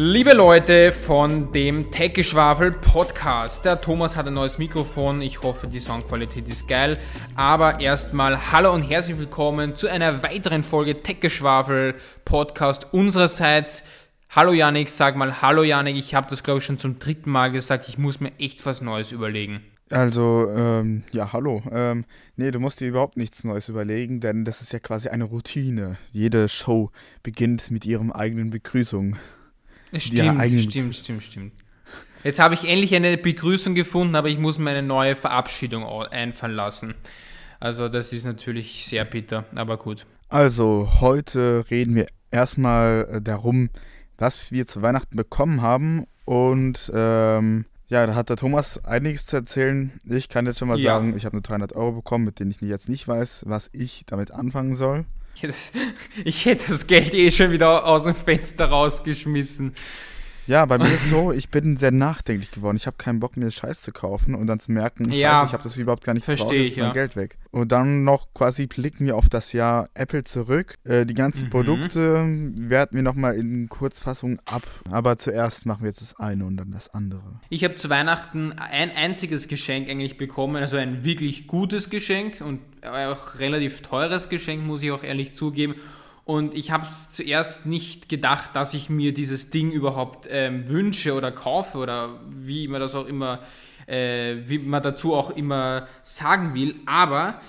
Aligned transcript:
Liebe 0.00 0.32
Leute 0.32 0.92
von 0.92 1.50
dem 1.50 1.90
Tech-Geschwafel 1.90 2.70
Podcast, 2.70 3.64
der 3.64 3.80
Thomas 3.80 4.14
hat 4.14 4.28
ein 4.28 4.34
neues 4.34 4.56
Mikrofon. 4.56 5.20
Ich 5.20 5.42
hoffe, 5.42 5.66
die 5.66 5.80
Soundqualität 5.80 6.46
ist 6.46 6.68
geil. 6.68 6.96
Aber 7.34 7.80
erstmal 7.80 8.52
hallo 8.52 8.72
und 8.72 8.82
herzlich 8.82 9.18
willkommen 9.18 9.74
zu 9.74 9.88
einer 9.88 10.22
weiteren 10.22 10.62
Folge 10.62 11.02
Tech-Geschwafel 11.02 11.96
Podcast 12.24 12.86
unsererseits. 12.92 13.82
Hallo 14.30 14.52
Janik, 14.52 14.88
sag 14.88 15.16
mal 15.16 15.42
hallo 15.42 15.64
Janik. 15.64 15.96
Ich 15.96 16.14
habe 16.14 16.30
das 16.30 16.44
glaube 16.44 16.58
ich 16.58 16.64
schon 16.64 16.78
zum 16.78 17.00
dritten 17.00 17.32
Mal 17.32 17.50
gesagt. 17.50 17.88
Ich 17.88 17.98
muss 17.98 18.20
mir 18.20 18.30
echt 18.38 18.64
was 18.66 18.80
Neues 18.80 19.10
überlegen. 19.10 19.62
Also, 19.90 20.48
ähm, 20.54 21.02
ja, 21.10 21.32
hallo. 21.32 21.60
Ähm, 21.72 22.04
nee, 22.36 22.52
du 22.52 22.60
musst 22.60 22.80
dir 22.80 22.86
überhaupt 22.86 23.16
nichts 23.16 23.42
Neues 23.42 23.68
überlegen, 23.68 24.20
denn 24.20 24.44
das 24.44 24.60
ist 24.60 24.72
ja 24.72 24.78
quasi 24.78 25.08
eine 25.08 25.24
Routine. 25.24 25.96
Jede 26.12 26.48
Show 26.48 26.92
beginnt 27.24 27.72
mit 27.72 27.84
ihrem 27.84 28.12
eigenen 28.12 28.50
Begrüßung. 28.50 29.16
Stimmt, 29.96 30.70
stimmt, 30.70 30.96
stimmt, 30.96 31.22
stimmt. 31.22 31.52
Jetzt 32.24 32.40
habe 32.40 32.54
ich 32.54 32.68
endlich 32.68 32.94
eine 32.94 33.16
Begrüßung 33.16 33.74
gefunden, 33.74 34.16
aber 34.16 34.28
ich 34.28 34.38
muss 34.38 34.58
mir 34.58 34.70
eine 34.70 34.82
neue 34.82 35.14
Verabschiedung 35.14 35.84
einfallen 35.84 36.54
lassen. 36.54 36.94
Also 37.60 37.88
das 37.88 38.12
ist 38.12 38.24
natürlich 38.24 38.86
sehr 38.86 39.04
bitter, 39.04 39.44
aber 39.54 39.76
gut. 39.78 40.06
Also 40.28 40.88
heute 41.00 41.64
reden 41.70 41.94
wir 41.94 42.06
erstmal 42.30 43.08
äh, 43.10 43.22
darum, 43.22 43.70
was 44.18 44.52
wir 44.52 44.66
zu 44.66 44.82
Weihnachten 44.82 45.16
bekommen 45.16 45.62
haben. 45.62 46.06
Und 46.24 46.90
ähm, 46.94 47.64
ja, 47.88 48.06
da 48.06 48.14
hat 48.14 48.28
der 48.28 48.36
Thomas 48.36 48.84
einiges 48.84 49.26
zu 49.26 49.36
erzählen. 49.36 49.92
Ich 50.04 50.28
kann 50.28 50.44
jetzt 50.46 50.58
schon 50.58 50.68
mal 50.68 50.78
ja. 50.78 50.94
sagen, 50.94 51.16
ich 51.16 51.24
habe 51.24 51.34
eine 51.34 51.42
300 51.42 51.72
Euro 51.72 51.92
bekommen, 51.92 52.24
mit 52.24 52.38
denen 52.38 52.50
ich 52.50 52.60
jetzt 52.60 52.88
nicht 52.88 53.08
weiß, 53.08 53.44
was 53.46 53.70
ich 53.72 54.04
damit 54.06 54.30
anfangen 54.30 54.76
soll. 54.76 55.06
Ich 56.24 56.46
hätte 56.46 56.72
das 56.72 56.86
Geld 56.86 57.14
eh 57.14 57.30
schon 57.30 57.50
wieder 57.50 57.86
aus 57.86 58.04
dem 58.04 58.14
Fenster 58.14 58.66
rausgeschmissen. 58.66 59.74
Ja, 60.48 60.64
bei 60.64 60.78
mir 60.78 60.86
ist 60.86 61.04
es 61.04 61.08
so, 61.10 61.30
ich 61.30 61.50
bin 61.50 61.76
sehr 61.76 61.90
nachdenklich 61.90 62.50
geworden. 62.50 62.78
Ich 62.78 62.86
habe 62.86 62.96
keinen 62.96 63.20
Bock, 63.20 63.36
mir 63.36 63.50
Scheiß 63.50 63.82
zu 63.82 63.92
kaufen 63.92 64.34
und 64.34 64.46
dann 64.46 64.58
zu 64.58 64.72
merken, 64.72 65.12
ja, 65.12 65.44
ich 65.44 65.52
habe 65.52 65.62
das 65.62 65.76
überhaupt 65.76 66.04
gar 66.04 66.14
nicht 66.14 66.24
gebraucht, 66.24 66.50
jetzt 66.52 66.70
ist 66.70 66.76
mein 66.78 66.86
ja. 66.86 66.92
Geld 66.94 67.16
weg. 67.16 67.36
Und 67.50 67.70
dann 67.70 68.02
noch 68.02 68.32
quasi 68.32 68.66
blicken 68.66 69.04
wir 69.04 69.16
auf 69.16 69.28
das 69.28 69.52
Jahr 69.52 69.90
Apple 69.92 70.24
zurück. 70.24 70.76
Äh, 70.84 71.04
die 71.04 71.12
ganzen 71.12 71.46
mhm. 71.46 71.50
Produkte 71.50 72.24
werten 72.54 72.96
wir 72.96 73.02
nochmal 73.02 73.36
in 73.36 73.68
Kurzfassung 73.68 74.40
ab. 74.46 74.62
Aber 74.90 75.18
zuerst 75.18 75.66
machen 75.66 75.82
wir 75.82 75.88
jetzt 75.88 76.00
das 76.00 76.18
eine 76.18 76.46
und 76.46 76.56
dann 76.56 76.70
das 76.70 76.88
andere. 76.94 77.40
Ich 77.50 77.62
habe 77.62 77.76
zu 77.76 77.90
Weihnachten 77.90 78.52
ein 78.52 78.90
einziges 78.90 79.48
Geschenk 79.48 79.90
eigentlich 79.90 80.16
bekommen, 80.16 80.56
also 80.56 80.78
ein 80.78 81.04
wirklich 81.04 81.46
gutes 81.46 81.90
Geschenk 81.90 82.40
und 82.40 82.60
auch 82.82 83.38
relativ 83.38 83.82
teures 83.82 84.30
Geschenk, 84.30 84.64
muss 84.66 84.82
ich 84.82 84.92
auch 84.92 85.02
ehrlich 85.02 85.34
zugeben. 85.34 85.74
Und 86.28 86.52
ich 86.52 86.70
habe 86.70 86.84
es 86.84 87.10
zuerst 87.10 87.64
nicht 87.64 88.10
gedacht, 88.10 88.50
dass 88.52 88.74
ich 88.74 88.90
mir 88.90 89.14
dieses 89.14 89.48
Ding 89.48 89.72
überhaupt 89.72 90.28
ähm, 90.30 90.68
wünsche 90.68 91.14
oder 91.14 91.32
kaufe 91.32 91.78
oder 91.78 92.20
wie 92.28 92.68
man 92.68 92.82
das 92.82 92.94
auch 92.94 93.06
immer, 93.06 93.38
äh, 93.86 94.36
wie 94.44 94.58
man 94.58 94.82
dazu 94.82 95.14
auch 95.14 95.30
immer 95.30 95.88
sagen 96.02 96.52
will. 96.52 96.74
Aber 96.84 97.40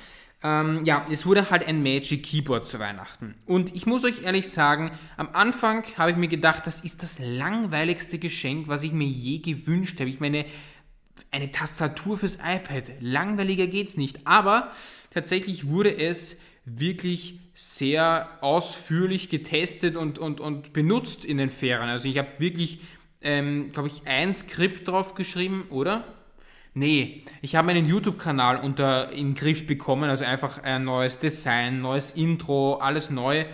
ähm, 0.41 0.85
ja, 0.85 1.05
es 1.11 1.25
wurde 1.25 1.49
halt 1.49 1.67
ein 1.67 1.83
Magic 1.83 2.23
Keyboard 2.23 2.65
zu 2.65 2.79
Weihnachten. 2.79 3.35
Und 3.45 3.75
ich 3.75 3.85
muss 3.85 4.05
euch 4.05 4.23
ehrlich 4.23 4.49
sagen, 4.49 4.91
am 5.17 5.27
Anfang 5.33 5.83
habe 5.97 6.11
ich 6.11 6.17
mir 6.17 6.29
gedacht, 6.29 6.65
das 6.65 6.79
ist 6.79 7.03
das 7.03 7.19
langweiligste 7.19 8.17
Geschenk, 8.17 8.69
was 8.69 8.83
ich 8.83 8.93
mir 8.93 9.09
je 9.09 9.39
gewünscht 9.39 9.99
habe. 9.99 10.09
Ich 10.09 10.21
meine, 10.21 10.45
eine 11.31 11.51
Tastatur 11.51 12.17
fürs 12.17 12.35
iPad. 12.35 12.93
Langweiliger 13.01 13.67
geht's 13.67 13.97
nicht. 13.97 14.25
Aber 14.25 14.71
tatsächlich 15.11 15.67
wurde 15.67 15.93
es 15.97 16.37
wirklich 16.77 17.39
sehr 17.53 18.29
ausführlich 18.41 19.29
getestet 19.29 19.95
und, 19.95 20.17
und, 20.19 20.39
und 20.39 20.73
benutzt 20.73 21.25
in 21.25 21.37
den 21.37 21.49
Ferien. 21.49 21.89
Also 21.89 22.07
ich 22.07 22.17
habe 22.17 22.39
wirklich, 22.39 22.79
ähm, 23.21 23.67
glaube 23.71 23.89
ich, 23.89 24.07
ein 24.07 24.33
Skript 24.33 24.87
drauf 24.87 25.15
geschrieben, 25.15 25.65
oder? 25.69 26.03
Nee, 26.73 27.23
ich 27.41 27.55
habe 27.55 27.67
meinen 27.67 27.87
YouTube-Kanal 27.87 28.57
unter 28.57 29.11
in 29.11 29.29
den 29.29 29.35
Griff 29.35 29.65
bekommen, 29.65 30.09
also 30.09 30.23
einfach 30.23 30.63
ein 30.63 30.85
neues 30.85 31.19
Design, 31.19 31.81
neues 31.81 32.11
Intro, 32.11 32.75
alles 32.75 33.09
neu 33.09 33.45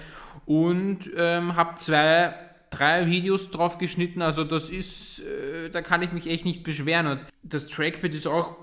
und 0.45 1.09
ähm, 1.17 1.55
habe 1.55 1.75
zwei, 1.75 2.35
drei 2.69 3.07
Videos 3.07 3.49
drauf 3.49 3.77
geschnitten. 3.77 4.21
Also 4.21 4.43
das 4.43 4.69
ist, 4.69 5.21
äh, 5.21 5.69
da 5.69 5.81
kann 5.81 6.01
ich 6.01 6.11
mich 6.11 6.27
echt 6.27 6.45
nicht 6.45 6.63
beschweren. 6.63 7.07
Und 7.07 7.25
das 7.41 7.67
Trackpad 7.67 8.13
ist 8.13 8.27
auch 8.27 8.55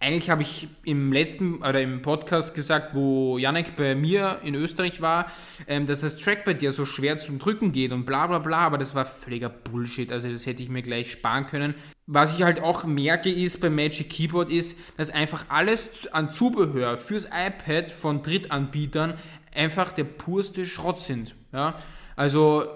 eigentlich 0.00 0.30
habe 0.30 0.42
ich 0.42 0.68
im 0.84 1.12
letzten 1.12 1.56
oder 1.56 1.80
im 1.82 2.02
Podcast 2.02 2.54
gesagt, 2.54 2.94
wo 2.94 3.36
Janek 3.36 3.74
bei 3.74 3.96
mir 3.96 4.40
in 4.44 4.54
Österreich 4.54 5.00
war, 5.00 5.30
ähm, 5.66 5.86
dass 5.86 6.02
das 6.02 6.16
Trackpad 6.16 6.62
ja 6.62 6.70
so 6.70 6.84
schwer 6.84 7.18
zum 7.18 7.38
Drücken 7.40 7.72
geht 7.72 7.90
und 7.90 8.04
bla 8.04 8.28
bla 8.28 8.38
bla, 8.38 8.58
aber 8.58 8.78
das 8.78 8.94
war 8.94 9.04
völliger 9.04 9.48
Bullshit. 9.48 10.12
Also 10.12 10.30
das 10.30 10.46
hätte 10.46 10.62
ich 10.62 10.68
mir 10.68 10.82
gleich 10.82 11.10
sparen 11.10 11.46
können. 11.46 11.74
Was 12.06 12.34
ich 12.36 12.44
halt 12.44 12.62
auch 12.62 12.84
merke 12.84 13.30
ist 13.30 13.60
beim 13.60 13.74
Magic 13.74 14.08
Keyboard 14.08 14.50
ist, 14.50 14.78
dass 14.96 15.10
einfach 15.10 15.46
alles 15.48 16.06
an 16.12 16.30
Zubehör 16.30 16.96
fürs 16.98 17.26
iPad 17.26 17.90
von 17.90 18.22
Drittanbietern 18.22 19.14
einfach 19.54 19.92
der 19.92 20.04
purste 20.04 20.64
Schrott 20.64 21.00
sind. 21.00 21.34
Ja? 21.52 21.74
Also 22.14 22.66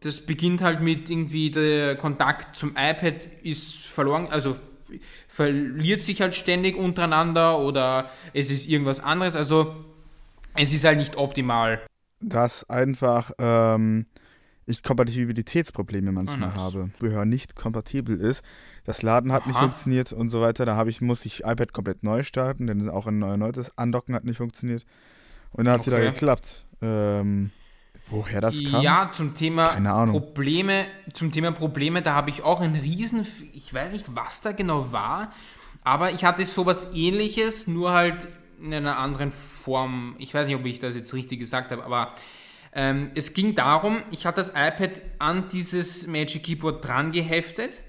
das 0.00 0.20
beginnt 0.20 0.62
halt 0.62 0.80
mit 0.80 1.08
irgendwie 1.08 1.50
der 1.50 1.96
Kontakt 1.96 2.56
zum 2.56 2.70
iPad 2.70 3.28
ist 3.42 3.76
verloren, 3.76 4.26
also 4.30 4.56
verliert 5.32 6.02
sich 6.02 6.20
halt 6.20 6.34
ständig 6.34 6.76
untereinander 6.76 7.58
oder 7.58 8.10
es 8.34 8.50
ist 8.50 8.68
irgendwas 8.68 9.00
anderes. 9.00 9.34
Also 9.34 9.74
es 10.54 10.74
ist 10.74 10.84
halt 10.84 10.98
nicht 10.98 11.16
optimal. 11.16 11.80
Dass 12.20 12.68
einfach 12.68 13.32
ähm, 13.38 14.06
ich 14.66 14.82
Kompatibilitätsprobleme 14.82 16.12
manchmal 16.12 16.50
oh, 16.50 16.60
habe. 16.60 16.90
Gehör 17.00 17.24
nicht 17.24 17.56
kompatibel 17.56 18.20
ist. 18.20 18.44
Das 18.84 19.02
Laden 19.02 19.32
hat 19.32 19.42
Aha. 19.42 19.48
nicht 19.48 19.58
funktioniert 19.58 20.12
und 20.12 20.28
so 20.28 20.42
weiter. 20.42 20.66
Da 20.66 20.76
habe 20.76 20.90
ich, 20.90 21.00
muss 21.00 21.24
ich 21.24 21.40
iPad 21.44 21.72
komplett 21.72 22.02
neu 22.02 22.22
starten, 22.24 22.66
denn 22.66 22.88
auch 22.90 23.06
ein 23.06 23.18
neues 23.18 23.76
Andocken 23.78 24.14
hat 24.14 24.24
nicht 24.24 24.36
funktioniert. 24.36 24.84
Und 25.52 25.64
dann 25.64 25.74
hat 25.74 25.80
okay. 25.80 25.90
sie 25.90 25.96
da 25.96 26.10
geklappt. 26.10 26.66
Ähm, 26.82 27.52
Woher 28.06 28.40
das 28.40 28.62
kam? 28.64 28.82
Ja, 28.82 29.10
zum 29.12 29.34
Thema 29.34 30.06
Probleme, 30.06 30.86
zum 31.14 31.32
Thema 31.32 31.52
Probleme, 31.52 32.02
da 32.02 32.14
habe 32.14 32.30
ich 32.30 32.42
auch 32.42 32.60
einen 32.60 32.76
riesen, 32.76 33.26
ich 33.54 33.72
weiß 33.72 33.92
nicht, 33.92 34.14
was 34.14 34.42
da 34.42 34.52
genau 34.52 34.92
war, 34.92 35.32
aber 35.84 36.12
ich 36.12 36.24
hatte 36.24 36.44
sowas 36.44 36.88
ähnliches, 36.94 37.66
nur 37.66 37.92
halt 37.92 38.28
in 38.60 38.72
einer 38.74 38.98
anderen 38.98 39.32
Form. 39.32 40.14
Ich 40.18 40.32
weiß 40.34 40.46
nicht, 40.46 40.56
ob 40.56 40.64
ich 40.66 40.78
das 40.78 40.94
jetzt 40.94 41.12
richtig 41.14 41.40
gesagt 41.40 41.72
habe, 41.72 41.84
aber 41.84 42.12
ähm, 42.72 43.10
es 43.14 43.34
ging 43.34 43.54
darum, 43.54 44.02
ich 44.10 44.26
hatte 44.26 44.36
das 44.36 44.50
iPad 44.50 45.00
an 45.18 45.48
dieses 45.48 46.06
Magic 46.06 46.44
Keyboard 46.44 46.86
dran 46.86 47.12
geheftet 47.12 47.80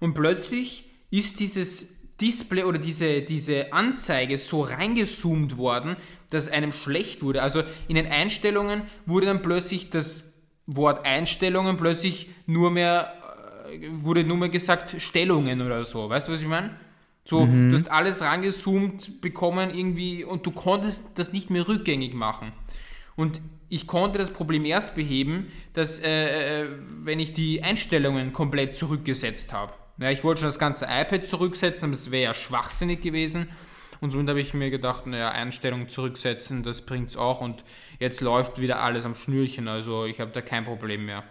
und 0.00 0.14
plötzlich 0.14 0.84
ist 1.10 1.40
dieses 1.40 1.97
Display 2.20 2.64
oder 2.64 2.78
diese, 2.78 3.22
diese 3.22 3.72
Anzeige 3.72 4.38
so 4.38 4.62
reingezoomt 4.62 5.56
worden, 5.56 5.96
dass 6.30 6.48
einem 6.48 6.72
schlecht 6.72 7.22
wurde. 7.22 7.42
Also 7.42 7.62
in 7.86 7.94
den 7.94 8.06
Einstellungen 8.06 8.82
wurde 9.06 9.26
dann 9.26 9.42
plötzlich 9.42 9.90
das 9.90 10.32
Wort 10.66 11.06
Einstellungen 11.06 11.76
plötzlich 11.76 12.28
nur 12.46 12.70
mehr, 12.70 13.14
äh, 13.72 13.88
wurde 14.02 14.24
nur 14.24 14.36
mehr 14.36 14.48
gesagt 14.48 15.00
Stellungen 15.00 15.62
oder 15.62 15.84
so. 15.84 16.08
Weißt 16.08 16.28
du, 16.28 16.32
was 16.32 16.42
ich 16.42 16.46
meine? 16.46 16.70
So, 17.24 17.44
mhm. 17.44 17.72
du 17.72 17.78
hast 17.78 17.90
alles 17.90 18.20
rangezoomt 18.20 19.20
bekommen 19.20 19.70
irgendwie 19.72 20.24
und 20.24 20.46
du 20.46 20.50
konntest 20.50 21.18
das 21.18 21.32
nicht 21.32 21.50
mehr 21.50 21.68
rückgängig 21.68 22.14
machen. 22.14 22.52
Und 23.16 23.40
ich 23.68 23.86
konnte 23.86 24.18
das 24.18 24.30
Problem 24.30 24.64
erst 24.64 24.94
beheben, 24.94 25.48
dass, 25.74 26.00
äh, 26.00 26.62
äh 26.62 26.68
wenn 27.02 27.20
ich 27.20 27.32
die 27.32 27.62
Einstellungen 27.62 28.32
komplett 28.32 28.74
zurückgesetzt 28.74 29.52
habe. 29.52 29.72
Ja, 29.98 30.10
ich 30.10 30.22
wollte 30.22 30.40
schon 30.40 30.48
das 30.48 30.58
ganze 30.58 30.84
iPad 30.86 31.24
zurücksetzen, 31.24 31.84
aber 31.84 31.92
das 31.92 32.10
wäre 32.10 32.22
ja 32.22 32.34
schwachsinnig 32.34 33.00
gewesen. 33.00 33.48
Und 34.00 34.12
somit 34.12 34.28
habe 34.28 34.40
ich 34.40 34.54
mir 34.54 34.70
gedacht, 34.70 35.06
naja, 35.06 35.30
Einstellungen 35.30 35.88
zurücksetzen, 35.88 36.62
das 36.62 36.82
bringt 36.82 37.10
es 37.10 37.16
auch. 37.16 37.40
Und 37.40 37.64
jetzt 37.98 38.20
läuft 38.20 38.60
wieder 38.60 38.80
alles 38.80 39.04
am 39.04 39.16
Schnürchen. 39.16 39.66
Also 39.66 40.04
ich 40.04 40.20
habe 40.20 40.30
da 40.30 40.40
kein 40.40 40.64
Problem 40.64 41.06
mehr. 41.06 41.24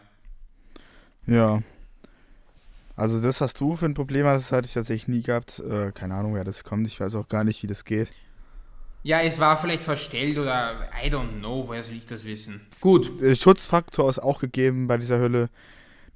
Ja. 1.25 1.61
Also 2.97 3.21
das 3.21 3.41
hast 3.41 3.59
du 3.61 3.75
für 3.75 3.85
ein 3.85 3.93
Problem, 3.93 4.25
das 4.25 4.51
hatte 4.51 4.65
ich 4.65 4.73
tatsächlich 4.73 5.07
nie 5.07 5.21
gehabt. 5.21 5.59
Äh, 5.59 5.91
keine 5.93 6.15
Ahnung, 6.15 6.33
wer 6.33 6.43
das 6.43 6.63
kommt. 6.63 6.87
Ich 6.87 6.99
weiß 6.99 7.15
auch 7.15 7.27
gar 7.29 7.43
nicht, 7.43 7.63
wie 7.63 7.67
das 7.67 7.85
geht. 7.85 8.11
Ja, 9.03 9.21
es 9.21 9.39
war 9.39 9.55
vielleicht 9.55 9.83
verstellt 9.83 10.37
oder 10.37 10.89
I 11.01 11.09
don't 11.09 11.39
know, 11.39 11.67
woher 11.67 11.83
soll 11.83 11.95
ich 11.95 12.05
das 12.05 12.25
wissen? 12.25 12.61
Gut. 12.81 13.21
Der 13.21 13.35
Schutzfaktor 13.35 14.09
ist 14.09 14.19
auch 14.19 14.39
gegeben 14.39 14.87
bei 14.87 14.97
dieser 14.97 15.19
Hülle. 15.19 15.49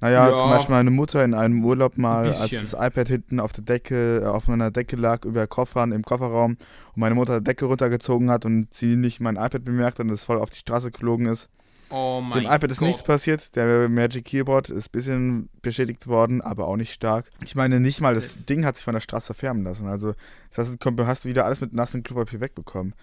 Naja, 0.02 0.28
ja, 0.28 0.34
zum 0.34 0.50
Beispiel 0.50 0.74
meine 0.74 0.90
Mutter 0.90 1.24
in 1.24 1.32
einem 1.32 1.64
Urlaub 1.64 1.96
mal, 1.96 2.26
als 2.34 2.50
das 2.50 2.72
iPad 2.72 3.06
hinten 3.06 3.38
auf 3.38 3.52
der 3.52 3.62
Decke, 3.62 4.24
auf 4.26 4.48
meiner 4.48 4.72
Decke 4.72 4.96
lag, 4.96 5.24
über 5.24 5.46
Koffern 5.46 5.92
im 5.92 6.02
Kofferraum 6.02 6.56
und 6.94 6.96
meine 6.96 7.14
Mutter 7.14 7.38
die 7.38 7.44
Decke 7.44 7.66
runtergezogen 7.66 8.28
hat 8.28 8.44
und 8.44 8.74
sie 8.74 8.96
nicht 8.96 9.20
mein 9.20 9.36
iPad 9.36 9.64
bemerkt 9.64 10.00
hat 10.00 10.06
und 10.06 10.12
es 10.12 10.24
voll 10.24 10.40
auf 10.40 10.50
die 10.50 10.58
Straße 10.58 10.90
geflogen 10.90 11.26
ist. 11.26 11.48
Oh 11.90 12.20
mein 12.20 12.42
Dem 12.42 12.50
iPad 12.50 12.72
ist 12.72 12.78
Gott. 12.78 12.88
nichts 12.88 13.04
passiert, 13.04 13.54
der 13.54 13.88
Magic 13.88 14.24
Keyboard 14.24 14.70
ist 14.70 14.88
ein 14.88 14.90
bisschen 14.90 15.48
beschädigt 15.62 16.08
worden, 16.08 16.40
aber 16.40 16.66
auch 16.66 16.76
nicht 16.76 16.92
stark. 16.92 17.30
Ich 17.44 17.54
meine, 17.54 17.78
nicht 17.78 18.00
mal 18.00 18.16
das 18.16 18.44
Ding 18.44 18.64
hat 18.64 18.74
sich 18.74 18.84
von 18.84 18.94
der 18.94 19.00
Straße 19.00 19.34
färben 19.34 19.62
lassen. 19.62 19.86
Also, 19.86 20.14
das 20.48 20.66
heißt, 20.66 20.78
hast 20.84 21.24
du 21.24 21.28
wieder 21.28 21.44
alles 21.44 21.60
mit 21.60 21.74
nassem 21.74 22.02
Klopapier 22.02 22.40
wegbekommen. 22.40 22.94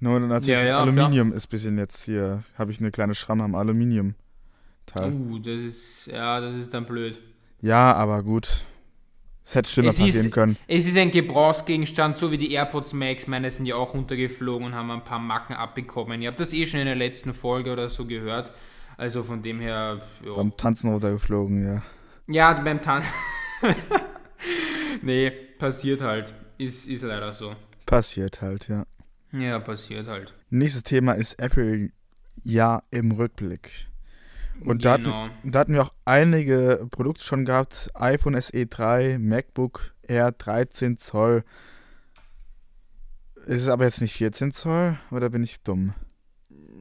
Nur 0.00 0.20
natürlich 0.20 0.56
ja, 0.56 0.60
das 0.60 0.70
ja, 0.70 0.80
Aluminium 0.80 1.28
klar. 1.28 1.36
ist 1.36 1.48
ein 1.48 1.50
bisschen 1.50 1.76
jetzt 1.76 2.04
hier, 2.04 2.44
habe 2.56 2.70
ich 2.70 2.80
eine 2.80 2.90
kleine 2.92 3.14
Schramme 3.14 3.44
am 3.44 3.54
Aluminium. 3.54 4.14
Teil. 4.86 5.12
Uh, 5.12 5.38
das 5.38 5.64
ist, 5.64 6.06
ja, 6.06 6.40
das 6.40 6.54
ist 6.54 6.72
dann 6.72 6.86
blöd. 6.86 7.20
Ja, 7.60 7.92
aber 7.94 8.22
gut. 8.22 8.64
Es 9.44 9.54
hätte 9.54 9.70
schlimmer 9.70 9.90
es 9.90 9.98
passieren 9.98 10.26
ist, 10.26 10.32
können. 10.32 10.56
Es 10.66 10.86
ist 10.86 10.96
ein 10.96 11.12
Gebrauchsgegenstand, 11.12 12.16
so 12.16 12.32
wie 12.32 12.38
die 12.38 12.52
AirPods 12.52 12.92
Max. 12.92 13.28
Meine 13.28 13.48
sind 13.50 13.66
ja 13.66 13.76
auch 13.76 13.94
runtergeflogen 13.94 14.66
und 14.66 14.74
haben 14.74 14.90
ein 14.90 15.04
paar 15.04 15.20
Macken 15.20 15.54
abbekommen. 15.54 16.20
Ihr 16.20 16.28
habt 16.28 16.40
das 16.40 16.52
eh 16.52 16.66
schon 16.66 16.80
in 16.80 16.86
der 16.86 16.96
letzten 16.96 17.32
Folge 17.32 17.72
oder 17.72 17.88
so 17.88 18.06
gehört. 18.06 18.52
Also 18.96 19.22
von 19.22 19.42
dem 19.42 19.60
her. 19.60 20.00
Ja. 20.24 20.34
Beim 20.34 20.56
Tanzen 20.56 20.90
runtergeflogen, 20.90 21.64
ja. 21.64 21.82
Ja, 22.26 22.52
beim 22.54 22.82
Tanzen. 22.82 23.08
nee, 25.02 25.30
passiert 25.30 26.00
halt. 26.00 26.34
Ist, 26.58 26.88
ist 26.88 27.02
leider 27.02 27.32
so. 27.32 27.54
Passiert 27.84 28.42
halt, 28.42 28.68
ja. 28.68 28.84
Ja, 29.32 29.60
passiert 29.60 30.08
halt. 30.08 30.34
Nächstes 30.50 30.82
Thema 30.82 31.12
ist 31.12 31.38
Apple 31.38 31.90
ja 32.42 32.82
im 32.90 33.12
Rückblick. 33.12 33.86
Und 34.64 34.84
da, 34.84 34.96
genau. 34.96 35.24
hatten, 35.24 35.50
da 35.50 35.58
hatten 35.60 35.74
wir 35.74 35.82
auch 35.82 35.92
einige 36.04 36.86
Produkte 36.90 37.24
schon 37.24 37.44
gehabt. 37.44 37.90
iPhone 37.94 38.40
SE 38.40 38.66
3, 38.66 39.18
MacBook 39.18 39.94
Air 40.02 40.32
13 40.32 40.96
Zoll. 40.96 41.44
Ist 43.46 43.62
es 43.62 43.68
aber 43.68 43.84
jetzt 43.84 44.00
nicht 44.00 44.14
14 44.14 44.52
Zoll 44.52 44.96
oder 45.10 45.30
bin 45.30 45.42
ich 45.42 45.62
dumm? 45.62 45.94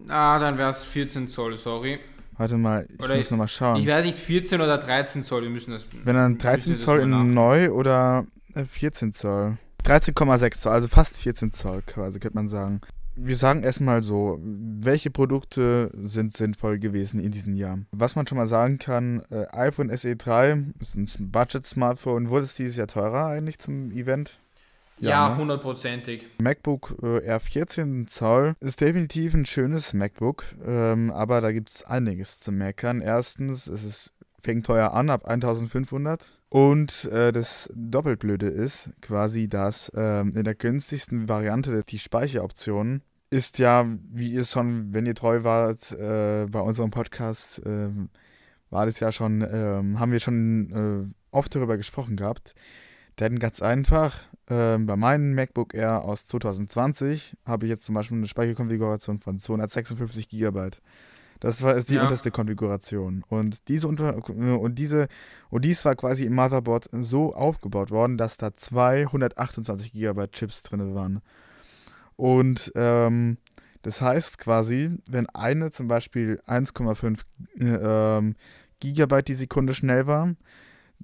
Ah, 0.08 0.40
dann 0.40 0.58
wäre 0.58 0.72
es 0.72 0.84
14 0.84 1.28
Zoll, 1.28 1.58
sorry. 1.58 2.00
Warte 2.38 2.58
mal, 2.58 2.88
ich 2.90 3.00
oder 3.00 3.16
muss 3.16 3.32
nochmal 3.32 3.48
schauen. 3.48 3.82
Ich 3.82 3.88
weiß 3.88 4.06
nicht, 4.06 4.18
14 4.18 4.60
oder 4.62 4.78
13 4.78 5.24
Zoll, 5.24 5.44
wir 5.44 5.50
müssen 5.50 5.72
das. 5.72 5.86
Wenn 6.04 6.16
dann 6.16 6.38
13 6.38 6.80
Zoll 6.80 7.02
in 7.02 7.34
neu 7.34 7.72
oder 7.72 8.26
14 8.56 9.10
äh, 9.10 9.12
Zoll? 9.12 9.58
13,6 9.84 10.60
Zoll, 10.60 10.74
also 10.74 10.88
fast 10.88 11.18
14 11.22 11.52
Zoll 11.52 11.84
quasi, 11.84 12.20
könnte 12.20 12.36
man 12.36 12.48
sagen 12.48 12.82
wir 13.16 13.36
sagen 13.36 13.64
erstmal 13.64 14.02
so, 14.02 14.40
welche 14.42 15.10
Produkte 15.10 15.92
sind 16.02 16.36
sinnvoll 16.36 16.80
gewesen 16.80 17.20
in 17.20 17.32
diesem 17.32 17.56
Jahr? 17.56 17.80
Was 17.92 18.16
man 18.16 18.28
schon 18.28 18.38
mal 18.38 18.48
sagen 18.48 18.78
kann, 18.78 19.24
äh, 19.30 19.46
iPhone 19.52 19.96
SE 19.96 20.16
3 20.16 20.66
ist 20.80 20.96
ein 20.96 21.32
Budget-Smartphone. 21.32 22.30
Wurde 22.30 22.46
es 22.46 22.56
dieses 22.56 22.76
Jahr 22.76 22.88
teurer 22.88 23.28
eigentlich 23.28 23.60
zum 23.60 23.92
Event? 23.92 24.40
Ja, 25.00 25.30
ne? 25.30 25.38
hundertprozentig. 25.38 26.24
Ne? 26.24 26.28
MacBook 26.44 26.96
äh, 27.02 27.26
Air 27.26 27.40
14 27.40 28.08
Zoll 28.08 28.56
ist 28.60 28.82
definitiv 28.82 29.34
ein 29.34 29.46
schönes 29.46 29.94
MacBook, 29.94 30.44
ähm, 30.66 31.12
aber 31.12 31.42
da 31.42 31.52
gibt 31.52 31.70
es 31.70 31.84
einiges 31.84 32.40
zu 32.40 32.52
meckern. 32.52 33.02
Erstens, 33.02 33.68
es 33.68 33.84
ist, 33.84 34.14
fängt 34.42 34.66
teuer 34.66 34.94
an, 34.94 35.10
ab 35.10 35.26
1500. 35.26 36.40
Und 36.56 37.04
äh, 37.12 37.34
das 37.34 37.70
Doppelblöde 37.76 38.48
ist 38.48 38.90
quasi, 39.02 39.50
dass 39.50 39.92
ähm, 39.94 40.32
in 40.38 40.46
der 40.46 40.56
günstigsten 40.56 41.28
Variante 41.28 41.84
die 41.84 42.00
Speicheroption 42.00 43.02
ist 43.30 43.60
ja, 43.60 43.86
wie 44.14 44.32
ihr 44.32 44.46
schon, 44.46 44.94
wenn 44.94 45.06
ihr 45.06 45.16
treu 45.16 45.44
wart, 45.44 45.92
äh, 45.92 46.46
bei 46.50 46.62
unserem 46.62 46.92
Podcast, 46.92 47.60
äh, 47.66 47.90
war 48.70 48.86
das 48.86 49.02
ja 49.02 49.12
schon, 49.12 49.42
ähm, 49.42 50.00
haben 50.00 50.14
wir 50.14 50.22
schon 50.22 50.72
äh, 51.12 51.36
oft 51.36 51.54
darüber 51.54 51.76
gesprochen 51.76 52.16
gehabt. 52.16 52.56
Denn 53.20 53.38
ganz 53.38 53.62
einfach, 53.62 54.18
ähm, 54.50 54.86
bei 54.86 54.96
meinem 54.96 55.36
MacBook 55.36 55.74
Air 55.74 56.06
aus 56.06 56.26
2020 56.28 57.36
habe 57.44 57.66
ich 57.66 57.70
jetzt 57.70 57.84
zum 57.84 57.96
Beispiel 57.96 58.16
eine 58.16 58.28
Speicherkonfiguration 58.28 59.20
von 59.20 59.38
256 59.40 60.30
GB. 60.30 60.70
Das 61.46 61.62
war 61.62 61.76
ist 61.76 61.92
die 61.92 61.96
ja. 61.96 62.02
unterste 62.02 62.32
Konfiguration. 62.32 63.24
Und 63.28 63.68
diese 63.68 63.88
unter 63.88 64.16
und 64.28 64.80
diese 64.80 65.08
und 65.52 65.64
dies 65.64 65.86
war 65.86 65.96
quasi 65.96 66.26
im 66.26 66.34
Motherboard 66.34 66.90
so 66.92 67.36
aufgebaut 67.36 67.92
worden, 67.92 68.18
dass 68.18 68.38
da 68.38 68.56
228 68.56 69.94
GB 69.94 70.26
Chips 70.32 70.64
drin 70.64 70.96
waren. 70.96 71.22
Und 72.16 72.72
ähm, 72.74 73.38
das 73.84 74.02
heißt 74.02 74.40
quasi, 74.40 74.98
wenn 75.08 75.30
eine 75.30 75.70
zum 75.70 75.88
Beispiel 75.88 76.42
1,5 76.48 77.22
ähm, 77.60 78.36
Gigabyte 78.80 79.28
die 79.28 79.36
Sekunde 79.36 79.76
schnell 79.76 80.08
war 80.08 80.34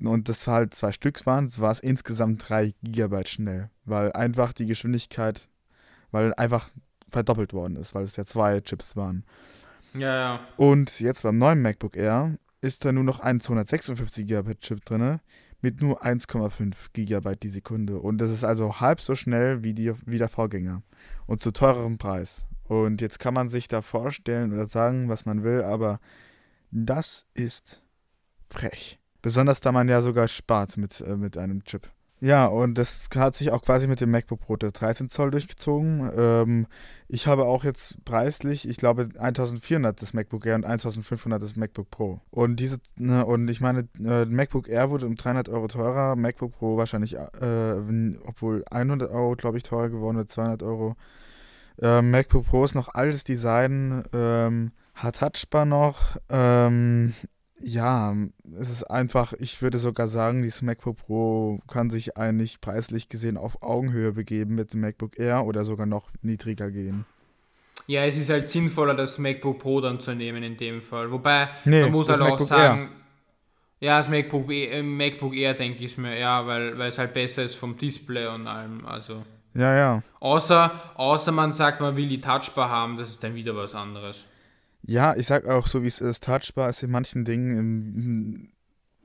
und 0.04 0.28
das 0.28 0.48
halt 0.48 0.74
zwei 0.74 0.92
Stück 0.92 1.24
waren, 1.28 1.50
so 1.50 1.62
war 1.62 1.72
es 1.72 1.82
insgesamt 1.82 2.50
3 2.50 2.74
Gigabyte 2.82 3.30
schnell, 3.30 3.70
weil 3.86 4.12
einfach 4.14 4.54
die 4.54 4.66
Geschwindigkeit, 4.66 5.48
weil 6.10 6.34
einfach 6.34 6.72
verdoppelt 7.08 7.54
worden 7.54 7.76
ist, 7.76 7.94
weil 7.94 8.06
es 8.06 8.16
ja 8.16 8.26
zwei 8.26 8.60
Chips 8.62 8.96
waren. 8.96 9.24
Ja, 9.94 10.16
ja. 10.16 10.40
Und 10.58 11.00
jetzt 11.00 11.24
beim 11.24 11.38
neuen 11.38 11.62
MacBook 11.62 11.96
Air 11.98 12.38
ist 12.62 12.86
da 12.86 12.92
nur 12.92 13.04
noch 13.04 13.20
ein 13.20 13.40
256 13.40 14.28
GB 14.28 14.56
Chip 14.56 14.86
drin 14.86 15.20
mit 15.62 15.82
nur 15.82 16.04
1,5 16.04 16.74
GB 16.94 17.36
die 17.36 17.50
Sekunde. 17.50 18.00
Und 18.00 18.20
das 18.20 18.32
ist 18.32 18.44
also 18.44 18.80
halb 18.80 19.00
so 19.00 19.16
schnell 19.16 19.64
wie, 19.64 19.74
die, 19.74 19.94
wie 20.06 20.18
der 20.18 20.30
Vorgänger. 20.30 20.82
Und 21.28 21.40
zu 21.40 21.52
teurerem 21.52 21.98
Preis. 21.98 22.46
Und 22.66 23.02
jetzt 23.02 23.20
kann 23.20 23.34
man 23.34 23.50
sich 23.50 23.68
da 23.68 23.82
vorstellen 23.82 24.54
oder 24.54 24.66
sagen, 24.66 25.10
was 25.10 25.26
man 25.26 25.44
will, 25.44 25.62
aber 25.64 26.00
das 26.72 27.28
ist 27.34 27.84
frech. 28.50 29.00
Besonders 29.22 29.60
da 29.60 29.72
man 29.72 29.90
ja 29.90 30.02
sogar 30.02 30.28
spart 30.28 30.78
mit, 30.78 31.00
äh, 31.02 31.16
mit 31.16 31.38
einem 31.38 31.64
Chip. 31.64 31.90
Ja, 32.24 32.46
und 32.46 32.78
das 32.78 33.10
hat 33.16 33.36
sich 33.36 33.50
auch 33.50 33.64
quasi 33.64 33.88
mit 33.88 34.00
dem 34.00 34.12
MacBook 34.12 34.42
Pro 34.42 34.56
13 34.56 35.10
Zoll 35.10 35.32
durchgezogen. 35.32 36.12
Ähm, 36.16 36.68
ich 37.08 37.26
habe 37.26 37.46
auch 37.46 37.64
jetzt 37.64 37.96
preislich, 38.06 38.70
ich 38.70 38.78
glaube, 38.78 39.10
1400 39.18 40.00
das 40.00 40.14
MacBook 40.14 40.46
Air 40.46 40.54
und 40.54 40.64
1500 40.64 41.42
das 41.42 41.56
MacBook 41.56 41.90
Pro. 41.90 42.22
Und 42.30 42.60
diese, 42.60 42.78
ne, 42.96 43.26
und 43.26 43.48
ich 43.48 43.60
meine, 43.60 43.90
äh, 44.06 44.26
MacBook 44.26 44.68
Air 44.70 44.92
wurde 44.92 45.08
um 45.08 45.16
300 45.16 45.50
Euro 45.50 45.68
teurer, 45.68 46.16
MacBook 46.16 46.52
Pro 46.52 46.78
wahrscheinlich, 46.78 47.16
äh, 47.16 48.18
obwohl 48.24 48.66
100 48.70 49.10
Euro, 49.10 49.36
glaube 49.36 49.58
ich, 49.58 49.64
teurer 49.64 49.90
geworden 49.90 50.18
oder 50.18 50.28
200 50.28 50.62
Euro. 50.62 50.96
Äh, 51.82 52.04
MacBook 52.04 52.46
Pro 52.46 52.64
ist 52.64 52.76
noch 52.76 52.94
altes 52.94 53.24
Design, 53.24 54.04
ähm, 54.14 54.74
hat 54.94 55.18
Touchbar 55.18 55.66
noch, 55.66 56.18
ähm, 56.30 57.16
ja, 57.64 58.16
es 58.60 58.70
ist 58.70 58.84
einfach, 58.84 59.34
ich 59.34 59.62
würde 59.62 59.78
sogar 59.78 60.08
sagen, 60.08 60.44
dieses 60.44 60.62
MacBook 60.62 60.98
Pro 60.98 61.60
kann 61.68 61.90
sich 61.90 62.18
eigentlich 62.18 62.62
preislich 62.62 63.10
gesehen 63.10 63.38
auf 63.38 63.62
Augenhöhe 63.62 64.14
begeben 64.14 64.56
mit 64.56 64.74
dem 64.74 64.82
MacBook 64.82 65.18
Air 65.20 65.46
oder 65.46 65.66
sogar 65.66 65.86
noch 65.86 66.10
niedriger 66.22 66.72
gehen. 66.72 67.06
Ja, 67.88 68.06
es 68.06 68.18
ist 68.18 68.30
halt 68.30 68.48
sinnvoller, 68.48 68.94
das 68.94 69.18
MacBook 69.18 69.60
Pro 69.60 69.82
dann 69.82 70.00
zu 70.00 70.14
nehmen 70.14 70.44
in 70.44 70.58
dem 70.58 70.82
Fall. 70.82 71.12
Wobei, 71.12 71.50
nee, 71.66 71.82
man 71.82 71.92
muss 71.92 72.10
halt 72.10 72.20
MacBook 72.20 72.42
auch 72.42 72.46
sagen, 72.46 72.82
Air. 72.82 72.90
ja, 73.80 73.98
das 73.98 74.10
MacBook, 74.10 74.52
äh, 74.52 74.82
MacBook 74.82 75.36
Air 75.36 75.54
denke 75.54 75.84
ich 75.84 75.98
mir, 75.98 76.18
ja, 76.18 76.46
weil, 76.46 76.78
weil 76.78 76.90
es 76.90 76.98
halt 76.98 77.14
besser 77.14 77.44
ist 77.44 77.56
vom 77.56 77.78
Display 77.78 78.28
und 78.28 78.48
allem, 78.48 78.86
also. 78.86 79.24
Ja, 79.54 79.76
ja. 79.76 80.04
Außer, 80.20 80.72
außer 80.96 81.32
man 81.32 81.52
sagt, 81.52 81.82
man 81.82 81.98
will 81.98 82.08
die 82.08 82.22
Touchbar 82.22 82.70
haben, 82.70 82.98
das 82.98 83.10
ist 83.10 83.24
dann 83.24 83.36
wieder 83.36 83.56
was 83.56 83.76
anderes. 83.76 84.24
Ja, 84.84 85.16
ich 85.16 85.28
sag 85.28 85.48
auch 85.48 85.68
so, 85.68 85.84
wie 85.84 85.88
es 85.88 86.02
ist. 86.02 86.24
Touchbar 86.24 86.70
ist 86.70 86.84
in 86.84 86.92
manchen 86.92 87.26
Dingen, 87.26 87.58
im, 87.58 88.50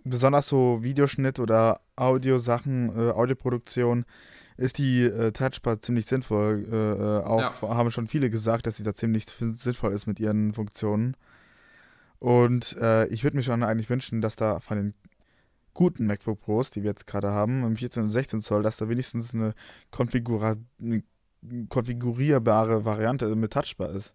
besonders 0.04 0.48
so 0.48 0.82
Videoschnitt 0.82 1.38
oder 1.38 1.80
Audiosachen, 1.96 2.88
äh, 2.88 3.10
Audioproduktion, 3.10 4.04
ist 4.56 4.78
die 4.78 5.02
äh, 5.02 5.32
Touchbar 5.32 5.80
ziemlich 5.80 6.06
sinnvoll. 6.06 6.66
Äh, 6.70 6.76
äh 6.76 7.24
auch 7.24 7.62
ja. 7.62 7.68
haben 7.68 7.90
schon 7.90 8.06
viele 8.06 8.30
gesagt, 8.30 8.66
dass 8.66 8.76
sie 8.76 8.84
da 8.84 8.94
ziemlich 8.94 9.26
sinnvoll 9.26 9.92
ist 9.92 10.06
mit 10.06 10.18
ihren 10.18 10.54
Funktionen. 10.54 11.16
Und 12.18 12.76
äh, 12.80 13.06
ich 13.08 13.22
würde 13.24 13.36
mir 13.36 13.42
schon 13.42 13.62
eigentlich 13.62 13.90
wünschen, 13.90 14.22
dass 14.22 14.36
da 14.36 14.60
von 14.60 14.78
den 14.78 14.94
guten 15.74 16.06
MacBook 16.06 16.40
Pros, 16.40 16.70
die 16.70 16.82
wir 16.82 16.90
jetzt 16.90 17.06
gerade 17.06 17.30
haben, 17.30 17.62
im 17.64 17.76
14 17.76 18.04
und 18.04 18.08
16 18.08 18.40
Zoll, 18.40 18.62
dass 18.62 18.78
da 18.78 18.88
wenigstens 18.88 19.34
eine, 19.34 19.54
Konfigura 19.90 20.56
eine 20.80 21.02
konfigurierbare 21.68 22.84
Variante 22.84 23.34
mit 23.36 23.52
Touchbar 23.52 23.90
ist. 23.90 24.14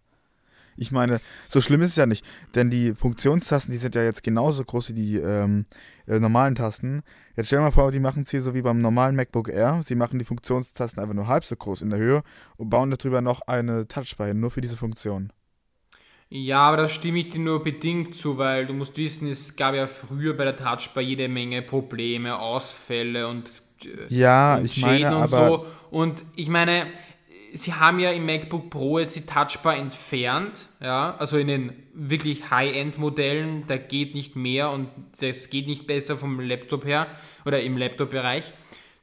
Ich 0.78 0.92
meine, 0.92 1.20
so 1.48 1.62
schlimm 1.62 1.82
ist 1.82 1.92
es 1.92 1.96
ja 1.96 2.06
nicht, 2.06 2.26
denn 2.56 2.70
die 2.70 2.94
Funktionstasten, 2.94 3.72
die 3.72 3.78
sind 3.78 3.96
ja 3.96 4.04
jetzt 4.04 4.24
genauso 4.24 4.64
groß 4.64 4.90
wie 4.90 4.94
die 4.94 5.18
ähm, 5.18 5.66
äh, 6.08 6.20
normalen 6.20 6.56
Tasten. 6.56 7.04
Jetzt 7.36 7.48
stell 7.48 7.60
dir 7.60 7.64
mal 7.64 7.72
vor, 7.72 7.92
die 7.92 8.00
machen 8.00 8.24
es 8.24 8.32
hier 8.32 8.42
so 8.42 8.54
wie 8.54 8.62
beim 8.62 8.80
normalen 8.80 9.16
MacBook 9.16 9.50
Air. 9.50 9.82
Sie 9.84 9.96
machen 9.96 10.20
die 10.20 10.26
Funktionstasten 10.26 11.02
einfach 11.02 11.16
nur 11.16 11.28
halb 11.28 11.46
so 11.46 11.56
groß 11.56 11.82
in 11.82 11.90
der 11.90 12.00
Höhe 12.00 12.24
und 12.58 12.70
bauen 12.70 12.92
darüber 12.92 13.22
noch 13.22 13.42
eine 13.42 13.88
Touchbar 13.88 14.28
hin, 14.28 14.40
nur 14.40 14.52
für 14.52 14.62
diese 14.62 14.78
Funktion. 14.78 15.32
Ja, 16.34 16.60
aber 16.60 16.78
da 16.78 16.90
stimme 16.90 17.20
ich 17.20 17.30
dir 17.30 17.40
nur 17.40 17.62
bedingt 17.62 18.16
zu, 18.16 18.38
weil 18.38 18.66
du 18.66 18.74
musst 18.74 18.96
wissen, 18.96 19.28
es 19.30 19.58
gab 19.58 19.76
ja 19.76 19.86
früher 19.86 20.36
bei 20.36 20.46
der 20.46 20.56
Touchbar 20.56 21.04
jede 21.04 21.28
Menge 21.28 21.62
Probleme, 21.62 22.40
Ausfälle 22.40 23.28
und 23.28 23.52
äh, 23.84 24.06
ja, 24.08 24.56
und 24.56 24.66
ich 24.66 24.74
Schäden 24.76 25.04
meine, 25.04 25.16
und 25.18 25.24
aber 25.24 25.48
so. 25.48 25.66
Und 25.90 26.24
ich 26.38 26.48
meine, 26.48 26.88
sie 27.54 27.74
haben 27.74 28.00
ja 28.00 28.12
im 28.12 28.26
MacBook 28.26 28.70
Pro 28.70 29.00
jetzt 29.00 29.16
die 29.16 29.26
Touchbar 29.26 29.76
entfernt, 29.76 30.68
ja, 30.80 31.16
also 31.18 31.38
in 31.38 31.48
den 31.48 31.74
wirklich 31.94 32.50
High-End-Modellen, 32.50 33.66
da 33.68 33.78
geht 33.78 34.16
nicht 34.16 34.36
mehr 34.36 34.72
und 34.72 34.90
das 35.20 35.50
geht 35.50 35.68
nicht 35.68 35.88
besser 35.88 36.18
vom 36.18 36.40
Laptop 36.40 36.86
her 36.86 37.08
oder 37.46 37.62
im 37.62 37.78
Laptop-Bereich. 37.78 38.54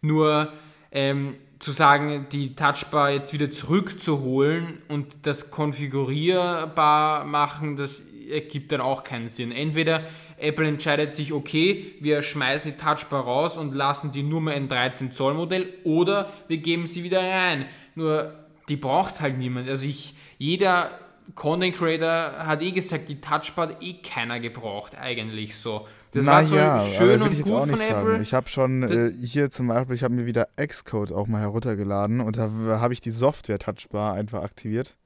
Nur 0.01 0.53
ähm, 0.93 1.37
zu 1.59 1.73
sagen, 1.73 2.27
die 2.31 2.55
Touchbar 2.55 3.11
jetzt 3.11 3.33
wieder 3.33 3.51
zurückzuholen 3.51 4.79
und 4.89 5.27
das 5.27 5.51
konfigurierbar 5.51 7.25
machen, 7.25 7.77
das 7.77 8.03
ergibt 8.31 8.73
dann 8.73 8.81
auch 8.81 9.05
keinen 9.05 9.29
Sinn. 9.29 9.53
Entweder 9.53 10.05
Apple 10.39 10.67
entscheidet 10.67 11.13
sich, 11.13 11.33
okay, 11.33 11.95
wir 12.01 12.23
schmeißen 12.23 12.73
die 12.73 12.77
Touchbar 12.77 13.25
raus 13.25 13.57
und 13.57 13.75
lassen 13.75 14.13
die 14.13 14.23
nur 14.23 14.41
mehr 14.41 14.55
in 14.55 14.69
13 14.69 15.13
Zoll 15.13 15.35
Modell 15.35 15.75
oder 15.85 16.33
wir 16.47 16.59
geben 16.59 16.87
sie 16.87 17.03
wieder 17.03 17.21
rein. 17.21 17.67
Nur 17.99 18.33
die 18.69 18.77
braucht 18.77 19.21
halt 19.21 19.39
niemand. 19.39 19.69
Also 19.69 19.85
ich, 19.85 20.15
jeder 20.39 20.91
Content 21.35 21.77
Creator 21.77 22.47
hat 22.47 22.63
eh 22.63 22.71
gesagt, 22.71 23.09
die 23.09 23.21
Touchpad 23.21 23.83
eh 23.83 23.95
keiner 23.95 24.39
gebraucht 24.39 24.97
eigentlich 24.97 25.57
so. 25.57 25.89
Das 26.13 26.25
Na 26.25 26.33
war 26.33 26.45
so 26.45 26.55
ja, 26.55 26.79
schön 26.79 27.21
und 27.21 27.43
gut 27.43 27.49
von 27.49 27.71
Apple. 27.71 27.77
Sagen. 27.77 28.23
Ich 28.23 28.33
habe 28.33 28.49
schon 28.49 28.83
äh, 28.85 29.13
hier 29.21 29.51
zum 29.51 29.67
Beispiel, 29.67 29.97
ich 29.97 30.05
habe 30.05 30.15
mir 30.15 30.27
wieder 30.27 30.47
Xcode 30.57 31.13
auch 31.13 31.27
mal 31.27 31.41
heruntergeladen 31.41 32.21
und 32.21 32.37
da 32.39 32.51
habe 32.81 32.93
ich 32.93 33.01
die 33.01 33.11
Software 33.11 33.59
Touchbar 33.59 34.15
einfach 34.15 34.43
aktiviert. 34.43 34.97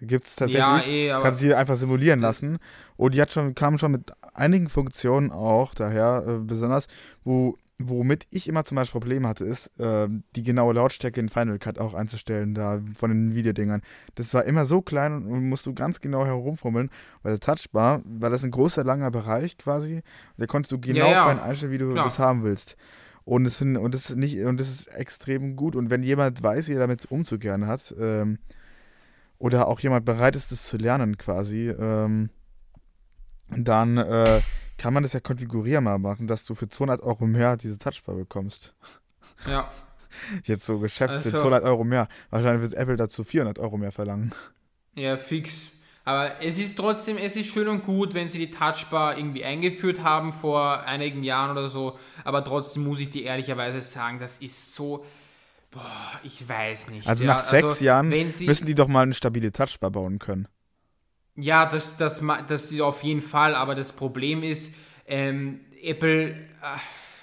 Gibt 0.00 0.24
es 0.24 0.36
tatsächlich. 0.36 0.86
Ja, 1.06 1.18
eh, 1.18 1.22
kannst 1.22 1.40
sie 1.40 1.54
einfach 1.54 1.76
simulieren 1.76 2.20
lassen. 2.20 2.58
Und 2.96 3.14
die 3.14 3.20
hat 3.20 3.32
schon, 3.32 3.54
kam 3.54 3.78
schon 3.78 3.92
mit 3.92 4.12
einigen 4.32 4.68
Funktionen 4.68 5.30
auch 5.30 5.74
daher, 5.74 6.24
äh, 6.26 6.38
besonders, 6.38 6.88
wo, 7.22 7.58
womit 7.78 8.26
ich 8.30 8.48
immer 8.48 8.64
zum 8.64 8.76
Beispiel 8.76 9.00
Probleme 9.00 9.28
hatte, 9.28 9.44
ist, 9.44 9.66
äh, 9.80 10.08
die 10.36 10.42
genaue 10.42 10.74
Lautstärke 10.74 11.20
in 11.20 11.28
Final 11.28 11.58
Cut 11.58 11.78
auch 11.78 11.94
einzustellen, 11.94 12.54
da 12.54 12.80
von 12.96 13.10
den 13.10 13.34
Videodingern. 13.34 13.82
Das 14.14 14.32
war 14.34 14.44
immer 14.44 14.64
so 14.64 14.80
klein 14.80 15.26
und 15.26 15.48
musst 15.48 15.66
du 15.66 15.74
ganz 15.74 16.00
genau 16.00 16.24
herumfummeln, 16.24 16.90
weil 17.22 17.32
der 17.32 17.40
Touchbar, 17.40 18.02
war 18.04 18.30
das 18.30 18.44
ein 18.44 18.52
großer, 18.52 18.84
langer 18.84 19.10
Bereich 19.10 19.58
quasi, 19.58 20.02
da 20.36 20.46
konntest 20.46 20.72
du 20.72 20.78
genau 20.78 21.06
ja, 21.06 21.32
ja. 21.32 21.42
einstellen, 21.42 21.72
wie 21.72 21.78
du 21.78 21.92
Klar. 21.92 22.04
das 22.04 22.18
haben 22.18 22.44
willst. 22.44 22.76
Und 23.24 23.46
es, 23.46 23.60
und, 23.60 23.94
das 23.94 24.10
ist 24.10 24.16
nicht, 24.16 24.38
und 24.40 24.60
das 24.60 24.68
ist 24.68 24.86
extrem 24.88 25.56
gut. 25.56 25.74
Und 25.76 25.90
wenn 25.90 26.02
jemand 26.02 26.42
weiß, 26.42 26.68
wie 26.68 26.74
er 26.74 26.80
damit 26.80 27.06
umzugehen 27.06 27.66
hat, 27.66 27.94
ähm, 27.98 28.38
oder 29.38 29.66
auch 29.66 29.80
jemand 29.80 30.04
bereit 30.04 30.36
ist, 30.36 30.52
das 30.52 30.64
zu 30.64 30.76
lernen 30.76 31.18
quasi, 31.18 31.68
ähm, 31.70 32.30
dann 33.50 33.96
äh, 33.98 34.40
kann 34.84 34.92
man 34.92 35.02
das 35.02 35.14
ja 35.14 35.20
konfigurierbar 35.20 35.98
machen, 35.98 36.26
dass 36.26 36.44
du 36.44 36.54
für 36.54 36.68
200 36.68 37.00
Euro 37.00 37.24
mehr 37.24 37.56
diese 37.56 37.78
Touchbar 37.78 38.16
bekommst. 38.16 38.74
Ja. 39.48 39.70
Jetzt 40.44 40.66
so 40.66 40.78
Geschäfts 40.78 41.24
also, 41.24 41.38
200 41.38 41.64
Euro 41.64 41.84
mehr. 41.84 42.06
Wahrscheinlich 42.28 42.60
wird 42.60 42.74
Apple 42.74 42.96
dazu 42.96 43.24
400 43.24 43.58
Euro 43.60 43.78
mehr 43.78 43.92
verlangen. 43.92 44.34
Ja, 44.94 45.16
fix. 45.16 45.68
Aber 46.04 46.38
es 46.42 46.58
ist 46.58 46.76
trotzdem, 46.76 47.16
es 47.16 47.34
ist 47.34 47.46
schön 47.46 47.66
und 47.68 47.82
gut, 47.82 48.12
wenn 48.12 48.28
sie 48.28 48.36
die 48.36 48.50
Touchbar 48.50 49.16
irgendwie 49.16 49.42
eingeführt 49.42 50.02
haben 50.02 50.34
vor 50.34 50.82
einigen 50.82 51.22
Jahren 51.24 51.52
oder 51.52 51.70
so. 51.70 51.98
Aber 52.22 52.44
trotzdem 52.44 52.84
muss 52.84 53.00
ich 53.00 53.08
dir 53.08 53.22
ehrlicherweise 53.22 53.80
sagen, 53.80 54.18
das 54.18 54.36
ist 54.36 54.74
so, 54.74 55.06
Boah, 55.70 56.20
ich 56.22 56.46
weiß 56.46 56.90
nicht. 56.90 57.08
Also 57.08 57.24
ja, 57.24 57.32
nach 57.32 57.40
sechs 57.40 57.64
also, 57.64 57.84
Jahren 57.86 58.08
müssen 58.10 58.66
die 58.66 58.74
doch 58.74 58.86
mal 58.86 59.00
eine 59.00 59.14
stabile 59.14 59.50
Touchbar 59.50 59.90
bauen 59.90 60.18
können. 60.18 60.46
Ja, 61.36 61.66
das, 61.66 61.96
das, 61.96 62.22
das 62.48 62.70
ist 62.70 62.80
auf 62.80 63.02
jeden 63.02 63.20
Fall, 63.20 63.54
aber 63.54 63.74
das 63.74 63.92
Problem 63.92 64.42
ist, 64.42 64.74
ähm, 65.06 65.60
Apple, 65.82 66.36
ach, 66.60 66.80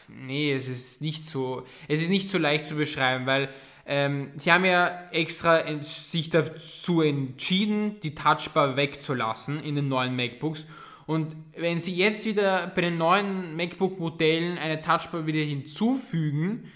nee, 0.07 0.53
es 0.53 0.67
ist 0.67 1.01
nicht 1.01 1.25
so, 1.25 1.65
es 1.87 2.01
ist 2.01 2.09
nicht 2.09 2.29
so 2.29 2.37
leicht 2.37 2.65
zu 2.65 2.75
beschreiben, 2.75 3.25
weil 3.25 3.49
ähm, 3.85 4.31
sie 4.35 4.51
haben 4.51 4.65
ja 4.65 5.09
extra 5.11 5.63
sich 5.83 6.29
dazu 6.29 7.01
entschieden, 7.01 7.99
die 8.01 8.13
Touchbar 8.13 8.77
wegzulassen 8.77 9.63
in 9.63 9.75
den 9.75 9.87
neuen 9.87 10.15
MacBooks. 10.15 10.67
Und 11.07 11.35
wenn 11.57 11.79
sie 11.79 11.95
jetzt 11.95 12.25
wieder 12.25 12.71
bei 12.73 12.81
den 12.81 12.97
neuen 12.97 13.55
MacBook-Modellen 13.55 14.57
eine 14.57 14.81
Touchbar 14.81 15.25
wieder 15.25 15.39
hinzufügen, 15.39 16.71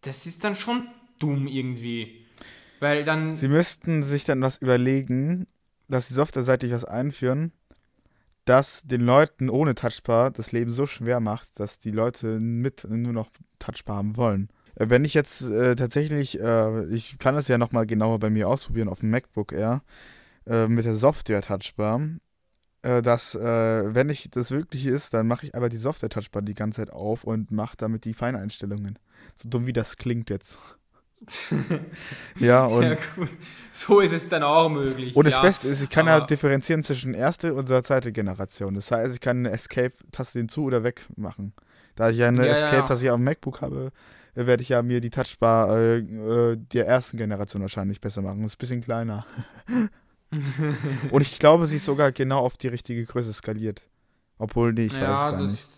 das 0.00 0.26
ist 0.26 0.42
dann 0.42 0.56
schon 0.56 0.88
dumm 1.18 1.46
irgendwie. 1.46 2.24
Weil 2.80 3.04
dann. 3.04 3.36
Sie 3.36 3.48
müssten 3.48 4.02
sich 4.02 4.24
dann 4.24 4.40
was 4.40 4.58
überlegen, 4.58 5.46
dass 5.88 6.08
sie 6.08 6.14
softwareseitig 6.14 6.72
was 6.72 6.84
einführen, 6.84 7.52
das 8.44 8.82
den 8.82 9.02
Leuten 9.02 9.50
ohne 9.50 9.74
Touchbar 9.74 10.30
das 10.30 10.52
Leben 10.52 10.70
so 10.70 10.86
schwer 10.86 11.20
macht, 11.20 11.60
dass 11.60 11.78
die 11.78 11.90
Leute 11.90 12.40
mit 12.40 12.86
nur 12.88 13.12
noch 13.12 13.30
Touchbar 13.58 13.96
haben 13.96 14.16
wollen. 14.16 14.48
Äh, 14.76 14.88
wenn 14.88 15.04
ich 15.04 15.14
jetzt 15.14 15.42
äh, 15.42 15.74
tatsächlich, 15.74 16.40
äh, 16.40 16.86
ich 16.86 17.18
kann 17.18 17.34
das 17.34 17.48
ja 17.48 17.58
nochmal 17.58 17.86
genauer 17.86 18.18
bei 18.18 18.30
mir 18.30 18.48
ausprobieren 18.48 18.88
auf 18.88 19.00
dem 19.00 19.10
MacBook 19.10 19.52
Air, 19.52 19.82
äh, 20.46 20.68
mit 20.68 20.84
der 20.84 20.94
Software 20.94 21.42
Touchbar, 21.42 22.00
äh, 22.82 23.02
dass, 23.02 23.34
äh, 23.34 23.94
wenn 23.94 24.08
ich 24.08 24.30
das 24.30 24.50
wirklich 24.50 24.86
ist, 24.86 25.12
dann 25.12 25.26
mache 25.26 25.46
ich 25.46 25.54
aber 25.54 25.68
die 25.68 25.76
Software 25.76 26.08
Touchbar 26.08 26.42
die 26.42 26.54
ganze 26.54 26.80
Zeit 26.80 26.90
auf 26.90 27.24
und 27.24 27.50
mache 27.50 27.76
damit 27.76 28.04
die 28.04 28.14
Feineinstellungen. 28.14 28.98
So 29.34 29.48
dumm 29.48 29.66
wie 29.66 29.72
das 29.72 29.96
klingt 29.96 30.30
jetzt. 30.30 30.58
ja, 32.38 32.64
und. 32.66 32.82
Ja, 32.82 32.96
so 33.72 34.00
ist 34.00 34.12
es 34.12 34.28
dann 34.28 34.42
auch 34.42 34.68
möglich. 34.68 35.14
Und 35.14 35.24
das 35.24 35.34
ja, 35.34 35.42
Beste 35.42 35.68
ist, 35.68 35.82
ich 35.82 35.88
kann 35.88 36.06
ja 36.06 36.20
differenzieren 36.20 36.82
zwischen 36.82 37.14
erste 37.14 37.54
und 37.54 37.68
zweite 37.68 38.10
Generation. 38.10 38.74
Das 38.74 38.90
heißt, 38.90 39.14
ich 39.14 39.20
kann 39.20 39.38
eine 39.38 39.50
Escape-Taste 39.50 40.40
hinzu 40.40 40.64
oder 40.64 40.82
weg 40.82 41.02
machen. 41.16 41.52
Da 41.94 42.10
ich 42.10 42.16
ja 42.16 42.28
eine 42.28 42.46
ja, 42.46 42.52
Escape-Taste 42.52 43.06
ja. 43.06 43.14
am 43.14 43.22
MacBook 43.22 43.60
habe, 43.60 43.92
werde 44.34 44.62
ich 44.62 44.70
ja 44.70 44.82
mir 44.82 45.00
die 45.00 45.10
Touchbar 45.10 45.76
äh, 45.76 45.98
äh, 45.98 46.56
der 46.56 46.86
ersten 46.86 47.16
Generation 47.16 47.62
wahrscheinlich 47.62 48.00
besser 48.00 48.22
machen. 48.22 48.42
Das 48.42 48.52
ist 48.52 48.56
ein 48.56 48.58
bisschen 48.58 48.80
kleiner. 48.82 49.26
und 51.10 51.22
ich 51.22 51.38
glaube, 51.38 51.66
sie 51.66 51.76
ist 51.76 51.84
sogar 51.84 52.12
genau 52.12 52.40
auf 52.40 52.56
die 52.56 52.68
richtige 52.68 53.04
Größe 53.04 53.32
skaliert. 53.32 53.82
Obwohl, 54.38 54.72
nee, 54.72 54.86
ich 54.86 54.94
weiß 54.94 55.00
es 55.00 55.32
gar 55.32 55.42
nicht. 55.42 55.68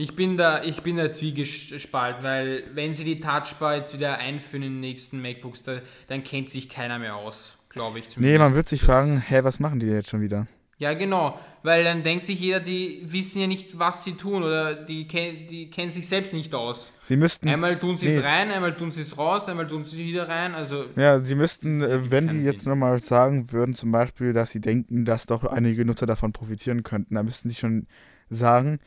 Ich 0.00 0.16
bin 0.16 0.38
da, 0.38 0.62
ich 0.62 0.82
bin 0.82 0.96
da 0.96 1.10
zwiegespalten, 1.10 2.24
weil 2.24 2.64
wenn 2.72 2.94
sie 2.94 3.04
die 3.04 3.20
Touchbar 3.20 3.76
jetzt 3.76 3.94
wieder 3.94 4.16
einführen 4.16 4.62
in 4.62 4.72
den 4.72 4.80
nächsten 4.80 5.20
MacBooks, 5.20 5.62
da, 5.64 5.80
dann 6.06 6.24
kennt 6.24 6.48
sich 6.48 6.70
keiner 6.70 6.98
mehr 6.98 7.16
aus, 7.16 7.58
glaube 7.68 7.98
ich. 7.98 8.08
Zumindest. 8.08 8.32
Nee, 8.32 8.38
man 8.38 8.54
wird 8.54 8.66
sich 8.66 8.80
das 8.80 8.86
fragen, 8.86 9.22
hä, 9.28 9.40
was 9.42 9.60
machen 9.60 9.78
die 9.78 9.86
jetzt 9.86 10.08
schon 10.08 10.22
wieder? 10.22 10.46
Ja, 10.78 10.94
genau, 10.94 11.38
weil 11.62 11.84
dann 11.84 12.02
denkt 12.02 12.24
sich 12.24 12.40
jeder, 12.40 12.60
die 12.60 13.02
wissen 13.04 13.42
ja 13.42 13.46
nicht, 13.46 13.78
was 13.78 14.02
sie 14.02 14.12
tun 14.12 14.42
oder 14.42 14.74
die, 14.74 15.06
die 15.06 15.68
kennen 15.68 15.92
sich 15.92 16.08
selbst 16.08 16.32
nicht 16.32 16.54
aus. 16.54 16.90
Sie 17.02 17.16
müssten. 17.16 17.46
Einmal 17.50 17.78
tun 17.78 17.98
sie 17.98 18.06
es 18.06 18.16
nee. 18.16 18.22
rein, 18.22 18.50
einmal 18.50 18.74
tun 18.74 18.90
sie 18.90 19.02
es 19.02 19.18
raus, 19.18 19.50
einmal 19.50 19.66
tun 19.66 19.84
sie 19.84 20.00
es 20.00 20.08
wieder 20.08 20.26
rein. 20.26 20.54
Also 20.54 20.86
ja, 20.96 21.20
sie 21.20 21.34
müssten, 21.34 21.82
äh, 21.82 22.10
wenn 22.10 22.28
die 22.28 22.42
jetzt 22.42 22.66
nochmal 22.66 23.02
sagen 23.02 23.52
würden, 23.52 23.74
zum 23.74 23.92
Beispiel, 23.92 24.32
dass 24.32 24.50
sie 24.50 24.62
denken, 24.62 25.04
dass 25.04 25.26
doch 25.26 25.44
einige 25.44 25.84
Nutzer 25.84 26.06
davon 26.06 26.32
profitieren 26.32 26.84
könnten, 26.84 27.16
dann 27.16 27.26
müssten 27.26 27.50
sie 27.50 27.56
schon 27.56 27.86
sagen, 28.30 28.78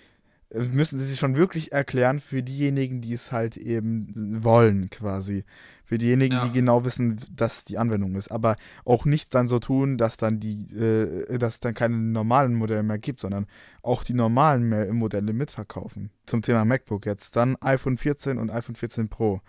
müssen 0.53 1.00
sie 1.00 1.05
sich 1.05 1.19
schon 1.19 1.36
wirklich 1.36 1.72
erklären 1.72 2.19
für 2.19 2.43
diejenigen, 2.43 3.01
die 3.01 3.13
es 3.13 3.31
halt 3.31 3.57
eben 3.57 4.43
wollen, 4.43 4.89
quasi. 4.89 5.45
Für 5.83 5.98
diejenigen, 5.98 6.36
ja. 6.36 6.45
die 6.45 6.51
genau 6.51 6.86
wissen, 6.86 7.19
dass 7.36 7.65
die 7.65 7.77
Anwendung 7.77 8.15
ist. 8.15 8.31
Aber 8.31 8.55
auch 8.86 9.05
nicht 9.05 9.33
dann 9.36 9.48
so 9.48 9.60
tun, 9.60 9.98
dass 9.98 10.17
dann 10.17 10.39
die, 10.39 10.60
äh, 10.75 11.38
dass 11.38 11.60
dann 11.60 11.74
keine 11.74 11.98
normalen 11.98 12.53
Modelle 12.53 12.83
mehr 12.83 13.00
gibt, 13.00 13.19
sondern 13.19 13.48
auch 13.81 14.03
die 14.03 14.13
normalen 14.13 14.95
Modelle 14.95 15.33
mitverkaufen. 15.33 16.12
Zum 16.25 16.41
Thema 16.41 16.65
MacBook 16.65 17.05
jetzt. 17.05 17.36
Dann 17.36 17.57
iPhone 17.62 17.98
14 17.98 18.38
und 18.38 18.50
iPhone 18.50 18.75
14 18.75 19.10
Pro. 19.10 19.41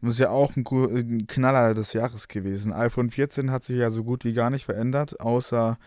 Das 0.00 0.14
ist 0.14 0.20
ja 0.20 0.30
auch 0.30 0.54
ein, 0.56 0.64
ein 0.66 1.26
Knaller 1.26 1.74
des 1.74 1.92
Jahres 1.94 2.28
gewesen. 2.28 2.72
iPhone 2.72 3.10
14 3.10 3.50
hat 3.50 3.64
sich 3.64 3.78
ja 3.78 3.90
so 3.90 4.04
gut 4.04 4.24
wie 4.24 4.34
gar 4.34 4.50
nicht 4.50 4.64
verändert, 4.64 5.18
außer 5.20 5.78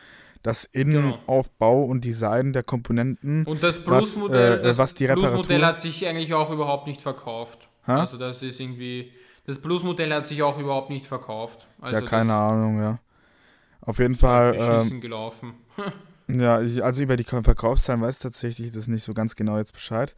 das 0.43 0.65
Innenaufbau 0.65 1.81
genau. 1.81 1.91
und 1.91 2.05
Design 2.05 2.53
der 2.53 2.63
Komponenten. 2.63 3.45
Und 3.45 3.63
das 3.63 3.83
Plus-Modell 3.83 4.59
äh, 4.59 4.77
was, 4.77 4.93
äh, 4.93 5.07
Plus 5.13 5.49
hat 5.49 5.79
sich 5.79 6.07
eigentlich 6.07 6.33
auch 6.33 6.49
überhaupt 6.49 6.87
nicht 6.87 7.01
verkauft. 7.01 7.69
Ha? 7.87 8.01
Also 8.01 8.17
das 8.17 8.41
ist 8.41 8.59
irgendwie, 8.59 9.11
das 9.45 9.59
Plus-Modell 9.59 10.13
hat 10.13 10.27
sich 10.27 10.43
auch 10.43 10.59
überhaupt 10.59 10.89
nicht 10.89 11.05
verkauft. 11.05 11.67
Also 11.81 11.99
ja, 11.99 12.05
keine 12.05 12.33
Ahnung, 12.33 12.79
ja. 12.79 12.99
Auf 13.81 13.99
jeden 13.99 14.15
Fall. 14.15 14.55
Ähm, 14.59 14.99
gelaufen. 14.99 15.53
ja, 16.27 16.61
ich, 16.61 16.83
also 16.83 17.03
über 17.03 17.15
die 17.15 17.23
Verkaufszahlen 17.23 18.01
weiß 18.01 18.15
ich 18.15 18.21
tatsächlich 18.21 18.71
das 18.71 18.87
nicht 18.87 19.03
so 19.03 19.13
ganz 19.13 19.35
genau 19.35 19.57
jetzt 19.57 19.73
Bescheid. 19.73 20.15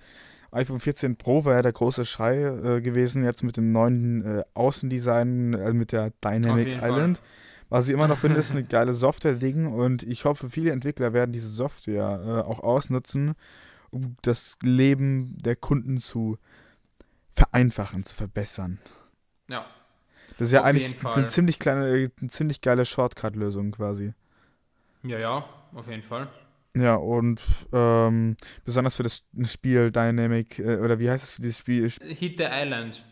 iPhone 0.52 0.80
14 0.80 1.18
Pro 1.18 1.46
war 1.46 1.54
ja 1.54 1.62
der 1.62 1.74
große 1.74 2.06
Schrei 2.06 2.42
äh, 2.42 2.82
gewesen, 2.82 3.24
jetzt 3.24 3.44
mit 3.44 3.58
dem 3.58 3.72
neuen 3.72 4.26
äh, 4.26 4.44
Außendesign, 4.56 5.54
äh, 5.54 5.74
mit 5.74 5.92
der 5.92 6.12
Dynamic 6.24 6.72
Island. 6.72 7.20
Fall. 7.20 7.28
Was 7.70 7.88
ich 7.88 7.94
immer 7.94 8.08
noch 8.08 8.18
finde, 8.18 8.40
ist 8.40 8.52
eine 8.52 8.64
geile 8.64 8.94
Software-Ding 8.94 9.68
und 9.68 10.04
ich 10.04 10.26
hoffe, 10.26 10.50
viele 10.50 10.72
Entwickler 10.72 11.14
werden 11.14 11.32
diese 11.32 11.50
Software 11.50 12.22
äh, 12.26 12.50
auch 12.50 12.60
ausnutzen, 12.62 13.36
um 13.92 14.16
das 14.24 14.58
Leben 14.64 15.38
der 15.38 15.56
Kunden 15.56 16.00
zu 16.00 16.38
vereinfachen, 17.36 18.04
zu 18.04 18.16
verbessern. 18.16 18.80
Ja. 19.48 19.66
Das 20.38 20.48
ist 20.48 20.54
ja 20.54 20.64
eigentlich 20.64 21.06
eine 21.06 21.28
ziemlich 21.28 21.60
kleine, 21.60 22.12
eine 22.20 22.30
ziemlich 22.30 22.62
geile 22.62 22.86
Shortcut-Lösung 22.86 23.72
quasi. 23.72 24.14
Ja, 25.04 25.20
ja, 25.20 25.46
auf 25.74 25.88
jeden 25.88 26.04
Fall. 26.04 26.30
Ja, 26.76 26.96
und 26.96 27.42
ähm, 27.74 28.38
besonders 28.64 28.96
für 28.96 29.04
das 29.04 29.24
Spiel 29.46 29.92
Dynamic, 29.92 30.60
äh, 30.60 30.78
oder 30.78 31.00
wie 31.00 31.10
heißt 31.10 31.24
es 31.24 31.32
für 31.32 31.42
dieses 31.42 31.58
Spiel? 31.60 31.90
Hit 32.16 32.38
the 32.38 32.46
Island. 32.50 33.04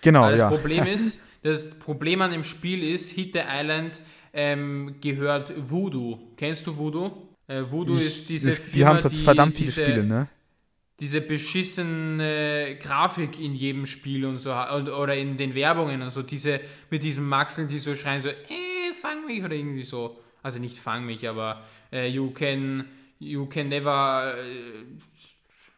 Genau, 0.00 0.22
Weil 0.22 0.32
das 0.32 0.40
ja. 0.40 0.50
Das 0.50 0.60
Problem 0.60 0.86
ist, 0.86 1.20
Das 1.42 1.70
Problem 1.78 2.20
an 2.22 2.32
dem 2.32 2.44
Spiel 2.44 2.82
ist, 2.82 3.10
Hit 3.10 3.32
the 3.32 3.40
Island 3.46 4.00
ähm, 4.32 4.96
gehört 5.00 5.52
Voodoo. 5.56 6.18
Kennst 6.36 6.66
du 6.66 6.76
Voodoo? 6.76 7.28
Äh, 7.46 7.62
Voodoo 7.68 7.96
ich, 7.96 8.06
ist 8.06 8.28
diese 8.28 8.50
ist, 8.50 8.74
Die 8.74 8.84
haben 8.84 8.98
die, 8.98 9.14
verdammt 9.16 9.54
viele 9.54 9.66
diese, 9.66 9.82
Spiele, 9.82 10.04
ne? 10.04 10.28
Diese 11.00 11.22
beschissene 11.22 12.76
Grafik 12.80 13.40
in 13.40 13.54
jedem 13.54 13.86
Spiel 13.86 14.26
und 14.26 14.38
so, 14.38 14.50
oder 14.52 15.16
in 15.16 15.38
den 15.38 15.54
Werbungen 15.54 16.02
und 16.02 16.10
so, 16.10 16.22
diese, 16.22 16.60
mit 16.90 17.02
diesen 17.02 17.26
Maxeln, 17.26 17.68
die 17.68 17.78
so 17.78 17.96
schreien, 17.96 18.22
so, 18.22 18.28
eh, 18.28 18.92
fang 19.00 19.26
mich, 19.26 19.42
oder 19.42 19.54
irgendwie 19.54 19.82
so. 19.82 20.18
Also 20.42 20.58
nicht 20.58 20.78
fang 20.78 21.04
mich, 21.04 21.26
aber 21.28 21.64
äh, 21.92 22.06
you 22.08 22.30
can, 22.30 22.84
you 23.18 23.46
can 23.46 23.68
never 23.68 24.34
äh, 24.38 24.84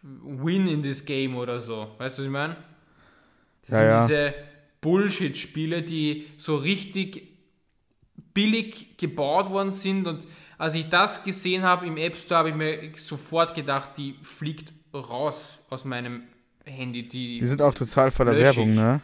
win 0.03 0.69
in 0.69 0.83
this 0.83 1.05
game 1.05 1.37
oder 1.37 1.61
so. 1.61 1.89
Weißt 1.99 2.19
du, 2.19 2.23
was 2.23 2.27
ich 2.27 2.33
meine? 2.33 2.57
Das 3.63 3.71
ja, 3.71 3.79
sind 3.79 3.89
ja. 3.89 4.07
diese 4.07 4.35
Bullshit-Spiele, 4.83 5.83
die 5.83 6.27
so 6.37 6.57
richtig 6.57 7.29
billig 8.35 8.99
gebaut 8.99 9.49
worden 9.49 9.73
sind. 9.73 10.07
Und 10.07 10.27
als 10.59 10.75
ich 10.75 10.89
das 10.91 11.25
gesehen 11.25 11.63
habe 11.63 11.87
im 11.87 11.97
App 11.97 12.17
Store, 12.17 12.39
habe 12.39 12.51
ich 12.51 12.55
mir 12.55 12.93
sofort 12.99 13.55
gedacht, 13.55 13.97
die 13.97 14.17
fliegt 14.21 14.73
raus 14.93 15.59
aus 15.71 15.87
meinem 15.87 16.25
Handy. 16.65 17.09
Die, 17.09 17.41
die 17.41 17.47
sind 17.47 17.63
auch 17.63 17.75
total 17.75 18.11
voller 18.11 18.37
Werbung, 18.37 18.75
ne? 18.75 19.01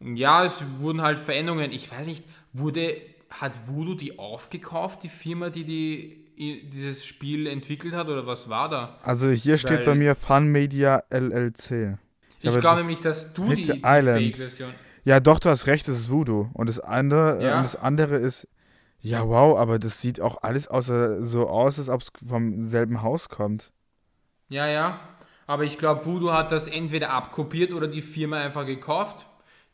Ja, 0.00 0.44
es 0.44 0.64
wurden 0.78 1.02
halt 1.02 1.18
Veränderungen. 1.18 1.72
Ich 1.72 1.90
weiß 1.90 2.06
nicht, 2.06 2.24
wurde, 2.52 2.96
hat 3.30 3.68
Voodoo 3.68 3.94
die 3.94 4.18
aufgekauft, 4.18 5.02
die 5.02 5.08
Firma, 5.08 5.50
die, 5.50 5.64
die 5.64 6.68
dieses 6.70 7.04
Spiel 7.04 7.48
entwickelt 7.48 7.94
hat, 7.94 8.08
oder 8.08 8.26
was 8.26 8.48
war 8.48 8.68
da? 8.68 8.98
Also 9.02 9.30
hier 9.30 9.54
Weil 9.54 9.58
steht 9.58 9.84
bei 9.84 9.94
mir 9.96 10.14
Fun 10.14 10.52
Media 10.52 11.02
LLC. 11.10 11.98
Ich, 12.40 12.54
ich 12.54 12.60
glaube 12.60 12.80
nämlich, 12.80 13.00
dass 13.00 13.32
du 13.32 13.52
die, 13.52 13.62
die 13.62 13.80
Fake-Version. 13.80 14.70
Ja, 15.04 15.20
doch, 15.20 15.38
du 15.38 15.48
hast 15.48 15.66
recht, 15.66 15.88
das 15.88 15.98
ist 15.98 16.10
Voodoo. 16.10 16.50
Und 16.52 16.68
das 16.68 16.80
andere, 16.80 17.42
ja. 17.42 17.58
und 17.58 17.64
das 17.64 17.76
andere 17.76 18.16
ist. 18.16 18.46
Ja, 19.00 19.28
wow, 19.28 19.56
aber 19.56 19.78
das 19.78 20.02
sieht 20.02 20.20
auch 20.20 20.42
alles 20.42 20.66
außer, 20.66 21.22
so 21.22 21.48
aus, 21.48 21.78
als 21.78 21.88
ob 21.88 22.02
es 22.02 22.08
vom 22.26 22.64
selben 22.64 23.02
Haus 23.02 23.28
kommt. 23.28 23.70
Ja, 24.48 24.66
ja. 24.66 24.98
Aber 25.46 25.64
ich 25.64 25.78
glaube, 25.78 26.04
Voodoo 26.04 26.32
hat 26.32 26.52
das 26.52 26.66
entweder 26.66 27.10
abkopiert 27.10 27.72
oder 27.72 27.86
die 27.86 28.02
Firma 28.02 28.38
einfach 28.38 28.66
gekauft, 28.66 29.24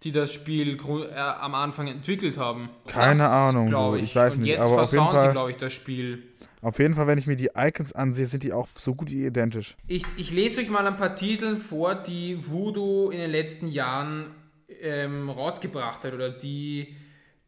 die 0.02 0.12
das 0.12 0.30
Spiel 0.32 0.76
äh, 0.76 1.18
am 1.18 1.54
Anfang 1.54 1.88
entwickelt 1.88 2.36
haben. 2.38 2.68
Keine 2.86 3.20
das, 3.20 3.30
Ahnung, 3.30 3.96
ich. 3.96 4.04
ich 4.04 4.16
weiß 4.16 4.34
Und 4.34 4.42
nicht. 4.42 4.50
Jetzt 4.50 4.60
aber 4.60 4.74
versauen 4.74 5.00
auf 5.00 5.12
jeden 5.12 5.16
Fall, 5.16 5.26
sie, 5.26 5.32
glaube 5.32 5.50
ich, 5.50 5.56
das 5.56 5.72
Spiel. 5.72 6.22
Auf 6.64 6.78
jeden 6.78 6.94
Fall, 6.94 7.06
wenn 7.06 7.18
ich 7.18 7.26
mir 7.26 7.36
die 7.36 7.50
Icons 7.54 7.92
ansehe, 7.92 8.24
sind 8.24 8.42
die 8.42 8.54
auch 8.54 8.68
so 8.74 8.94
gut 8.94 9.10
wie 9.10 9.26
identisch. 9.26 9.76
Ich, 9.86 10.02
ich 10.16 10.30
lese 10.30 10.62
euch 10.62 10.70
mal 10.70 10.86
ein 10.86 10.96
paar 10.96 11.14
Titel 11.14 11.58
vor, 11.58 11.94
die 11.94 12.38
Voodoo 12.40 13.10
in 13.10 13.18
den 13.18 13.30
letzten 13.30 13.68
Jahren 13.68 14.34
ähm, 14.80 15.28
rausgebracht 15.28 16.02
hat 16.04 16.14
oder 16.14 16.30
die, 16.30 16.96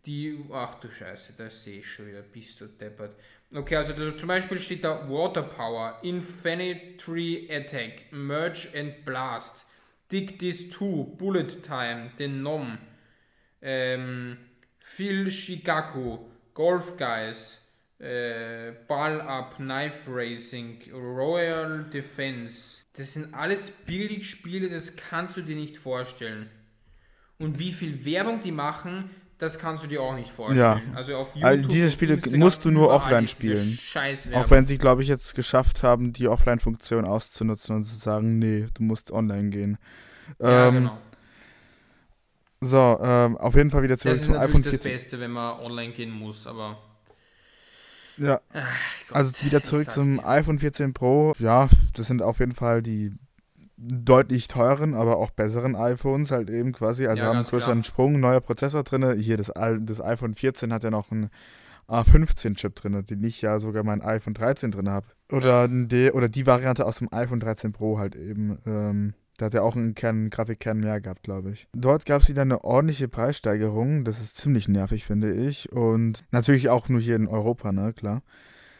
die, 0.04 0.38
ach 0.52 0.75
du 0.75 0.90
Scheiße, 0.90 1.32
da 1.38 1.49
sehe 1.49 1.78
ich 1.78 1.90
schon 1.90 2.08
wieder, 2.08 2.20
bist 2.20 2.61
du 2.61 2.66
deppert. 2.66 3.16
Okay, 3.54 3.76
also 3.76 3.94
das, 3.94 4.18
zum 4.18 4.28
Beispiel 4.28 4.58
steht 4.58 4.85
da 4.85 5.08
Water 5.08 5.44
Power, 5.44 5.99
Infinity 6.02 7.49
Attack, 7.50 8.12
Merge 8.12 8.68
and 8.76 9.02
Blast, 9.06 9.64
Dig 10.12 10.38
This 10.38 10.68
2, 10.68 11.16
Bullet 11.16 11.62
Time, 11.62 12.11
den 12.18 12.42
Nom, 12.42 12.76
ähm, 13.62 14.37
Phil 14.78 15.30
Shigaku, 15.30 16.18
Golf 16.52 16.99
Guys, 16.99 17.62
äh, 17.99 18.73
Ball 18.88 19.21
Up, 19.21 19.57
Knife 19.57 20.09
Racing, 20.09 20.79
Royal 20.93 21.85
Defense. 21.93 22.79
Das 22.95 23.15
sind 23.15 23.35
alles 23.35 23.71
Billigspiele, 23.71 24.71
das 24.71 24.97
kannst 24.97 25.37
du 25.37 25.43
dir 25.43 25.57
nicht 25.57 25.76
vorstellen. 25.76 26.49
Und 27.38 27.59
wie 27.59 27.73
viel 27.73 28.05
Werbung 28.05 28.41
die 28.43 28.53
machen, 28.53 29.11
das 29.38 29.59
kannst 29.59 29.85
du 29.85 29.87
dir 29.87 30.00
auch 30.00 30.15
nicht 30.15 30.31
vorstellen. 30.31 30.83
Ja. 30.87 30.97
Also 30.97 31.15
auf 31.17 31.35
YouTube. 31.35 31.45
Also 31.45 31.69
diese 31.69 31.91
Spiele 31.91 32.19
musst 32.37 32.65
du 32.65 32.71
nur 32.71 32.91
offline 32.91 33.29
spielen. 33.29 33.79
Auch 34.33 34.50
wenn 34.50 34.65
sie, 34.65 34.79
glaube 34.79 35.03
ich, 35.03 35.09
jetzt 35.09 35.35
geschafft 35.35 35.83
haben, 35.83 36.12
die 36.15 36.29
Offline-Funktion 36.29 37.05
auszunutzen 37.05 37.76
und 37.76 37.83
zu 37.83 37.97
sagen, 37.97 38.38
nee, 38.38 38.67
du 38.75 38.83
musst 38.83 39.11
online 39.11 39.50
gehen. 39.50 39.79
Ja, 40.41 40.69
ähm, 40.69 40.75
genau. 40.75 40.99
So, 42.62 42.99
ähm, 43.03 43.37
auf 43.37 43.55
jeden 43.55 43.71
Fall 43.71 43.83
wieder 43.83 43.99
zurück 43.99 44.23
zum 44.23 44.35
iPhone 44.35 44.62
14. 44.62 44.65
Das 44.65 44.73
ist 44.73 44.85
das 44.87 44.93
Beste, 44.93 45.21
wenn 45.21 45.31
man 45.31 45.61
online 45.61 45.93
gehen 45.93 46.11
muss, 46.11 46.47
aber. 46.47 46.79
Ja. 48.16 48.40
Ach, 48.52 48.66
also 49.12 49.44
wieder 49.44 49.62
zurück 49.62 49.90
zum 49.90 50.20
iPhone 50.25 50.58
14 50.58 50.92
Pro. 50.94 51.35
Ja, 51.38 51.68
das 51.94 52.06
sind 52.06 52.23
auf 52.23 52.40
jeden 52.40 52.54
Fall 52.54 52.82
die 52.82 53.12
deutlich 53.78 54.49
teuren, 54.49 54.94
aber 54.94 55.18
auch 55.18 55.30
besseren 55.30 55.76
iPhones 55.76 56.30
halt 56.30 56.49
eben 56.49 56.73
quasi. 56.73 57.06
Also 57.06 57.23
ja, 57.23 57.28
haben 57.28 57.37
einen 57.37 57.46
größeren 57.46 57.82
klar. 57.82 57.85
Sprung, 57.85 58.20
neuer 58.20 58.40
Prozessor 58.40 58.82
drin. 58.85 59.18
Hier 59.18 59.37
das, 59.37 59.52
das 59.80 60.00
iPhone 60.00 60.35
14 60.35 60.73
hat 60.73 60.82
ja 60.82 60.90
noch 60.90 61.11
einen 61.11 61.30
A15-Chip 61.88 62.75
drin, 62.75 63.04
den 63.04 63.23
ich 63.23 63.42
ja 63.42 63.58
sogar 63.58 63.85
mein 63.85 64.02
iPhone 64.02 64.35
13 64.35 64.70
drin 64.70 64.88
habe. 64.88 65.06
Oder, 65.30 65.68
die, 65.68 66.11
oder 66.11 66.28
die 66.28 66.46
Variante 66.46 66.87
aus 66.87 66.99
dem 66.99 67.12
iPhone 67.12 67.40
13 67.40 67.73
Pro 67.73 67.99
halt 67.99 68.16
eben. 68.16 68.58
Ähm, 68.66 69.14
da 69.37 69.47
hat 69.47 69.55
er 69.55 69.62
auch 69.62 69.76
einen 69.76 69.95
Kern, 69.95 70.31
Grafikkern 70.31 70.78
mehr 70.78 71.00
gehabt, 71.00 71.23
glaube 71.23 71.50
ich. 71.52 71.66
Dort 71.73 72.06
gab 72.06 72.23
es 72.23 72.28
wieder 72.28 72.43
eine 72.43 72.65
ordentliche 72.65 73.08
Preissteigerung. 73.08 74.04
Das 74.04 74.21
ist 74.21 74.37
ziemlich 74.37 74.69
nervig, 74.69 75.04
finde 75.04 75.32
ich. 75.32 75.73
Und 75.73 76.21
natürlich 76.30 76.69
auch 76.69 76.89
nur 76.89 77.00
hier 77.00 77.17
in 77.17 77.28
Europa, 77.28 77.73
ne, 77.73 77.93
klar. 77.93 78.23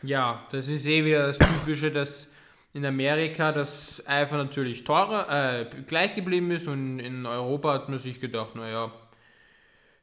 Ja, 0.03 0.47
das 0.53 0.69
ist 0.69 0.87
eh 0.87 1.05
wieder 1.05 1.29
das 1.29 1.39
Typische, 1.39 1.91
dass 1.91 2.33
in 2.73 2.85
Amerika 2.85 3.53
das 3.53 4.05
einfach 4.07 4.37
natürlich 4.37 4.85
teurer, 4.85 5.63
äh, 5.63 5.67
gleich 5.87 6.15
geblieben 6.15 6.51
ist 6.51 6.69
und 6.69 6.99
in 6.99 7.25
Europa 7.25 7.73
hat 7.73 7.89
man 7.89 7.99
sich 7.99 8.21
gedacht, 8.21 8.55
naja, 8.55 8.93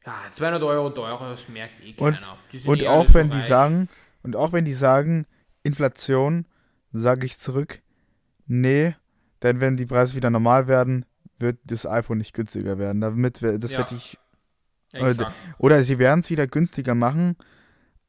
ja, 0.04 0.14
200 0.32 0.62
Euro 0.64 0.90
teurer, 0.90 1.30
das 1.30 1.48
merkt 1.48 1.80
eh 1.82 1.92
keiner. 1.92 2.18
Und, 2.52 2.66
und 2.66 2.82
eh 2.82 2.88
auch 2.88 3.06
wenn 3.14 3.30
so 3.30 3.38
die 3.38 3.42
sagen, 3.44 3.88
und 4.22 4.34
auch 4.34 4.52
wenn 4.52 4.64
die 4.64 4.74
sagen, 4.74 5.24
Inflation, 5.62 6.46
sage 6.92 7.26
ich 7.26 7.38
zurück, 7.38 7.80
nee, 8.46 8.96
denn 9.44 9.60
wenn 9.60 9.76
die 9.76 9.86
Preise 9.86 10.16
wieder 10.16 10.30
normal 10.30 10.66
werden, 10.66 11.04
wird 11.38 11.58
das 11.64 11.86
iPhone 11.86 12.18
nicht 12.18 12.34
günstiger 12.34 12.78
werden. 12.78 13.00
Damit, 13.00 13.42
das 13.42 13.72
ja. 13.72 13.80
hätte 13.80 13.94
ich. 13.94 14.18
Exakt. 14.92 15.32
Oder 15.58 15.82
sie 15.82 15.98
werden 15.98 16.20
es 16.20 16.30
wieder 16.30 16.46
günstiger 16.46 16.94
machen, 16.94 17.36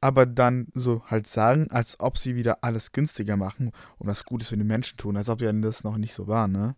aber 0.02 0.26
dann 0.26 0.68
so 0.76 1.04
halt 1.08 1.28
sagen, 1.28 1.68
als 1.72 2.00
ob 2.00 2.18
sie 2.18 2.36
wieder 2.36 2.60
alles 2.64 2.92
günstiger 2.92 3.38
machen 3.38 3.72
und 3.98 4.08
was 4.08 4.24
Gutes 4.24 4.50
für 4.50 4.58
die 4.58 4.64
Menschen 4.64 4.98
tun, 4.98 5.18
als 5.18 5.30
ob 5.30 5.42
ja 5.42 5.52
das 5.52 5.84
noch 5.84 5.98
nicht 5.98 6.14
so 6.14 6.28
war, 6.28 6.48
ne? 6.48 6.76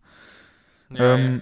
Ja, 0.90 1.16
ähm, 1.16 1.42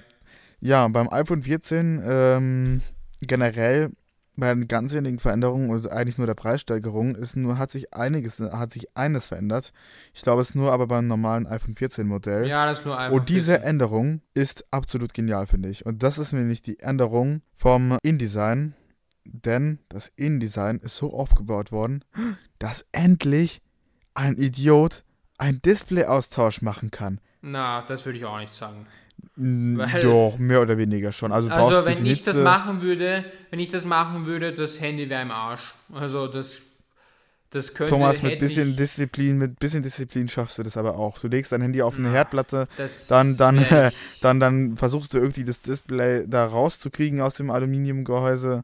ja. 0.60 0.82
ja 0.82 0.88
beim 0.88 1.08
iPhone 1.10 1.44
14 1.44 2.02
ähm, 2.04 2.82
generell 3.22 3.92
bei 4.36 4.54
den 4.54 4.68
ganz 4.68 4.94
wenigen 4.94 5.20
Veränderungen, 5.20 5.72
also 5.72 5.90
eigentlich 5.90 6.18
nur 6.18 6.28
der 6.28 6.34
Preissteigerung, 6.34 7.16
ist 7.16 7.36
nur, 7.36 7.58
hat 7.58 7.72
sich 7.72 7.94
einiges, 7.94 8.40
hat 8.40 8.72
sich 8.72 8.96
eines 8.98 9.28
verändert. 9.28 9.72
Ich 10.14 10.22
glaube, 10.22 10.42
es 10.42 10.50
ist 10.50 10.56
nur 10.56 10.72
aber 10.72 10.88
beim 10.88 11.08
normalen 11.08 11.48
iPhone 11.48 11.76
14 11.76 12.08
Modell. 12.08 12.48
Ja, 12.48 12.66
das 12.66 12.80
ist 12.80 12.86
nur 12.86 13.00
iPhone 13.00 13.20
Und 13.20 13.30
diese 13.30 13.54
14. 13.54 13.70
Änderung 13.70 14.22
ist 14.34 14.66
absolut 14.72 15.14
genial, 15.14 15.48
finde 15.48 15.70
ich. 15.70 15.86
Und 15.86 16.04
das 16.04 16.18
ist 16.18 16.34
nämlich 16.34 16.62
die 16.62 16.80
Änderung 16.80 17.42
vom 17.56 17.98
InDesign 18.04 18.76
denn 19.26 19.80
das 19.90 20.08
InDesign 20.16 20.80
ist 20.80 20.98
so 20.98 21.14
aufgebaut 21.14 21.72
worden, 21.72 22.06
dass 22.60 22.86
endlich 22.92 23.62
ein 24.14 24.36
Idiot 24.36 25.04
einen 25.38 25.62
Display-Austausch 25.62 26.62
machen 26.62 26.92
kann. 26.92 27.20
Na, 27.42 27.82
das 27.82 28.06
würde 28.06 28.20
ich 28.20 28.26
auch 28.26 28.40
nicht 28.40 28.54
sagen. 28.54 28.88
Weil, 29.36 30.02
Doch, 30.02 30.38
mehr 30.38 30.62
oder 30.62 30.78
weniger 30.78 31.12
schon. 31.12 31.32
Also, 31.32 31.50
also 31.50 31.86
wenn 31.86 32.06
ich 32.06 32.20
Hitze. 32.20 32.32
das 32.32 32.42
machen 32.42 32.82
würde, 32.82 33.26
wenn 33.50 33.60
ich 33.60 33.70
das 33.70 33.86
machen 33.86 34.26
würde, 34.26 34.54
das 34.54 34.80
Handy 34.80 35.10
wäre 35.10 35.22
im 35.22 35.32
Arsch. 35.32 35.74
Also 35.94 36.28
das, 36.28 36.58
das 37.50 37.74
könnte. 37.74 37.94
Thomas, 37.94 38.22
mit 38.22 38.40
bisschen 38.40 38.76
Disziplin, 38.76 39.38
mit 39.38 39.60
bisschen 39.60 39.84
Disziplin 39.84 40.28
schaffst 40.28 40.58
du 40.58 40.64
das 40.64 40.78
aber 40.78 40.98
auch. 40.98 41.18
Du 41.20 41.28
legst 41.28 41.52
dein 41.52 41.62
Handy 41.62 41.82
auf 41.82 41.98
eine 41.98 42.08
Na, 42.08 42.14
Herdplatte, 42.14 42.68
dann, 43.10 43.38
dann, 43.38 43.58
äh, 43.58 43.92
dann, 44.22 44.40
dann 44.40 44.78
versuchst 44.78 45.14
du 45.14 45.18
irgendwie 45.18 45.44
das 45.44 45.62
Display 45.62 46.26
da 46.28 46.46
rauszukriegen 46.46 47.22
aus 47.22 47.36
dem 47.36 47.50
Aluminiumgehäuse. 47.50 48.64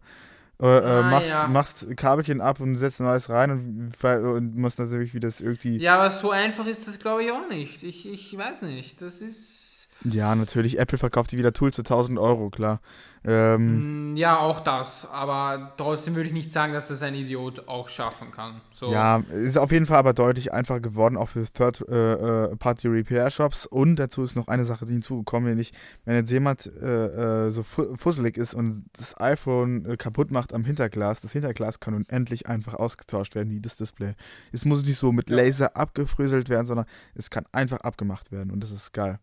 Äh, 0.61 0.65
äh, 0.65 0.81
ah, 0.83 1.01
machst, 1.09 1.31
ja. 1.31 1.47
machst 1.47 1.97
Kabelchen 1.97 2.39
ab 2.39 2.59
und 2.59 2.75
setzt 2.75 2.99
neues 2.99 3.29
rein 3.29 3.49
und, 3.49 4.03
und 4.03 4.55
musst 4.55 4.77
natürlich 4.77 5.15
wie 5.15 5.19
das 5.19 5.41
irgendwie. 5.41 5.77
Ja, 5.77 5.95
aber 5.95 6.11
so 6.11 6.29
einfach 6.29 6.67
ist 6.67 6.87
das, 6.87 6.99
glaube 6.99 7.23
ich, 7.23 7.31
auch 7.31 7.49
nicht. 7.49 7.81
Ich, 7.81 8.07
ich 8.07 8.37
weiß 8.37 8.61
nicht. 8.63 9.01
Das 9.01 9.21
ist. 9.21 9.70
Ja, 10.03 10.35
natürlich. 10.35 10.79
Apple 10.79 10.97
verkauft 10.97 11.31
die 11.31 11.37
wieder 11.37 11.53
Tools 11.53 11.75
für 11.75 11.81
1000 11.81 12.17
Euro, 12.17 12.49
klar. 12.49 12.79
Ähm, 13.23 14.13
mm, 14.13 14.17
ja, 14.17 14.39
auch 14.39 14.61
das. 14.61 15.07
Aber 15.11 15.73
trotzdem 15.77 16.15
würde 16.15 16.29
ich 16.29 16.33
nicht 16.33 16.51
sagen, 16.51 16.73
dass 16.73 16.87
das 16.87 17.03
ein 17.03 17.13
Idiot 17.13 17.67
auch 17.67 17.87
schaffen 17.87 18.31
kann. 18.31 18.61
So. 18.73 18.91
Ja, 18.91 19.17
ist 19.29 19.59
auf 19.59 19.71
jeden 19.71 19.85
Fall 19.85 19.99
aber 19.99 20.13
deutlich 20.13 20.51
einfacher 20.53 20.79
geworden, 20.79 21.17
auch 21.17 21.29
für 21.29 21.45
Third-Party-Repair-Shops. 21.45 23.65
Äh, 23.65 23.69
äh 23.69 23.75
und 23.75 23.97
dazu 23.97 24.23
ist 24.23 24.35
noch 24.35 24.47
eine 24.47 24.65
Sache 24.65 24.85
hinzugekommen, 24.85 25.49
nämlich, 25.49 25.71
wenn 26.05 26.15
jetzt 26.15 26.31
jemand 26.31 26.65
äh, 26.81 27.45
äh 27.45 27.51
so 27.51 27.61
fusselig 27.61 28.37
ist 28.37 28.55
und 28.55 28.83
das 28.93 29.15
iPhone 29.19 29.85
äh, 29.85 29.97
kaputt 29.97 30.31
macht 30.31 30.51
am 30.53 30.63
Hinterglas, 30.63 31.21
das 31.21 31.31
Hinterglas 31.31 31.79
kann 31.79 31.93
unendlich 31.93 32.47
einfach 32.47 32.73
ausgetauscht 32.73 33.35
werden, 33.35 33.51
wie 33.51 33.61
das 33.61 33.75
Display. 33.75 34.15
Es 34.51 34.65
muss 34.65 34.83
nicht 34.83 34.97
so 34.97 35.11
mit 35.11 35.29
Laser 35.29 35.77
abgefröselt 35.77 36.49
werden, 36.49 36.65
sondern 36.65 36.87
es 37.13 37.29
kann 37.29 37.45
einfach 37.51 37.81
abgemacht 37.81 38.31
werden 38.31 38.49
und 38.49 38.63
das 38.63 38.71
ist 38.71 38.93
geil. 38.93 39.19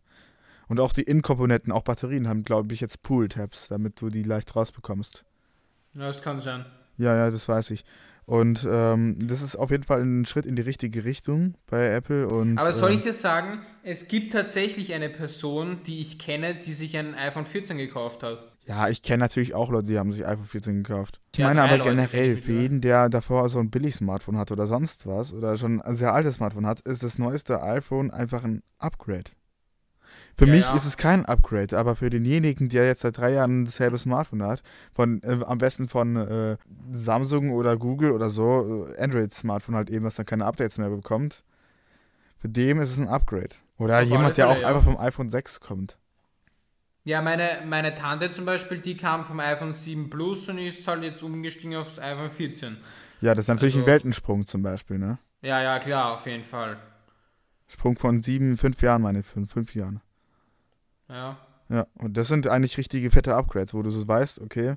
Und 0.69 0.79
auch 0.79 0.93
die 0.93 1.03
Innenkomponenten, 1.03 1.73
auch 1.73 1.83
Batterien 1.83 2.27
haben, 2.29 2.43
glaube 2.43 2.73
ich, 2.73 2.79
jetzt 2.79 3.01
Pool-Tabs, 3.01 3.67
damit 3.67 3.99
du 3.99 4.09
die 4.09 4.23
leicht 4.23 4.55
rausbekommst. 4.55 5.25
Ja, 5.95 6.01
das 6.01 6.21
kann 6.21 6.39
sein. 6.39 6.65
Ja, 6.97 7.15
ja, 7.15 7.31
das 7.31 7.49
weiß 7.49 7.71
ich. 7.71 7.83
Und 8.25 8.67
ähm, 8.69 9.17
das 9.27 9.41
ist 9.41 9.55
auf 9.55 9.71
jeden 9.71 9.81
Fall 9.81 10.03
ein 10.03 10.23
Schritt 10.25 10.45
in 10.45 10.55
die 10.55 10.61
richtige 10.61 11.03
Richtung 11.03 11.55
bei 11.65 11.87
Apple. 11.87 12.27
Und, 12.27 12.59
Aber 12.59 12.71
soll 12.73 12.91
ich 12.91 12.99
äh, 12.99 13.05
dir 13.05 13.13
sagen, 13.13 13.61
es 13.81 14.07
gibt 14.07 14.31
tatsächlich 14.31 14.93
eine 14.93 15.09
Person, 15.09 15.79
die 15.87 16.01
ich 16.01 16.19
kenne, 16.19 16.53
die 16.53 16.73
sich 16.75 16.95
ein 16.95 17.15
iPhone 17.15 17.47
14 17.47 17.77
gekauft 17.77 18.21
hat. 18.21 18.37
Ja, 18.67 18.87
ich 18.87 19.01
kenne 19.01 19.21
natürlich 19.21 19.55
auch 19.55 19.71
Leute, 19.71 19.87
die 19.87 19.97
haben 19.97 20.11
sich 20.11 20.27
iPhone 20.27 20.45
14 20.45 20.83
gekauft. 20.83 21.19
Ich 21.33 21.39
ja, 21.39 21.47
meine 21.47 21.63
aber 21.63 21.79
generell, 21.79 22.39
für 22.39 22.51
jeden, 22.51 22.81
der 22.81 23.09
davor 23.09 23.49
so 23.49 23.57
ein 23.57 23.71
Billig-Smartphone 23.71 24.37
hat 24.37 24.51
oder 24.51 24.67
sonst 24.67 25.07
was 25.07 25.33
oder 25.33 25.57
schon 25.57 25.81
ein 25.81 25.95
sehr 25.95 26.13
altes 26.13 26.35
Smartphone 26.35 26.67
hat, 26.67 26.81
ist 26.81 27.01
das 27.01 27.17
neueste 27.17 27.63
iPhone 27.63 28.11
einfach 28.11 28.43
ein 28.43 28.61
Upgrade. 28.77 29.31
Für 30.39 30.45
ja, 30.45 30.53
mich 30.53 30.63
ja. 30.63 30.73
ist 30.73 30.85
es 30.85 30.95
kein 30.95 31.25
Upgrade, 31.25 31.77
aber 31.77 31.97
für 31.97 32.09
denjenigen, 32.09 32.69
der 32.69 32.85
jetzt 32.85 33.01
seit 33.01 33.17
drei 33.17 33.33
Jahren 33.33 33.65
dasselbe 33.65 33.97
Smartphone 33.97 34.41
hat, 34.43 34.63
von 34.93 35.21
äh, 35.21 35.37
am 35.45 35.57
besten 35.57 35.89
von 35.89 36.15
äh, 36.15 36.55
Samsung 36.93 37.51
oder 37.51 37.75
Google 37.75 38.11
oder 38.11 38.29
so, 38.29 38.87
äh, 38.87 39.03
Android-Smartphone 39.03 39.75
halt 39.75 39.89
eben, 39.89 40.05
was 40.05 40.15
dann 40.15 40.25
keine 40.25 40.45
Updates 40.45 40.77
mehr 40.77 40.89
bekommt, 40.89 41.43
Für 42.37 42.47
den 42.47 42.77
ist 42.77 42.93
es 42.93 42.99
ein 42.99 43.09
Upgrade. 43.09 43.49
Oder 43.77 43.99
Auf 44.01 44.05
jemand, 44.05 44.37
der 44.37 44.47
auch 44.47 44.61
ja. 44.61 44.69
einfach 44.69 44.83
vom 44.85 44.97
iPhone 44.97 45.29
6 45.29 45.59
kommt. 45.59 45.97
Ja, 47.03 47.21
meine, 47.21 47.59
meine 47.65 47.93
Tante 47.93 48.31
zum 48.31 48.45
Beispiel, 48.45 48.77
die 48.77 48.95
kam 48.95 49.25
vom 49.25 49.41
iPhone 49.41 49.73
7 49.73 50.09
Plus 50.09 50.47
und 50.47 50.57
ist 50.57 50.87
halt 50.87 51.03
jetzt 51.03 51.21
umgestiegen 51.21 51.75
aufs 51.75 51.99
iPhone 51.99 52.29
14. 52.29 52.77
Ja, 53.19 53.35
das 53.35 53.43
ist 53.43 53.49
natürlich 53.49 53.75
also, 53.75 53.83
ein 53.83 53.87
Weltensprung 53.87 54.45
zum 54.45 54.63
Beispiel, 54.63 54.99
ne? 54.99 55.17
Ja, 55.41 55.61
ja, 55.61 55.79
klar, 55.79 56.13
auf 56.13 56.25
jeden 56.25 56.45
Fall. 56.45 56.77
Sprung 57.67 57.97
von 57.97 58.21
sieben, 58.21 58.55
fünf 58.55 58.81
Jahren, 58.81 59.01
meine 59.01 59.19
ich, 59.19 59.25
fünf, 59.25 59.51
fünf 59.51 59.75
Jahren. 59.75 60.01
Ja. 61.09 61.37
Ja, 61.69 61.85
und 61.99 62.17
das 62.17 62.27
sind 62.27 62.47
eigentlich 62.47 62.77
richtige 62.77 63.11
fette 63.11 63.35
Upgrades, 63.35 63.75
wo 63.75 63.83
du 63.83 63.91
so 63.91 64.07
weißt, 64.07 64.41
okay, 64.41 64.75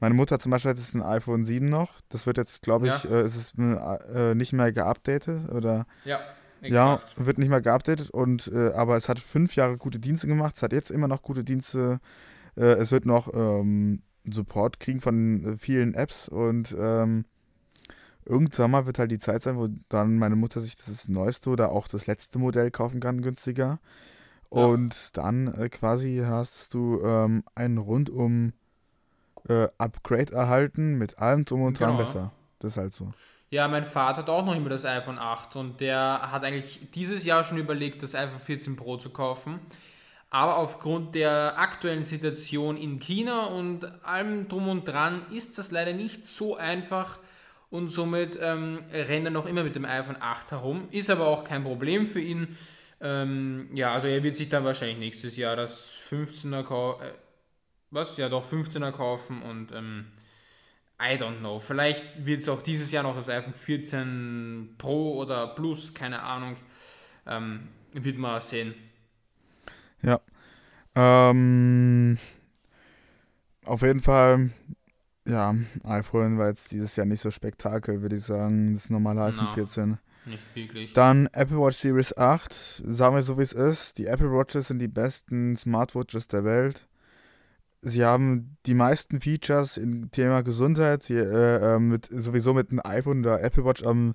meine 0.00 0.14
Mutter 0.14 0.38
zum 0.38 0.50
Beispiel 0.50 0.70
hat 0.70 0.78
jetzt 0.78 0.94
ein 0.94 1.02
iPhone 1.02 1.44
7 1.44 1.68
noch. 1.68 2.00
Das 2.08 2.26
wird 2.26 2.38
jetzt, 2.38 2.62
glaube 2.62 2.88
ich, 2.88 3.04
ja. 3.04 3.10
äh, 3.10 3.24
ist 3.24 3.36
es 3.36 3.54
äh, 3.58 4.34
nicht 4.34 4.52
mehr 4.52 4.72
geupdatet 4.72 5.50
oder. 5.50 5.86
Ja. 6.04 6.20
Exakt. 6.62 7.14
Ja, 7.18 7.26
wird 7.26 7.38
nicht 7.38 7.48
mehr 7.48 7.62
geupdatet 7.62 8.10
und 8.10 8.48
äh, 8.52 8.72
aber 8.72 8.96
es 8.96 9.08
hat 9.08 9.18
fünf 9.18 9.56
Jahre 9.56 9.78
gute 9.78 9.98
Dienste 9.98 10.26
gemacht. 10.26 10.56
Es 10.56 10.62
hat 10.62 10.74
jetzt 10.74 10.90
immer 10.90 11.08
noch 11.08 11.22
gute 11.22 11.42
Dienste. 11.42 12.00
Äh, 12.54 12.72
es 12.74 12.92
wird 12.92 13.06
noch 13.06 13.32
ähm, 13.32 14.02
Support 14.30 14.78
kriegen 14.78 15.00
von 15.00 15.56
vielen 15.58 15.94
Apps 15.94 16.28
und 16.28 16.76
ähm, 16.78 17.24
irgendwann 18.26 18.70
mal 18.70 18.84
wird 18.84 18.98
halt 18.98 19.10
die 19.10 19.18
Zeit 19.18 19.40
sein, 19.40 19.56
wo 19.56 19.68
dann 19.88 20.16
meine 20.18 20.36
Mutter 20.36 20.60
sich 20.60 20.76
das 20.76 21.08
neueste 21.08 21.48
oder 21.48 21.72
auch 21.72 21.88
das 21.88 22.06
letzte 22.06 22.38
Modell 22.38 22.70
kaufen 22.70 23.00
kann, 23.00 23.22
günstiger. 23.22 23.80
Ja. 24.52 24.64
Und 24.64 25.16
dann 25.16 25.48
äh, 25.54 25.68
quasi 25.68 26.22
hast 26.24 26.74
du 26.74 27.00
ähm, 27.02 27.44
einen 27.54 27.78
rundum 27.78 28.52
äh, 29.48 29.68
Upgrade 29.78 30.32
erhalten 30.32 30.98
mit 30.98 31.18
allem 31.18 31.44
drum 31.44 31.62
und 31.62 31.78
dran 31.78 31.90
genau. 31.90 32.00
besser. 32.00 32.32
Das 32.58 32.72
ist 32.72 32.76
halt 32.78 32.92
so. 32.92 33.12
Ja, 33.50 33.66
mein 33.66 33.84
Vater 33.84 34.18
hat 34.18 34.30
auch 34.30 34.44
noch 34.44 34.54
immer 34.54 34.68
das 34.68 34.84
iPhone 34.84 35.18
8 35.18 35.56
und 35.56 35.80
der 35.80 36.30
hat 36.30 36.44
eigentlich 36.44 36.80
dieses 36.94 37.24
Jahr 37.24 37.42
schon 37.42 37.58
überlegt, 37.58 38.02
das 38.02 38.14
iPhone 38.14 38.38
14 38.38 38.76
Pro 38.76 38.96
zu 38.96 39.10
kaufen. 39.10 39.58
Aber 40.30 40.58
aufgrund 40.58 41.16
der 41.16 41.58
aktuellen 41.58 42.04
Situation 42.04 42.76
in 42.76 43.00
China 43.00 43.46
und 43.46 44.04
allem 44.04 44.48
drum 44.48 44.68
und 44.68 44.86
dran 44.86 45.22
ist 45.32 45.58
das 45.58 45.72
leider 45.72 45.92
nicht 45.92 46.28
so 46.28 46.56
einfach 46.56 47.18
und 47.70 47.88
somit 47.88 48.38
ähm, 48.40 48.78
rennt 48.92 49.24
er 49.24 49.32
noch 49.32 49.46
immer 49.46 49.64
mit 49.64 49.74
dem 49.74 49.84
iPhone 49.84 50.16
8 50.20 50.52
herum. 50.52 50.86
Ist 50.92 51.10
aber 51.10 51.26
auch 51.26 51.42
kein 51.42 51.64
Problem 51.64 52.06
für 52.06 52.20
ihn. 52.20 52.56
Ähm, 53.00 53.70
ja, 53.74 53.94
also 53.94 54.08
er 54.08 54.22
wird 54.22 54.36
sich 54.36 54.48
dann 54.48 54.64
wahrscheinlich 54.64 54.98
nächstes 54.98 55.36
Jahr 55.36 55.56
das 55.56 55.98
15er 56.08 56.62
kaufen. 56.62 57.02
Äh, 57.02 57.12
was? 57.90 58.16
Ja, 58.16 58.28
doch 58.28 58.48
15er 58.48 58.92
kaufen 58.92 59.42
und 59.42 59.72
ähm, 59.72 60.06
I 61.00 61.16
don't 61.16 61.38
know. 61.38 61.58
Vielleicht 61.58 62.04
wird 62.26 62.40
es 62.40 62.48
auch 62.48 62.62
dieses 62.62 62.92
Jahr 62.92 63.02
noch 63.02 63.16
das 63.16 63.28
iPhone 63.28 63.54
14 63.54 64.74
Pro 64.76 65.16
oder 65.16 65.48
Plus, 65.48 65.94
keine 65.94 66.22
Ahnung. 66.22 66.56
Ähm, 67.26 67.68
wird 67.92 68.18
man 68.18 68.40
sehen. 68.40 68.74
Ja. 70.02 70.20
Ähm, 70.94 72.18
auf 73.64 73.82
jeden 73.82 74.00
Fall, 74.00 74.50
ja, 75.26 75.54
iPhone 75.84 76.38
war 76.38 76.48
jetzt 76.48 76.70
dieses 76.72 76.94
Jahr 76.96 77.06
nicht 77.06 77.20
so 77.20 77.30
spektakel, 77.30 78.02
würde 78.02 78.16
ich 78.16 78.22
sagen. 78.22 78.74
Das 78.74 78.90
normale 78.90 79.22
iPhone 79.24 79.46
no, 79.46 79.52
14. 79.52 79.98
Nicht 80.30 80.42
wirklich. 80.54 80.92
Dann 80.92 81.28
Apple 81.32 81.58
Watch 81.58 81.76
Series 81.76 82.16
8. 82.16 82.52
Sagen 82.52 83.14
wir 83.14 83.22
so, 83.22 83.38
wie 83.38 83.42
es 83.42 83.52
ist. 83.52 83.98
Die 83.98 84.06
Apple 84.06 84.30
Watches 84.32 84.68
sind 84.68 84.78
die 84.78 84.88
besten 84.88 85.56
Smartwatches 85.56 86.28
der 86.28 86.44
Welt 86.44 86.86
sie 87.82 88.04
haben 88.04 88.56
die 88.66 88.74
meisten 88.74 89.20
Features 89.20 89.76
im 89.76 90.10
Thema 90.10 90.42
Gesundheit. 90.42 91.02
Sie, 91.02 91.16
äh, 91.16 91.76
ähm, 91.76 91.88
mit, 91.88 92.08
sowieso 92.10 92.54
mit 92.54 92.70
einem 92.70 92.80
iPhone 92.84 93.20
oder 93.20 93.42
Apple 93.42 93.64
Watch 93.64 93.82
ähm, 93.84 94.14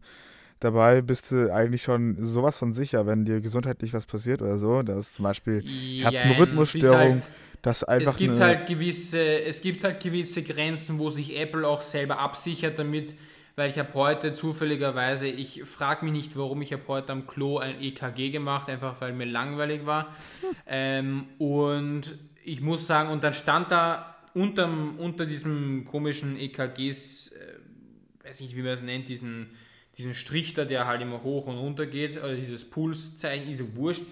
dabei 0.59 1.01
bist 1.01 1.31
du 1.31 1.53
eigentlich 1.53 1.83
schon 1.83 2.23
sowas 2.23 2.57
von 2.57 2.71
sicher, 2.71 3.05
wenn 3.05 3.25
dir 3.25 3.41
gesundheitlich 3.41 3.93
was 3.93 4.05
passiert 4.05 4.41
oder 4.41 4.57
so. 4.57 4.83
Das 4.83 5.07
ist 5.07 5.15
zum 5.15 5.23
Beispiel 5.23 5.63
Herzrhythmusstörung. 6.01 7.13
Halt, 7.13 7.27
das 7.61 7.83
einfach 7.83 8.11
es 8.11 8.17
gibt 8.17 8.39
halt 8.39 8.67
gewisse, 8.67 9.19
es 9.19 9.61
gibt 9.61 9.83
halt 9.83 10.01
gewisse 10.01 10.43
Grenzen, 10.43 10.99
wo 10.99 11.09
sich 11.09 11.35
Apple 11.35 11.67
auch 11.67 11.81
selber 11.81 12.19
absichert 12.19 12.77
damit, 12.77 13.15
weil 13.55 13.69
ich 13.69 13.79
habe 13.79 13.93
heute 13.93 14.33
zufälligerweise, 14.33 15.27
ich 15.27 15.63
frage 15.63 16.03
mich 16.05 16.13
nicht 16.13 16.37
warum, 16.37 16.61
ich 16.61 16.73
habe 16.73 16.83
heute 16.87 17.13
am 17.13 17.25
Klo 17.25 17.57
ein 17.57 17.81
EKG 17.81 18.31
gemacht, 18.31 18.69
einfach 18.69 18.99
weil 19.01 19.13
mir 19.13 19.25
langweilig 19.25 19.85
war. 19.85 20.07
Hm. 20.41 20.49
Ähm, 20.67 21.25
und 21.37 22.17
ich 22.43 22.59
muss 22.59 22.87
sagen, 22.87 23.09
und 23.09 23.23
dann 23.23 23.33
stand 23.33 23.71
da 23.71 24.15
unterm, 24.33 24.97
unter 24.97 25.25
diesem 25.25 25.85
komischen 25.85 26.37
EKGs, 26.37 27.27
äh, 27.29 28.27
weiß 28.27 28.39
nicht, 28.39 28.55
wie 28.55 28.61
man 28.61 28.71
das 28.71 28.81
nennt, 28.81 29.09
diesen, 29.09 29.51
diesen 29.97 30.15
Strich 30.15 30.53
da, 30.53 30.65
der 30.65 30.87
halt 30.87 31.01
immer 31.01 31.21
hoch 31.21 31.45
und 31.45 31.57
runter 31.57 31.85
geht, 31.85 32.17
oder 32.17 32.35
dieses 32.35 32.69
Pulszeichen, 32.69 33.47
ist 33.47 33.59
so 33.59 33.75
wurscht, 33.75 34.03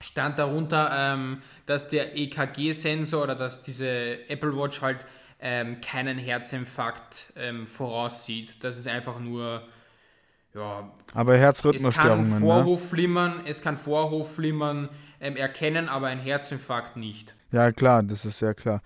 stand 0.00 0.38
darunter, 0.38 0.90
ähm, 0.92 1.42
dass 1.66 1.88
der 1.88 2.16
EKG-Sensor 2.16 3.24
oder 3.24 3.34
dass 3.34 3.62
diese 3.62 4.28
Apple 4.28 4.56
Watch 4.56 4.80
halt 4.80 5.04
ähm, 5.40 5.80
keinen 5.80 6.18
Herzinfarkt 6.18 7.32
ähm, 7.36 7.66
voraussieht. 7.66 8.62
Das 8.62 8.78
ist 8.78 8.88
einfach 8.88 9.20
nur 9.20 9.62
ja, 10.54 10.90
aber 11.14 11.36
Herzrhythmusstörungen. 11.36 12.24
Es 12.24 12.30
kann 12.30 12.40
Vorhofflimmern, 12.40 13.36
ne? 13.38 13.42
es 13.46 13.60
kann 13.62 13.76
Vorhofflimmern 13.76 14.88
ähm, 15.20 15.36
erkennen, 15.36 15.88
aber 15.88 16.08
ein 16.08 16.18
Herzinfarkt 16.18 16.96
nicht. 16.96 17.34
Ja, 17.52 17.70
klar, 17.70 18.02
das 18.02 18.24
ist 18.24 18.38
sehr 18.38 18.54
klar. 18.54 18.82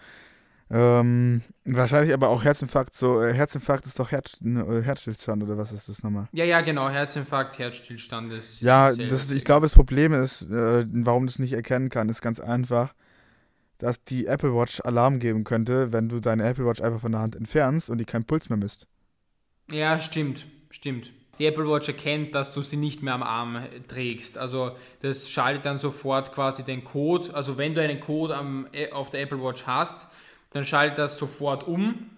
Ähm, 0.70 1.42
wahrscheinlich 1.66 2.14
aber 2.14 2.28
auch 2.28 2.44
Herzinfarkt, 2.44 2.94
so, 2.94 3.22
äh, 3.22 3.34
Herzinfarkt 3.34 3.84
ist 3.84 3.98
doch 3.98 4.10
Herz, 4.10 4.40
ne, 4.40 4.82
Herzstillstand 4.82 5.42
oder 5.42 5.58
was 5.58 5.70
ist 5.70 5.88
das 5.88 6.02
nochmal? 6.02 6.28
Ja, 6.32 6.44
ja, 6.44 6.62
genau, 6.62 6.88
Herzinfarkt, 6.88 7.58
Herzstillstand 7.58 8.32
ist. 8.32 8.60
Ja, 8.62 8.94
das, 8.94 9.30
ich 9.30 9.44
glaube, 9.44 9.66
das 9.66 9.74
Problem 9.74 10.14
ist, 10.14 10.50
äh, 10.50 10.86
warum 10.90 11.26
das 11.26 11.38
nicht 11.38 11.52
erkennen 11.52 11.90
kann, 11.90 12.08
ist 12.08 12.22
ganz 12.22 12.40
einfach, 12.40 12.94
dass 13.82 14.04
die 14.04 14.26
Apple 14.26 14.54
Watch 14.54 14.80
Alarm 14.84 15.18
geben 15.18 15.44
könnte, 15.44 15.92
wenn 15.92 16.08
du 16.08 16.20
deine 16.20 16.44
Apple 16.44 16.66
Watch 16.66 16.80
einfach 16.80 17.00
von 17.00 17.12
der 17.12 17.20
Hand 17.20 17.36
entfernst 17.36 17.90
und 17.90 17.98
die 17.98 18.04
keinen 18.04 18.24
Puls 18.24 18.48
mehr 18.48 18.58
misst. 18.58 18.86
Ja, 19.70 20.00
stimmt, 20.00 20.46
stimmt 20.70 21.12
die 21.38 21.46
Apple 21.46 21.68
Watch 21.68 21.88
erkennt, 21.88 22.34
dass 22.34 22.52
du 22.52 22.62
sie 22.62 22.76
nicht 22.76 23.02
mehr 23.02 23.14
am 23.14 23.22
Arm 23.22 23.62
trägst. 23.88 24.38
Also 24.38 24.76
das 25.00 25.28
schaltet 25.28 25.64
dann 25.64 25.78
sofort 25.78 26.32
quasi 26.32 26.62
den 26.62 26.84
Code. 26.84 27.34
Also 27.34 27.58
wenn 27.58 27.74
du 27.74 27.82
einen 27.82 28.00
Code 28.00 28.36
am, 28.36 28.68
äh, 28.72 28.90
auf 28.92 29.10
der 29.10 29.22
Apple 29.22 29.42
Watch 29.42 29.66
hast, 29.66 30.06
dann 30.50 30.64
schaltet 30.64 30.98
das 30.98 31.18
sofort 31.18 31.66
um 31.66 32.10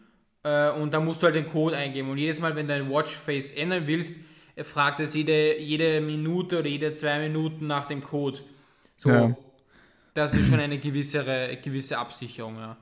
äh, 0.42 0.70
und 0.70 0.92
dann 0.92 1.04
musst 1.04 1.22
du 1.22 1.26
halt 1.26 1.36
den 1.36 1.46
Code 1.46 1.76
eingeben. 1.76 2.10
Und 2.10 2.18
jedes 2.18 2.40
Mal, 2.40 2.56
wenn 2.56 2.66
du 2.66 2.74
dein 2.74 2.90
Watchface 2.90 3.52
ändern 3.52 3.86
willst, 3.86 4.14
äh, 4.56 4.64
fragt 4.64 5.00
es 5.00 5.14
jede, 5.14 5.58
jede 5.58 6.00
Minute 6.00 6.58
oder 6.58 6.68
jede 6.68 6.92
zwei 6.94 7.18
Minuten 7.20 7.66
nach 7.66 7.86
dem 7.86 8.02
Code. 8.02 8.40
So, 8.96 9.08
ja. 9.08 9.36
Das 10.14 10.34
ist 10.34 10.48
schon 10.48 10.60
eine 10.60 10.78
gewisse, 10.78 11.24
gewisse 11.62 11.98
Absicherung, 11.98 12.56
ja. 12.56 12.76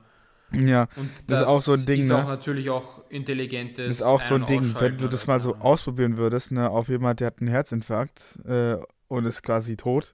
Ja, 0.53 0.87
und 0.97 1.09
das, 1.25 1.39
das, 1.39 1.41
ist 1.41 1.47
auch 1.47 1.61
so 1.61 1.73
ein 1.73 1.85
Ding, 1.85 2.01
ist 2.01 2.09
ne? 2.09 2.17
auch 2.17 2.27
natürlich 2.27 2.69
auch 2.69 3.09
intelligentes. 3.09 3.87
Das 3.87 3.95
ist 3.97 4.01
auch 4.03 4.21
so 4.21 4.35
ein 4.35 4.45
Ding, 4.45 4.75
wenn 4.79 4.99
du 4.99 5.07
das 5.07 5.25
mal 5.25 5.39
so 5.39 5.55
ausprobieren 5.55 6.17
würdest, 6.17 6.51
ne, 6.51 6.69
auf 6.69 6.89
jemand, 6.89 7.19
der 7.19 7.27
hat 7.27 7.39
einen 7.39 7.49
Herzinfarkt 7.49 8.39
äh, 8.45 8.77
und 9.07 9.25
ist 9.25 9.41
quasi 9.41 9.75
tot. 9.75 10.13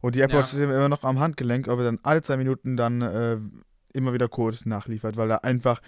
Und 0.00 0.14
die 0.14 0.20
Apple 0.20 0.38
Watch 0.38 0.52
ja. 0.52 0.60
ist 0.60 0.64
immer 0.64 0.88
noch 0.88 1.02
am 1.02 1.18
Handgelenk, 1.18 1.66
ob 1.66 1.80
er 1.80 1.84
dann 1.84 1.98
alle 2.04 2.22
zwei 2.22 2.36
Minuten 2.36 2.76
dann 2.76 3.02
äh, 3.02 3.38
immer 3.92 4.12
wieder 4.12 4.28
Code 4.28 4.56
nachliefert, 4.64 5.16
weil 5.16 5.30
er 5.30 5.44
einfach 5.44 5.80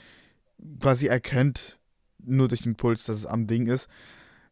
quasi 0.81 1.07
erkennt, 1.07 1.79
nur 2.19 2.49
durch 2.49 2.63
den 2.63 2.75
Puls, 2.75 3.05
dass 3.05 3.17
es 3.17 3.27
am 3.27 3.47
Ding 3.47 3.67
ist. 3.67 3.89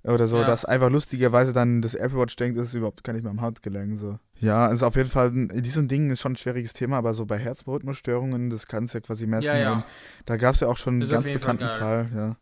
Oder 0.04 0.26
so, 0.26 0.38
ja. 0.38 0.44
dass 0.44 0.64
einfach 0.64 0.90
lustigerweise 0.90 1.52
dann 1.52 1.80
das 1.80 1.94
Apple 1.94 2.18
Watch 2.18 2.34
denkt, 2.34 2.58
das 2.58 2.68
ist 2.68 2.74
überhaupt 2.74 3.04
gar 3.04 3.12
nicht 3.12 3.22
mehr 3.22 3.30
am 3.30 3.40
Handgelenk. 3.40 3.98
So. 3.98 4.18
Ja, 4.40 4.66
ist 4.68 4.82
auf 4.82 4.96
jeden 4.96 5.08
Fall, 5.08 5.30
diesen 5.32 5.86
Dingen 5.86 6.10
ist 6.10 6.20
schon 6.20 6.32
ein 6.32 6.36
schwieriges 6.36 6.72
Thema, 6.72 6.98
aber 6.98 7.14
so 7.14 7.24
bei 7.24 7.38
Herzrhythmusstörungen, 7.38 8.50
das 8.50 8.66
kannst 8.66 8.94
du 8.94 8.98
ja 8.98 9.02
quasi 9.02 9.28
messen. 9.28 9.46
Ja, 9.46 9.58
ja. 9.58 9.72
Und 9.74 9.84
da 10.26 10.36
gab 10.36 10.54
es 10.54 10.60
ja 10.60 10.68
auch 10.68 10.76
schon 10.76 10.94
einen 11.00 11.08
ganz 11.08 11.26
bekannten 11.26 11.68
Fall, 11.68 12.08
Fall 12.08 12.36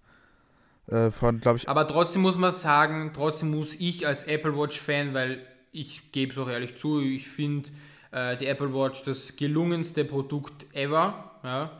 ja. 0.89 1.07
Äh, 1.07 1.11
von, 1.11 1.41
glaube 1.41 1.59
ich. 1.59 1.69
Aber 1.69 1.87
trotzdem 1.87 2.23
muss 2.23 2.39
man 2.39 2.51
sagen, 2.51 3.13
trotzdem 3.15 3.51
muss 3.51 3.75
ich 3.75 4.07
als 4.07 4.25
Apple 4.25 4.57
Watch-Fan, 4.57 5.13
weil 5.13 5.41
ich 5.71 6.13
gebe 6.13 6.33
es 6.33 6.39
auch 6.39 6.49
ehrlich 6.49 6.77
zu, 6.77 7.01
ich 7.01 7.29
finde 7.29 7.69
äh, 8.11 8.39
die 8.39 8.47
Apple 8.47 8.73
Watch 8.73 9.05
das 9.05 9.37
gelungenste 9.37 10.07
Produkt 10.07 10.67
ever. 10.75 11.31
Ja. 11.45 11.73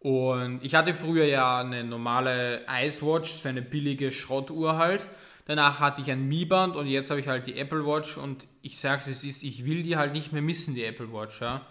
Und 0.00 0.60
ich 0.62 0.74
hatte 0.74 0.94
früher 0.94 1.24
ja 1.24 1.60
eine 1.60 1.82
normale 1.82 2.64
Icewatch, 2.68 3.30
so 3.30 3.48
eine 3.48 3.62
billige 3.62 4.12
Schrottuhr 4.12 4.76
halt. 4.76 5.06
Danach 5.46 5.78
hatte 5.80 6.00
ich 6.00 6.10
ein 6.10 6.28
Mi-Band 6.28 6.76
und 6.76 6.86
jetzt 6.86 7.10
habe 7.10 7.20
ich 7.20 7.28
halt 7.28 7.46
die 7.46 7.58
Apple 7.58 7.86
Watch 7.86 8.16
und 8.16 8.46
ich 8.62 8.80
sage 8.80 9.02
es, 9.08 9.22
ist, 9.22 9.42
ich 9.42 9.64
will 9.64 9.82
die 9.82 9.96
halt 9.96 10.12
nicht 10.12 10.32
mehr 10.32 10.42
missen, 10.42 10.74
die 10.74 10.84
Apple 10.84 11.12
Watch, 11.12 11.40
ja. 11.40 11.64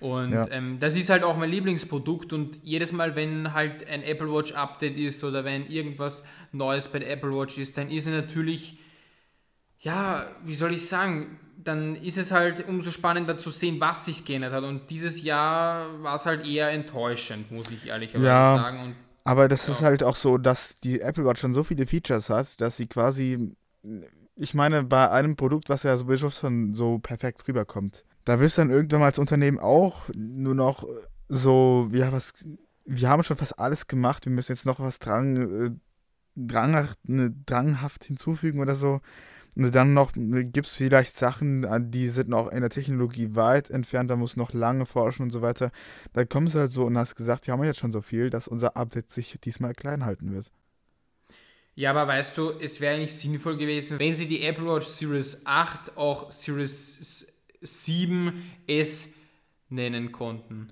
Und 0.00 0.32
ja. 0.32 0.48
ähm, 0.52 0.78
das 0.78 0.94
ist 0.94 1.10
halt 1.10 1.24
auch 1.24 1.36
mein 1.36 1.50
Lieblingsprodukt 1.50 2.32
und 2.32 2.60
jedes 2.62 2.92
Mal, 2.92 3.16
wenn 3.16 3.52
halt 3.52 3.88
ein 3.88 4.04
Apple 4.04 4.32
Watch 4.32 4.52
Update 4.52 4.96
ist 4.96 5.24
oder 5.24 5.44
wenn 5.44 5.66
irgendwas 5.66 6.22
Neues 6.52 6.86
bei 6.86 7.00
der 7.00 7.10
Apple 7.10 7.36
Watch 7.36 7.58
ist, 7.58 7.76
dann 7.76 7.90
ist 7.90 8.06
er 8.06 8.12
natürlich, 8.12 8.78
ja, 9.80 10.30
wie 10.44 10.54
soll 10.54 10.72
ich 10.72 10.86
sagen, 10.86 11.40
dann 11.64 11.96
ist 11.96 12.18
es 12.18 12.30
halt 12.30 12.66
umso 12.68 12.90
spannender 12.90 13.36
zu 13.36 13.50
sehen, 13.50 13.80
was 13.80 14.04
sich 14.04 14.24
geändert 14.24 14.52
hat. 14.52 14.64
Und 14.64 14.90
dieses 14.90 15.22
Jahr 15.22 16.02
war 16.02 16.16
es 16.16 16.24
halt 16.24 16.46
eher 16.46 16.70
enttäuschend, 16.70 17.50
muss 17.50 17.70
ich 17.70 17.86
ehrlicherweise 17.86 18.26
ja, 18.26 18.56
sagen. 18.56 18.80
Und, 18.80 18.94
aber 19.24 19.48
das 19.48 19.66
ja. 19.66 19.74
ist 19.74 19.82
halt 19.82 20.02
auch 20.02 20.16
so, 20.16 20.38
dass 20.38 20.76
die 20.76 21.00
Apple 21.00 21.24
Watch 21.24 21.40
schon 21.40 21.54
so 21.54 21.64
viele 21.64 21.86
Features 21.86 22.30
hat, 22.30 22.60
dass 22.60 22.76
sie 22.76 22.86
quasi 22.86 23.56
ich 24.38 24.54
meine, 24.54 24.84
bei 24.84 25.10
einem 25.10 25.36
Produkt, 25.36 25.68
was 25.68 25.82
ja 25.82 25.96
sowieso 25.96 26.30
schon 26.30 26.74
so 26.74 26.98
perfekt 26.98 27.46
rüberkommt, 27.48 28.04
da 28.24 28.40
wirst 28.40 28.56
du 28.56 28.62
dann 28.62 28.70
irgendwann 28.70 29.00
mal 29.00 29.06
als 29.06 29.18
Unternehmen 29.18 29.58
auch 29.58 30.08
nur 30.14 30.54
noch 30.54 30.86
so, 31.28 31.88
ja, 31.92 32.12
was, 32.12 32.48
wir 32.84 33.08
haben 33.08 33.22
schon 33.22 33.36
fast 33.36 33.58
alles 33.58 33.86
gemacht, 33.86 34.26
wir 34.26 34.32
müssen 34.32 34.52
jetzt 34.52 34.66
noch 34.66 34.80
was 34.80 34.98
dran, 34.98 35.36
äh, 35.36 35.70
dranghaft, 36.36 37.08
ne, 37.08 37.34
dranghaft 37.46 38.04
hinzufügen 38.04 38.60
oder 38.60 38.74
so. 38.74 39.00
Und 39.58 39.74
dann 39.74 39.92
noch 39.92 40.12
gibt 40.14 40.68
es 40.68 40.72
vielleicht 40.72 41.18
Sachen, 41.18 41.90
die 41.90 42.08
sind 42.08 42.28
noch 42.28 42.46
in 42.46 42.60
der 42.60 42.70
Technologie 42.70 43.34
weit 43.34 43.70
entfernt, 43.70 44.08
da 44.08 44.14
muss 44.14 44.36
noch 44.36 44.52
lange 44.52 44.86
forschen 44.86 45.24
und 45.24 45.30
so 45.30 45.42
weiter. 45.42 45.72
Da 46.12 46.24
kommst 46.24 46.54
du 46.54 46.60
halt 46.60 46.70
so 46.70 46.84
und 46.84 46.96
hast 46.96 47.16
gesagt, 47.16 47.48
wir 47.48 47.54
haben 47.54 47.64
jetzt 47.64 47.80
schon 47.80 47.90
so 47.90 48.00
viel, 48.00 48.30
dass 48.30 48.46
unser 48.46 48.76
Update 48.76 49.10
sich 49.10 49.36
diesmal 49.40 49.74
klein 49.74 50.04
halten 50.04 50.32
wird. 50.32 50.52
Ja, 51.74 51.90
aber 51.90 52.06
weißt 52.06 52.38
du, 52.38 52.52
es 52.60 52.80
wäre 52.80 52.94
eigentlich 52.94 53.14
sinnvoll 53.14 53.56
gewesen, 53.56 53.98
wenn 53.98 54.14
sie 54.14 54.28
die 54.28 54.44
Apple 54.44 54.64
Watch 54.64 54.86
Series 54.86 55.42
8 55.44 55.96
auch 55.96 56.30
Series 56.30 57.26
7S 57.60 59.14
nennen 59.70 60.12
konnten. 60.12 60.68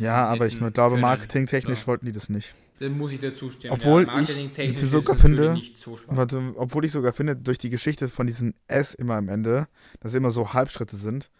Ja, 0.00 0.26
aber 0.26 0.46
ich 0.46 0.58
glaube, 0.72 0.96
marketingtechnisch 0.96 1.82
ja. 1.82 1.86
wollten 1.86 2.06
die 2.06 2.12
das 2.12 2.28
nicht. 2.28 2.56
Dann 2.80 2.98
muss 2.98 3.12
ich 3.12 3.20
dazu 3.20 3.50
stimmen. 3.50 3.74
Obwohl 3.74 4.06
ja, 4.06 4.20
ich 4.20 4.80
sogar 4.80 5.16
finde, 5.16 5.56
so 5.74 5.98
warte, 6.08 6.54
obwohl 6.56 6.84
ich 6.84 6.92
sogar 6.92 7.12
finde, 7.12 7.36
durch 7.36 7.58
die 7.58 7.70
Geschichte 7.70 8.08
von 8.08 8.26
diesen 8.26 8.54
S 8.66 8.94
immer 8.94 9.14
am 9.14 9.28
Ende, 9.28 9.68
dass 10.00 10.14
immer 10.14 10.32
so 10.32 10.52
Halbschritte 10.52 10.96
sind, 10.96 11.30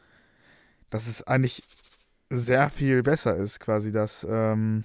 dass 0.90 1.08
es 1.08 1.26
eigentlich 1.26 1.64
sehr 2.30 2.70
viel 2.70 3.02
besser 3.02 3.36
ist, 3.36 3.58
quasi, 3.58 3.90
dass, 3.90 4.24
ähm, 4.30 4.84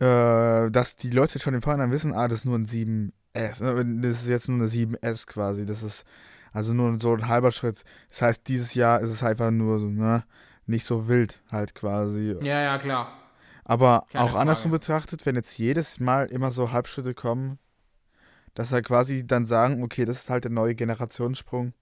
äh, 0.00 0.70
dass 0.70 0.96
die 0.96 1.10
Leute 1.10 1.38
schon 1.38 1.54
im 1.54 1.62
Vorhinein 1.62 1.92
wissen, 1.92 2.12
ah, 2.12 2.26
das 2.26 2.40
ist 2.40 2.44
nur 2.44 2.58
ein 2.58 2.66
7S. 2.66 3.62
Ne? 3.62 4.00
Das 4.02 4.22
ist 4.22 4.28
jetzt 4.28 4.48
nur 4.48 4.58
eine 4.58 4.68
7S 4.68 5.26
quasi. 5.26 5.64
Das 5.64 5.84
ist 5.84 6.04
also 6.52 6.74
nur 6.74 6.98
so 6.98 7.14
ein 7.14 7.28
halber 7.28 7.52
Schritt. 7.52 7.84
Das 8.10 8.22
heißt, 8.22 8.48
dieses 8.48 8.74
Jahr 8.74 9.00
ist 9.00 9.10
es 9.10 9.22
einfach 9.22 9.50
nur 9.50 9.78
so, 9.78 9.86
ne, 9.86 10.24
nicht 10.66 10.84
so 10.84 11.08
wild 11.08 11.40
halt 11.50 11.74
quasi. 11.74 12.36
Ja, 12.40 12.62
ja, 12.62 12.78
klar. 12.78 13.21
Aber 13.64 14.06
Keine 14.10 14.24
auch 14.24 14.30
Frage. 14.30 14.40
andersrum 14.40 14.70
betrachtet, 14.72 15.24
wenn 15.26 15.36
jetzt 15.36 15.56
jedes 15.58 16.00
Mal 16.00 16.26
immer 16.26 16.50
so 16.50 16.72
Halbschritte 16.72 17.14
kommen, 17.14 17.58
dass 18.54 18.72
er 18.72 18.82
quasi 18.82 19.26
dann 19.26 19.44
sagen, 19.44 19.82
okay, 19.82 20.04
das 20.04 20.22
ist 20.22 20.30
halt 20.30 20.44
der 20.44 20.50
neue 20.50 20.74
Generationssprung. 20.74 21.72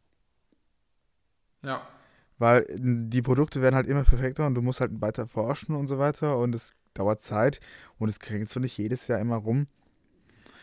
Ja. 1.62 1.87
Weil 2.38 2.66
die 2.79 3.23
Produkte 3.23 3.61
werden 3.61 3.75
halt 3.75 3.87
immer 3.87 4.05
perfekter 4.05 4.47
und 4.47 4.55
du 4.55 4.62
musst 4.62 4.81
halt 4.81 5.01
weiter 5.01 5.27
forschen 5.27 5.75
und 5.75 5.87
so 5.88 5.99
weiter 5.99 6.38
und 6.38 6.55
es 6.55 6.75
dauert 6.95 7.21
Zeit 7.21 7.61
und 7.99 8.09
es 8.09 8.19
kriegst 8.19 8.55
du 8.57 8.61
nicht 8.61 8.79
jedes 8.79 9.09
Jahr 9.09 9.19
immer 9.19 9.37
rum. 9.37 9.66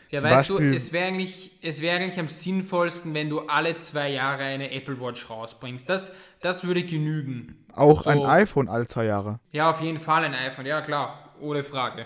Ja, 0.10 0.22
Zum 0.22 0.30
weißt 0.30 0.50
Beispiel, 0.50 0.70
du, 0.72 0.76
es 0.76 0.94
wäre 0.94 1.08
eigentlich, 1.08 1.60
wär 1.62 1.96
eigentlich 1.96 2.20
am 2.20 2.30
sinnvollsten, 2.30 3.14
wenn 3.14 3.30
du 3.30 3.42
alle 3.42 3.76
zwei 3.76 4.10
Jahre 4.10 4.44
eine 4.44 4.72
Apple 4.72 5.00
Watch 5.02 5.30
rausbringst. 5.30 5.88
Das, 5.90 6.14
das 6.42 6.64
würde 6.64 6.84
genügen. 6.84 7.66
Auch 7.74 8.04
so. 8.04 8.10
ein 8.10 8.24
iPhone 8.24 8.70
alle 8.70 8.88
zwei 8.88 9.06
Jahre. 9.06 9.40
Ja, 9.52 9.70
auf 9.70 9.82
jeden 9.82 10.00
Fall 10.00 10.24
ein 10.24 10.34
iPhone, 10.34 10.66
ja 10.66 10.82
klar, 10.82 11.34
ohne 11.40 11.64
Frage. 11.64 12.06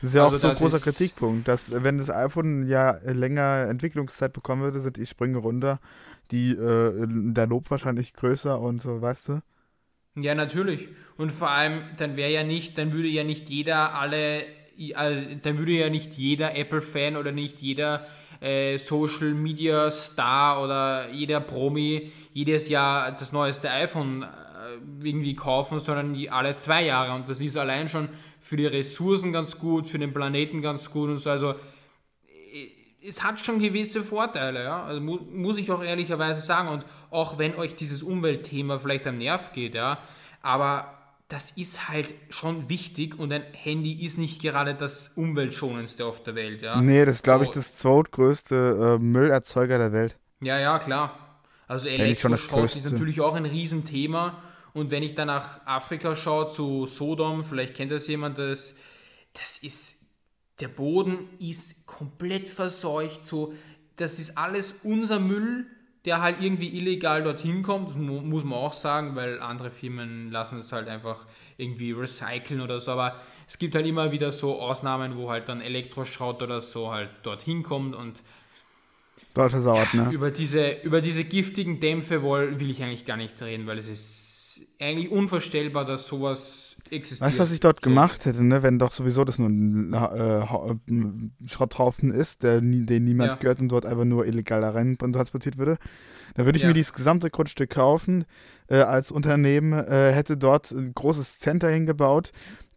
Das 0.00 0.10
ist 0.10 0.16
ja 0.16 0.24
also 0.24 0.36
auch 0.36 0.40
so 0.40 0.48
ein 0.48 0.54
großer 0.56 0.80
Kritikpunkt, 0.80 1.46
dass 1.46 1.72
wenn 1.84 1.96
das 1.96 2.10
iPhone 2.10 2.66
ja 2.66 2.98
länger 3.04 3.68
Entwicklungszeit 3.68 4.32
bekommen 4.32 4.62
würde, 4.62 4.80
sind 4.80 4.96
die 4.96 5.06
Sprünge 5.06 5.38
runter, 5.38 5.78
die, 6.32 6.50
äh, 6.50 7.06
der 7.08 7.46
Lob 7.46 7.70
wahrscheinlich 7.70 8.12
größer 8.14 8.58
und 8.60 8.82
so, 8.82 9.00
weißt 9.00 9.28
du? 9.28 9.42
Ja, 10.16 10.34
natürlich. 10.34 10.88
Und 11.16 11.30
vor 11.30 11.50
allem, 11.50 11.84
dann 11.98 12.16
wäre 12.16 12.32
ja 12.32 12.42
nicht, 12.42 12.78
dann 12.78 12.92
würde 12.92 13.08
ja 13.08 13.22
nicht 13.22 13.48
jeder 13.48 13.94
alle 13.94 14.44
also, 14.94 15.20
dann 15.42 15.58
würde 15.58 15.72
ja 15.72 15.90
nicht 15.90 16.14
jeder 16.14 16.56
Apple-Fan 16.56 17.16
oder 17.16 17.32
nicht 17.32 17.60
jeder 17.60 18.06
äh, 18.42 18.76
Social 18.76 19.34
Media 19.34 19.90
Star 19.90 20.62
oder 20.62 21.10
jeder 21.10 21.40
Promi 21.40 22.10
jedes 22.32 22.68
Jahr 22.68 23.12
das 23.12 23.32
neueste 23.32 23.70
iPhone 23.70 24.22
äh, 24.22 24.26
irgendwie 25.06 25.36
kaufen, 25.36 25.80
sondern 25.80 26.16
alle 26.28 26.56
zwei 26.56 26.84
Jahre. 26.84 27.14
Und 27.14 27.28
das 27.28 27.40
ist 27.40 27.56
allein 27.56 27.88
schon 27.88 28.08
für 28.40 28.56
die 28.56 28.66
Ressourcen 28.66 29.32
ganz 29.32 29.58
gut, 29.58 29.86
für 29.86 29.98
den 29.98 30.12
Planeten 30.12 30.60
ganz 30.60 30.90
gut 30.90 31.10
und 31.10 31.18
so. 31.18 31.30
Also 31.30 31.50
äh, 31.50 33.06
es 33.06 33.22
hat 33.22 33.38
schon 33.38 33.60
gewisse 33.60 34.02
Vorteile, 34.02 34.64
ja. 34.64 34.82
Also 34.82 35.00
mu 35.00 35.18
muss 35.30 35.58
ich 35.58 35.70
auch 35.70 35.82
ehrlicherweise 35.82 36.40
sagen. 36.40 36.68
Und 36.68 36.84
auch 37.10 37.38
wenn 37.38 37.54
euch 37.54 37.76
dieses 37.76 38.02
Umweltthema 38.02 38.78
vielleicht 38.78 39.06
am 39.06 39.18
Nerv 39.18 39.52
geht, 39.52 39.74
ja, 39.74 39.98
aber 40.40 41.01
das 41.32 41.50
ist 41.52 41.88
halt 41.88 42.12
schon 42.28 42.68
wichtig 42.68 43.18
und 43.18 43.32
ein 43.32 43.42
Handy 43.54 44.04
ist 44.04 44.18
nicht 44.18 44.42
gerade 44.42 44.74
das 44.74 45.08
umweltschonendste 45.16 46.04
auf 46.04 46.22
der 46.22 46.34
Welt. 46.34 46.60
Ja? 46.60 46.82
Nee, 46.82 47.06
das 47.06 47.16
ist, 47.16 47.24
glaube 47.24 47.44
ich, 47.44 47.50
das 47.50 47.74
zweitgrößte 47.74 48.98
äh, 49.00 49.02
Müllerzeuger 49.02 49.78
der 49.78 49.92
Welt. 49.92 50.18
Ja, 50.42 50.60
ja, 50.60 50.78
klar. 50.78 51.40
Also 51.66 51.88
Elektroschrott 51.88 52.76
ist 52.76 52.90
natürlich 52.90 53.22
auch 53.22 53.34
ein 53.34 53.46
Riesenthema. 53.46 54.42
Und 54.74 54.90
wenn 54.90 55.02
ich 55.02 55.14
dann 55.14 55.28
nach 55.28 55.64
Afrika 55.64 56.14
schaue, 56.14 56.50
zu 56.50 56.84
Sodom, 56.86 57.44
vielleicht 57.44 57.74
kennt 57.74 57.92
das 57.92 58.06
jemand, 58.08 58.36
das, 58.36 58.74
das 59.32 59.56
ist, 59.56 59.94
der 60.60 60.68
Boden 60.68 61.30
ist 61.38 61.86
komplett 61.86 62.50
verseucht. 62.50 63.24
So, 63.24 63.54
das 63.96 64.18
ist 64.18 64.36
alles 64.36 64.74
unser 64.82 65.18
Müll 65.18 65.66
der 66.04 66.20
halt 66.20 66.40
irgendwie 66.40 66.76
illegal 66.76 67.22
dorthin 67.22 67.62
kommt, 67.62 67.96
muss 67.96 68.44
man 68.44 68.58
auch 68.58 68.72
sagen, 68.72 69.14
weil 69.14 69.40
andere 69.40 69.70
Firmen 69.70 70.32
lassen 70.32 70.58
es 70.58 70.72
halt 70.72 70.88
einfach 70.88 71.26
irgendwie 71.56 71.92
recyceln 71.92 72.60
oder 72.60 72.80
so, 72.80 72.92
aber 72.92 73.20
es 73.46 73.58
gibt 73.58 73.74
halt 73.74 73.86
immer 73.86 74.10
wieder 74.10 74.32
so 74.32 74.60
Ausnahmen, 74.60 75.16
wo 75.16 75.30
halt 75.30 75.48
dann 75.48 75.60
Elektroschrott 75.60 76.42
oder 76.42 76.60
so 76.60 76.90
halt 76.90 77.10
dorthin 77.22 77.62
kommt 77.62 77.94
und 77.94 78.22
dort 79.34 79.50
versauert, 79.50 79.94
ne? 79.94 80.10
Über 80.10 80.30
diese, 80.30 80.72
über 80.82 81.00
diese 81.00 81.24
giftigen 81.24 81.78
Dämpfe 81.78 82.22
will 82.22 82.70
ich 82.70 82.82
eigentlich 82.82 83.06
gar 83.06 83.16
nicht 83.16 83.40
reden, 83.40 83.66
weil 83.66 83.78
es 83.78 83.88
ist 83.88 84.60
eigentlich 84.80 85.10
unvorstellbar, 85.10 85.84
dass 85.84 86.06
sowas 86.08 86.71
existiert. 86.92 87.26
Weißt 87.28 87.38
du, 87.38 87.42
was 87.42 87.52
ich 87.52 87.60
dort 87.60 87.80
so. 87.80 87.88
gemacht 87.88 88.24
hätte, 88.24 88.44
ne? 88.44 88.62
wenn 88.62 88.78
doch 88.78 88.92
sowieso 88.92 89.24
das 89.24 89.38
nur 89.38 89.48
ein 89.48 89.92
äh, 89.92 91.48
Schrotthaufen 91.48 92.12
ist, 92.12 92.42
der, 92.42 92.60
den 92.60 93.04
niemand 93.04 93.32
ja. 93.32 93.36
gehört 93.36 93.60
und 93.60 93.68
dort 93.68 93.86
einfach 93.86 94.04
nur 94.04 94.26
illegal 94.26 94.60
da 94.60 94.70
rein 94.70 94.96
transportiert 94.98 95.58
würde? 95.58 95.78
Da 96.34 96.44
würde 96.44 96.56
ich 96.56 96.62
ja. 96.62 96.68
mir 96.68 96.74
dieses 96.74 96.92
gesamte 96.92 97.30
Grundstück 97.30 97.70
kaufen, 97.70 98.24
äh, 98.68 98.76
als 98.76 99.10
Unternehmen, 99.10 99.72
äh, 99.72 100.12
hätte 100.12 100.36
dort 100.36 100.70
ein 100.70 100.94
großes 100.94 101.38
Center 101.38 101.68
hingebaut, 101.68 102.32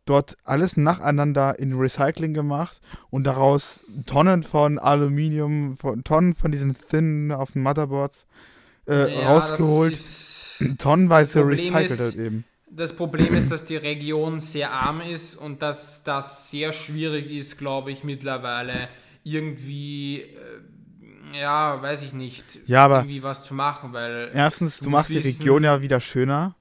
dort 0.06 0.38
alles 0.43 0.78
nacheinander 0.78 1.58
in 1.58 1.73
Recycling 1.73 2.34
gemacht 2.34 2.80
und 3.10 3.25
daraus 3.25 3.82
Tonnen 4.06 4.43
von 4.43 4.78
Aluminium, 4.78 5.78
von, 5.78 6.04
Tonnen 6.04 6.36
von 6.36 6.51
diesen 6.51 6.75
Thin 6.75 7.32
auf 7.32 7.54
den 7.54 7.63
Motherboards 7.63 8.28
äh, 8.88 9.13
ja, 9.13 9.28
rausgeholt. 9.28 9.97
Tonnenweise 10.78 11.45
recycelt 11.45 11.99
halt 11.99 12.15
eben 12.15 12.45
das 12.76 12.94
Problem 12.96 13.34
ist, 13.34 13.52
dass 13.52 13.66
die 13.66 13.78
Region 13.78 14.40
sehr 14.40 14.72
arm 14.72 15.02
ist 15.02 15.36
und 15.36 15.62
dass 15.62 16.04
das 16.04 16.50
sehr 16.50 16.74
schwierig 16.74 17.32
ist, 17.32 17.58
glaube 17.58 17.92
ich, 17.92 18.04
mittlerweile 18.04 18.90
irgendwie, 19.24 20.22
äh, 20.22 21.40
ja, 21.40 21.82
weiß 21.82 22.02
ich 22.04 22.14
nicht, 22.14 22.60
ja, 22.68 22.86
aber 22.86 23.00
irgendwie 23.00 23.24
was 23.24 23.44
zu 23.44 23.54
machen, 23.54 23.94
weil. 23.94 24.30
Erstens, 24.34 24.80
du, 24.80 24.90
machst 24.90 25.12
die 25.12 25.18
Region 25.18 25.64
ja 25.64 25.82
wieder 25.82 26.00
schöner. 26.00 26.56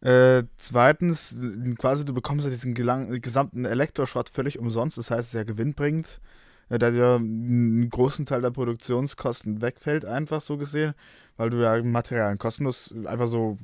Äh, 0.00 0.44
zweitens, 0.56 1.40
quasi 1.78 2.04
du 2.04 2.14
bekommst 2.14 2.44
ja 2.44 2.50
diesen 2.50 2.74
gesamten 2.74 3.64
Elektroschrott 3.64 4.28
völlig 4.28 4.58
umsonst, 4.58 4.96
das 4.96 5.10
heißt, 5.10 5.20
es 5.20 5.28
ist 5.28 5.34
ja 5.34 5.42
gewinnbringend, 5.42 6.20
äh, 6.68 6.78
da 6.78 6.90
dir 6.90 7.16
einen 7.16 7.88
großen 7.90 8.24
Teil 8.24 8.42
der 8.42 8.52
Produktionskosten 8.52 9.60
wegfällt, 9.60 10.04
einfach 10.04 10.40
so 10.40 10.56
gesehen, 10.56 10.94
weil 11.36 11.50
du 11.50 11.60
ja 11.60 11.82
Materialien 11.82 12.38
kostenlos 12.38 12.94
einfach 13.06 13.26
so 13.26 13.58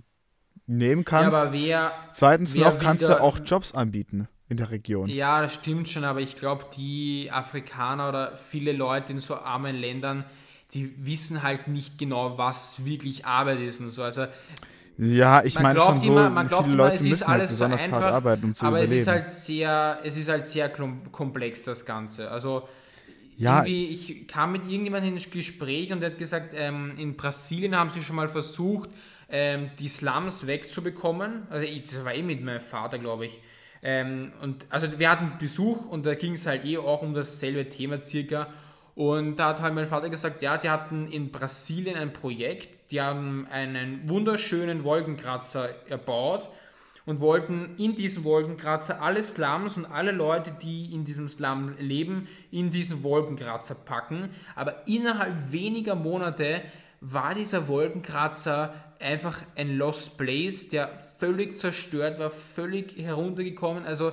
nehmen 0.66 1.04
kannst. 1.04 1.32
Ja, 1.32 1.42
aber 1.42 1.52
wer, 1.52 1.92
Zweitens 2.12 2.54
wer 2.54 2.70
noch 2.70 2.78
kannst 2.78 3.04
du 3.04 3.20
auch 3.20 3.38
Jobs 3.44 3.74
anbieten 3.74 4.28
in 4.48 4.56
der 4.56 4.70
Region. 4.70 5.08
Ja, 5.08 5.40
das 5.40 5.54
stimmt 5.54 5.88
schon, 5.88 6.04
aber 6.04 6.20
ich 6.20 6.36
glaube, 6.36 6.66
die 6.76 7.30
Afrikaner 7.32 8.08
oder 8.08 8.36
viele 8.36 8.72
Leute 8.72 9.12
in 9.12 9.20
so 9.20 9.36
armen 9.36 9.76
Ländern, 9.76 10.24
die 10.72 10.94
wissen 11.06 11.42
halt 11.42 11.68
nicht 11.68 11.98
genau, 11.98 12.36
was 12.38 12.84
wirklich 12.84 13.24
Arbeit 13.24 13.60
ist 13.60 13.80
und 13.80 13.90
so. 13.90 14.02
Also 14.02 14.26
ja, 14.96 15.42
ich 15.42 15.58
meine 15.58 15.80
schon 15.80 16.00
so, 16.00 16.10
immer, 16.10 16.30
man 16.30 16.48
viele 16.48 16.76
Leute 16.76 16.98
immer, 16.98 17.08
müssen 17.08 17.26
halt 17.26 17.42
besonders 17.42 17.80
so 17.80 17.86
einfach, 17.86 18.00
hart 18.00 18.12
arbeiten, 18.12 18.44
um 18.44 18.54
zu 18.54 18.64
aber 18.64 18.82
überleben. 18.82 18.92
Aber 18.92 18.96
es 18.96 19.02
ist 19.02 19.08
halt 19.08 19.28
sehr, 19.28 19.98
es 20.04 20.16
ist 20.16 20.28
halt 20.28 20.46
sehr 20.46 20.68
komplex 20.68 21.64
das 21.64 21.84
Ganze. 21.84 22.30
Also 22.30 22.68
ja. 23.36 23.64
ich 23.64 24.28
kam 24.28 24.52
mit 24.52 24.62
irgendjemandem 24.62 25.14
ins 25.14 25.28
Gespräch 25.30 25.92
und 25.92 26.00
der 26.00 26.10
hat 26.10 26.18
gesagt, 26.18 26.54
ähm, 26.56 26.94
in 26.96 27.16
Brasilien 27.16 27.76
haben 27.76 27.90
sie 27.90 28.02
schon 28.02 28.14
mal 28.14 28.28
versucht, 28.28 28.90
ähm, 29.28 29.70
die 29.78 29.88
Slums 29.88 30.46
wegzubekommen. 30.46 31.46
Also 31.50 31.66
ich 31.66 32.04
war 32.04 32.14
eh 32.14 32.22
mit 32.22 32.42
meinem 32.42 32.60
Vater, 32.60 32.98
glaube 32.98 33.26
ich. 33.26 33.40
Ähm, 33.82 34.32
und 34.40 34.66
also 34.70 34.98
wir 34.98 35.10
hatten 35.10 35.38
Besuch 35.38 35.86
und 35.86 36.06
da 36.06 36.14
ging 36.14 36.32
es 36.34 36.46
halt 36.46 36.64
eh 36.64 36.78
auch 36.78 37.02
um 37.02 37.14
dasselbe 37.14 37.68
Thema 37.68 38.02
circa. 38.02 38.48
Und 38.94 39.36
da 39.36 39.48
hat 39.48 39.60
halt 39.60 39.74
mein 39.74 39.86
Vater 39.86 40.08
gesagt, 40.08 40.42
ja, 40.42 40.56
die 40.56 40.70
hatten 40.70 41.08
in 41.08 41.30
Brasilien 41.30 41.96
ein 41.96 42.12
Projekt, 42.12 42.92
die 42.92 43.00
haben 43.00 43.46
einen 43.50 44.08
wunderschönen 44.08 44.84
Wolkenkratzer 44.84 45.70
erbaut 45.88 46.48
und 47.06 47.20
wollten 47.20 47.74
in 47.76 47.94
diesen 47.94 48.24
Wolkenkratzer 48.24 49.02
alle 49.02 49.22
Slums 49.22 49.76
und 49.76 49.84
alle 49.86 50.12
Leute, 50.12 50.52
die 50.62 50.94
in 50.94 51.04
diesem 51.04 51.28
Slum 51.28 51.74
leben, 51.78 52.28
in 52.50 52.70
diesen 52.70 53.02
Wolkenkratzer 53.02 53.74
packen. 53.74 54.30
Aber 54.54 54.86
innerhalb 54.86 55.52
weniger 55.52 55.94
Monate 55.94 56.62
war 57.12 57.34
dieser 57.34 57.68
Wolkenkratzer 57.68 58.74
einfach 58.98 59.42
ein 59.56 59.76
Lost 59.76 60.16
Place, 60.16 60.70
der 60.70 60.98
völlig 61.18 61.58
zerstört 61.58 62.18
war, 62.18 62.30
völlig 62.30 62.96
heruntergekommen. 62.96 63.84
Also 63.84 64.12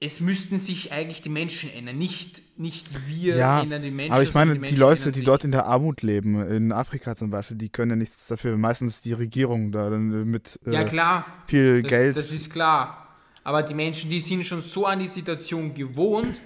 es 0.00 0.18
müssten 0.20 0.58
sich 0.58 0.92
eigentlich 0.92 1.20
die 1.20 1.28
Menschen 1.28 1.70
ändern, 1.72 1.98
nicht, 1.98 2.42
nicht 2.58 3.06
wir 3.06 3.36
ja, 3.36 3.62
ändern 3.62 3.82
die 3.82 3.90
Menschen. 3.90 4.12
Aber 4.12 4.22
ich 4.22 4.34
meine, 4.34 4.58
die, 4.58 4.66
die 4.66 4.76
Leute, 4.76 5.12
die 5.12 5.22
dort 5.22 5.44
in 5.44 5.52
der 5.52 5.66
Armut 5.66 6.02
leben, 6.02 6.42
in 6.48 6.72
Afrika 6.72 7.14
zum 7.14 7.30
Beispiel, 7.30 7.58
die 7.58 7.68
können 7.68 7.90
ja 7.90 7.96
nichts 7.96 8.26
dafür. 8.26 8.56
Meistens 8.56 9.02
die 9.02 9.12
Regierung 9.12 9.72
da 9.72 9.90
mit 9.90 10.58
äh, 10.66 10.72
ja, 10.72 10.84
klar. 10.84 11.26
viel 11.46 11.82
das, 11.82 11.90
Geld. 11.90 12.16
Das 12.16 12.32
ist 12.32 12.50
klar. 12.50 13.08
Aber 13.44 13.62
die 13.62 13.74
Menschen, 13.74 14.10
die 14.10 14.20
sind 14.20 14.44
schon 14.44 14.62
so 14.62 14.86
an 14.86 14.98
die 14.98 15.08
Situation 15.08 15.74
gewohnt. 15.74 16.40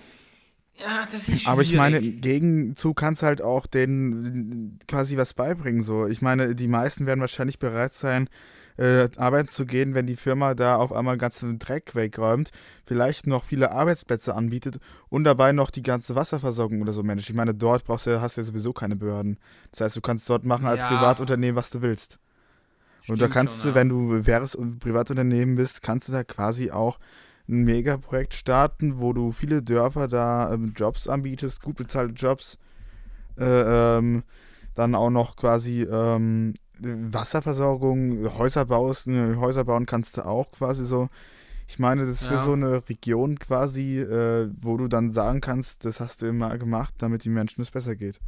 Ja, 0.78 1.06
das 1.06 1.14
ist 1.14 1.24
schwierig. 1.26 1.48
Aber 1.48 1.62
ich 1.62 1.74
meine, 1.74 1.98
im 1.98 2.20
Gegenzug 2.20 2.96
kannst 2.96 3.22
du 3.22 3.26
halt 3.26 3.42
auch 3.42 3.66
denen 3.66 4.78
quasi 4.88 5.16
was 5.16 5.34
beibringen. 5.34 5.82
So. 5.82 6.06
Ich 6.06 6.20
meine, 6.20 6.54
die 6.54 6.68
meisten 6.68 7.06
werden 7.06 7.20
wahrscheinlich 7.20 7.58
bereit 7.58 7.92
sein, 7.92 8.28
äh, 8.76 9.08
arbeiten 9.16 9.48
zu 9.48 9.66
gehen, 9.66 9.94
wenn 9.94 10.06
die 10.06 10.16
Firma 10.16 10.54
da 10.54 10.76
auf 10.76 10.92
einmal 10.92 11.16
ganzen 11.16 11.60
Dreck 11.60 11.94
wegräumt, 11.94 12.50
vielleicht 12.84 13.28
noch 13.28 13.44
viele 13.44 13.70
Arbeitsplätze 13.70 14.34
anbietet 14.34 14.78
und 15.08 15.22
dabei 15.22 15.52
noch 15.52 15.70
die 15.70 15.82
ganze 15.82 16.16
Wasserversorgung 16.16 16.82
oder 16.82 16.92
so 16.92 17.04
managt. 17.04 17.30
Ich 17.30 17.37
meine, 17.37 17.54
dort 17.54 17.84
brauchst 17.84 18.08
du, 18.08 18.20
hast 18.20 18.37
du 18.37 18.40
ja 18.40 18.46
sowieso 18.46 18.72
keine 18.72 18.96
Behörden. 18.96 19.38
Das 19.70 19.82
heißt, 19.82 19.96
du 19.96 20.00
kannst 20.00 20.28
dort 20.28 20.44
machen 20.44 20.66
als 20.66 20.82
ja. 20.82 20.88
Privatunternehmen, 20.88 21.54
was 21.54 21.70
du 21.70 21.82
willst. 21.82 22.18
Stimmt 23.02 23.20
und 23.20 23.22
da 23.22 23.28
kannst 23.32 23.62
schon, 23.62 23.62
du, 23.62 23.68
ja. 23.68 23.74
wenn 23.80 23.88
du 23.90 24.26
wäres 24.26 24.58
Privatunternehmen 24.80 25.54
bist, 25.54 25.82
kannst 25.82 26.08
du 26.08 26.12
da 26.12 26.24
quasi 26.24 26.72
auch 26.72 26.98
ein 27.48 27.64
Megaprojekt 27.64 28.35
starten, 28.35 29.00
wo 29.00 29.12
du 29.12 29.33
viele 29.33 29.62
Dörfer 29.62 30.09
da 30.09 30.52
ähm, 30.52 30.72
Jobs 30.76 31.09
anbietest, 31.09 31.62
gut 31.62 31.76
bezahlte 31.76 32.14
Jobs. 32.14 32.59
Äh, 33.38 33.98
ähm, 33.98 34.22
dann 34.74 34.94
auch 34.94 35.11
noch 35.11 35.37
quasi 35.37 35.83
ähm, 35.83 36.54
Wasserversorgung, 36.80 38.37
Häuser 38.38 38.64
baust, 38.64 39.07
ne, 39.07 39.37
Häuser 39.38 39.64
bauen 39.64 39.87
kannst 39.87 40.16
du 40.16 40.26
auch 40.26 40.50
quasi 40.50 40.85
so. 40.85 41.09
Ich 41.66 41.78
meine, 41.78 42.02
das 42.02 42.22
ist 42.22 42.30
ja. 42.30 42.38
für 42.38 42.44
so 42.44 42.52
eine 42.52 42.88
Region 42.88 43.38
quasi, 43.38 43.98
äh, 43.98 44.50
wo 44.61 44.76
du 44.76 44.88
dann 44.88 45.11
sagen 45.11 45.40
kannst, 45.40 45.85
das 45.85 46.00
hast 46.00 46.22
du 46.22 46.26
immer 46.26 46.59
gemacht, 46.59 46.94
damit 46.98 47.24
die 47.24 47.30
Menschen 47.30 47.62
es 47.62 47.70
besser 47.70 47.96
geht. 47.96 48.20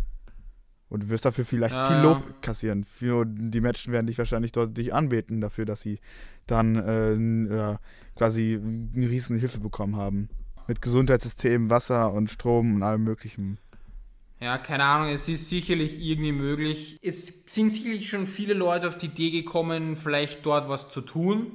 Und 0.88 1.02
du 1.02 1.08
wirst 1.08 1.24
dafür 1.24 1.44
vielleicht 1.44 1.74
ja, 1.74 1.88
viel 1.88 1.96
Lob 1.96 2.22
ja. 2.24 2.34
kassieren. 2.40 2.84
Für, 2.84 3.24
die 3.26 3.60
Menschen 3.60 3.92
werden 3.92 4.06
dich 4.06 4.18
wahrscheinlich 4.18 4.52
dort 4.52 4.76
dich 4.76 4.94
anbeten 4.94 5.40
dafür, 5.40 5.64
dass 5.64 5.80
sie 5.80 5.98
dann 6.46 6.76
äh, 6.76 7.76
quasi 8.14 8.60
eine 8.62 9.10
riesen 9.10 9.38
Hilfe 9.38 9.58
bekommen 9.58 9.96
haben. 9.96 10.28
Mit 10.68 10.82
Gesundheitssystem, 10.82 11.70
Wasser 11.70 12.12
und 12.12 12.30
Strom 12.30 12.76
und 12.76 12.82
allem 12.82 13.04
möglichen. 13.04 13.58
Ja, 14.40 14.58
keine 14.58 14.84
Ahnung, 14.84 15.08
es 15.08 15.28
ist 15.28 15.48
sicherlich 15.48 15.98
irgendwie 15.98 16.32
möglich. 16.32 16.98
Es 17.02 17.44
sind 17.46 17.70
sicherlich 17.70 18.08
schon 18.08 18.26
viele 18.26 18.52
Leute 18.52 18.88
auf 18.88 18.98
die 18.98 19.06
Idee 19.06 19.30
gekommen, 19.30 19.96
vielleicht 19.96 20.44
dort 20.44 20.68
was 20.68 20.88
zu 20.88 21.00
tun. 21.00 21.52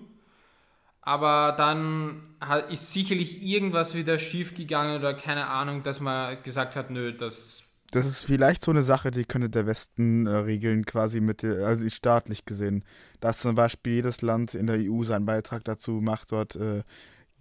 Aber 1.01 1.53
dann 1.57 2.21
ist 2.69 2.93
sicherlich 2.93 3.41
irgendwas 3.43 3.95
wieder 3.95 4.19
schief 4.19 4.55
gegangen 4.55 4.99
oder 4.99 5.13
keine 5.13 5.47
Ahnung, 5.47 5.83
dass 5.83 5.99
man 5.99 6.41
gesagt 6.43 6.75
hat, 6.75 6.89
nö, 6.89 7.13
das. 7.13 7.63
Das 7.91 8.05
ist 8.05 8.25
vielleicht 8.25 8.63
so 8.63 8.71
eine 8.71 8.83
Sache, 8.83 9.11
die 9.11 9.25
könnte 9.25 9.49
der 9.49 9.67
Westen 9.67 10.25
äh, 10.25 10.31
regeln, 10.31 10.85
quasi 10.85 11.19
mit, 11.19 11.43
der, 11.43 11.65
also 11.67 11.87
staatlich 11.89 12.45
gesehen. 12.45 12.85
Dass 13.19 13.41
zum 13.41 13.55
Beispiel 13.55 13.95
jedes 13.95 14.21
Land 14.21 14.55
in 14.55 14.67
der 14.67 14.77
EU 14.79 15.03
seinen 15.03 15.25
Beitrag 15.25 15.65
dazu 15.65 15.93
macht, 16.01 16.31
dort 16.31 16.55
äh, 16.55 16.83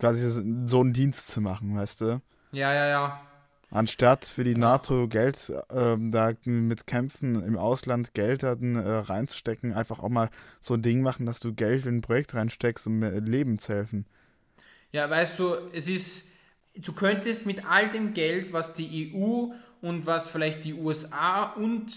quasi 0.00 0.28
so 0.66 0.80
einen 0.80 0.92
Dienst 0.92 1.28
zu 1.28 1.40
machen, 1.40 1.76
weißt 1.76 2.00
du? 2.00 2.20
Ja, 2.50 2.74
ja, 2.74 2.86
ja. 2.88 3.20
Anstatt 3.70 4.24
für 4.24 4.42
die 4.42 4.56
NATO 4.56 5.06
Geld 5.06 5.52
ähm, 5.70 6.10
da 6.10 6.32
mit 6.44 6.88
Kämpfen 6.88 7.40
im 7.44 7.56
Ausland 7.56 8.14
Geld 8.14 8.42
dann, 8.42 8.74
äh, 8.74 8.80
reinzustecken, 8.80 9.72
einfach 9.72 10.00
auch 10.00 10.08
mal 10.08 10.30
so 10.60 10.74
ein 10.74 10.82
Ding 10.82 11.02
machen, 11.02 11.26
dass 11.26 11.38
du 11.38 11.54
Geld 11.54 11.86
in 11.86 11.98
ein 11.98 12.00
Projekt 12.00 12.34
reinsteckst, 12.34 12.88
um 12.88 13.00
Leben 13.00 13.60
zu 13.60 13.72
helfen. 13.72 14.06
Ja, 14.90 15.08
weißt 15.08 15.38
du, 15.38 15.54
es 15.72 15.88
ist, 15.88 16.26
du 16.82 16.92
könntest 16.92 17.46
mit 17.46 17.64
all 17.66 17.88
dem 17.88 18.14
Geld, 18.14 18.52
was 18.52 18.74
die 18.74 19.12
EU 19.14 19.52
und 19.80 20.06
was 20.06 20.28
vielleicht 20.28 20.64
die 20.64 20.74
USA 20.74 21.44
und 21.44 21.92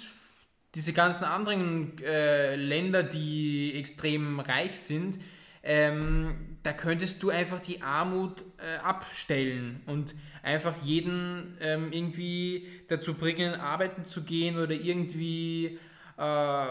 diese 0.76 0.94
ganzen 0.94 1.26
anderen 1.26 1.98
äh, 2.04 2.56
Länder, 2.56 3.04
die 3.04 3.74
extrem 3.76 4.40
reich 4.40 4.80
sind, 4.80 5.20
ähm, 5.62 6.58
da 6.64 6.74
könntest 6.74 7.22
du 7.24 7.30
einfach 7.30 7.60
die 7.60 7.82
Armut 7.82 8.44
äh, 8.58 8.78
abstellen 8.80 9.82
und 9.86 10.16
einfach 10.42 10.74
jeden 10.84 11.58
ähm, 11.62 11.92
irgendwie 11.92 12.68
dazu 12.88 13.14
bringen, 13.14 13.54
arbeiten 13.54 14.06
zu 14.06 14.24
gehen 14.24 14.58
oder 14.58 14.72
irgendwie 14.72 15.80
äh, 16.18 16.66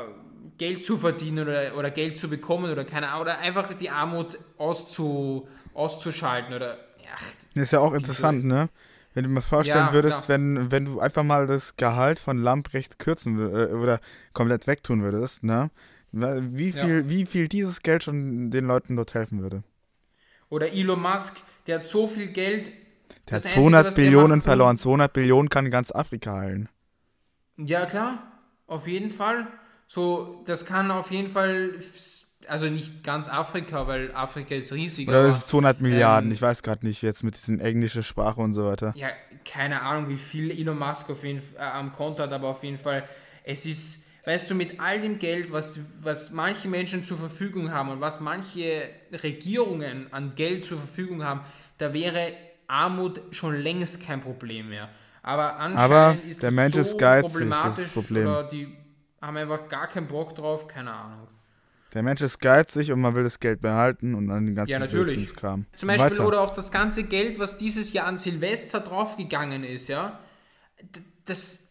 Geld 0.59 0.85
zu 0.85 0.99
verdienen 0.99 1.47
oder, 1.47 1.77
oder 1.77 1.91
Geld 1.91 2.19
zu 2.19 2.29
bekommen 2.29 2.71
oder 2.71 2.85
keine 2.85 3.09
Ahnung, 3.09 3.23
oder 3.23 3.39
einfach 3.39 3.73
die 3.75 3.91
Armut 3.91 4.39
auszu, 4.59 5.49
auszuschalten 5.75 6.55
oder 6.55 6.79
ach, 7.15 7.25
ist 7.61 7.73
ja 7.73 7.81
auch 7.81 7.93
interessant, 7.93 8.45
ne? 8.45 8.69
Wenn 9.15 9.25
du 9.25 9.31
mir 9.31 9.43
vorstellen 9.43 9.89
ja, 9.89 9.93
würdest, 9.93 10.31
wenn, 10.31 10.71
wenn 10.71 10.87
du 10.87 11.01
einfach 11.01 11.23
mal 11.23 11.47
das 11.47 11.77
Gehalt 11.77 12.19
von 12.19 12.39
Lamprecht 12.39 12.99
kürzen 12.99 13.39
äh, 13.39 13.75
oder 13.75 14.01
komplett 14.33 14.67
wegtun 14.67 15.03
würdest, 15.03 15.43
ne? 15.43 15.71
Wie 16.13 16.73
viel, 16.73 17.03
ja. 17.03 17.09
wie 17.09 17.27
viel 17.27 17.49
dieses 17.49 17.83
Geld 17.83 18.05
schon 18.05 18.51
den 18.51 18.67
Leuten 18.67 18.97
dort 18.97 19.15
helfen 19.15 19.43
würde. 19.43 19.63
Oder 20.51 20.73
Elon 20.73 21.01
Musk, 21.01 21.37
der 21.67 21.79
hat 21.79 21.87
so 21.87 22.07
viel 22.07 22.29
Geld. 22.29 22.71
Der 23.29 23.37
hat 23.37 23.45
200 23.45 23.87
Einzige, 23.87 24.03
Billionen 24.03 24.39
macht, 24.39 24.45
verloren. 24.45 24.77
200 24.77 25.13
Billionen 25.13 25.49
kann 25.49 25.71
ganz 25.71 25.91
Afrika 25.91 26.37
heilen. 26.37 26.69
Ja, 27.57 27.87
klar. 27.87 28.23
Auf 28.67 28.87
jeden 28.87 29.11
Fall. 29.11 29.47
So, 29.87 30.43
das 30.47 30.67
kann 30.67 30.91
auf 30.91 31.11
jeden 31.11 31.31
Fall, 31.31 31.75
also 32.49 32.67
nicht 32.67 33.05
ganz 33.05 33.29
Afrika, 33.29 33.87
weil 33.87 34.15
Afrika 34.15 34.55
ist 34.55 34.73
riesig. 34.73 35.09
Oder 35.09 35.27
ist 35.27 35.49
200 35.49 35.81
Milliarden, 35.81 36.31
ähm, 36.31 36.35
ich 36.35 36.43
weiß 36.43 36.63
gerade 36.63 36.87
nicht, 36.87 37.03
jetzt 37.03 37.23
mit 37.23 37.35
diesen 37.35 37.61
englischen 37.61 38.03
Sprache 38.03 38.41
und 38.41 38.53
so 38.53 38.67
weiter. 38.67 38.93
Ja, 38.97 39.09
keine 39.45 39.83
Ahnung, 39.83 40.09
wie 40.09 40.17
viel 40.17 40.51
Elon 40.51 40.79
Musk 40.79 41.11
auf 41.11 41.25
jeden, 41.25 41.43
äh, 41.59 41.63
am 41.63 41.93
Konto 41.93 42.23
hat, 42.23 42.33
aber 42.33 42.49
auf 42.49 42.63
jeden 42.63 42.79
Fall, 42.79 43.05
es 43.45 43.67
ist 43.67 44.13
weißt 44.25 44.51
du, 44.51 44.55
mit 44.55 44.81
all 44.81 45.01
dem 45.01 45.19
Geld, 45.19 45.53
was, 45.53 45.81
was 46.01 46.31
manche 46.31 46.69
Menschen 46.69 47.03
zur 47.03 47.17
Verfügung 47.17 47.73
haben 47.73 47.91
und 47.91 48.01
was 48.01 48.21
manche 48.21 48.89
Regierungen 49.23 50.13
an 50.13 50.35
Geld 50.35 50.65
zur 50.65 50.79
Verfügung 50.79 51.25
haben, 51.25 51.41
da 51.79 51.93
wäre 51.93 52.33
Armut 52.67 53.21
schon 53.33 53.61
längst 53.61 54.05
kein 54.05 54.21
Problem 54.21 54.69
mehr. 54.69 54.89
Aber 55.23 55.57
anscheinend 55.57 55.79
Aber 55.79 56.17
ist 56.29 56.43
der 56.43 56.51
Mensch 56.51 56.75
so 56.75 56.81
ist 56.81 56.99
geizig, 56.99 57.49
das 57.51 57.79
ist 57.79 57.87
das 57.87 57.93
Problem. 57.93 58.27
Oder 58.27 58.45
die 58.45 58.77
haben 59.21 59.37
einfach 59.37 59.69
gar 59.69 59.87
keinen 59.87 60.09
Bock 60.09 60.35
drauf, 60.35 60.67
keine 60.67 60.93
Ahnung. 60.93 61.29
Der 61.95 62.03
Mensch 62.03 62.23
ist 62.23 62.39
geizig 62.41 62.91
und 62.91 63.01
man 63.01 63.15
will 63.15 63.23
das 63.23 63.39
Geld 63.39 63.61
behalten 63.61 64.15
und 64.15 64.29
dann 64.29 64.47
den 64.47 64.55
ganzen 64.55 64.73
ja, 64.73 64.79
natürlich. 64.79 65.35
Kram. 65.35 65.67
Zum 65.77 65.89
Beispiel 65.89 66.11
Weiter. 66.13 66.27
oder 66.27 66.41
auch 66.41 66.55
das 66.55 66.73
ganze 66.73 67.05
Geld, 67.05 67.39
was 67.39 67.59
dieses 67.59 67.93
Jahr 67.93 68.07
an 68.07 68.17
Silvester 68.17 68.81
draufgegangen 68.81 69.63
ist, 69.63 69.89
ja. 69.89 70.19
Das, 71.27 71.69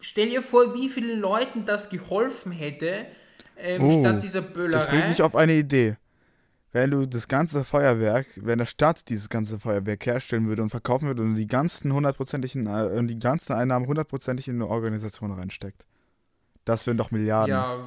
stell 0.00 0.28
dir 0.28 0.40
vor, 0.40 0.74
wie 0.74 0.88
vielen 0.88 1.20
Leuten 1.20 1.66
das 1.66 1.90
geholfen 1.90 2.52
hätte, 2.52 3.06
ähm, 3.58 3.84
oh, 3.84 4.00
statt 4.00 4.22
dieser 4.22 4.42
Böllerei. 4.42 4.82
Das 4.82 4.88
bringt 4.88 5.08
mich 5.08 5.22
auf 5.22 5.34
eine 5.34 5.54
Idee. 5.54 5.96
Wenn 6.72 6.90
du 6.90 7.06
das 7.06 7.28
ganze 7.28 7.62
Feuerwerk, 7.62 8.26
wenn 8.36 8.58
der 8.58 8.66
Staat 8.66 9.08
dieses 9.08 9.28
ganze 9.28 9.60
Feuerwerk 9.60 10.06
herstellen 10.06 10.48
würde 10.48 10.62
und 10.62 10.70
verkaufen 10.70 11.06
würde 11.06 11.22
und 11.22 11.34
die 11.34 11.46
ganzen 11.46 11.92
hundertprozentigen, 11.92 12.66
äh, 12.66 13.04
die 13.04 13.18
ganzen 13.18 13.52
Einnahmen 13.52 13.86
hundertprozentig 13.86 14.48
in 14.48 14.56
eine 14.56 14.68
Organisation 14.68 15.32
reinsteckt. 15.32 15.86
Das 16.64 16.86
wären 16.86 16.96
doch 16.96 17.10
Milliarden. 17.10 17.50
Ja, 17.50 17.78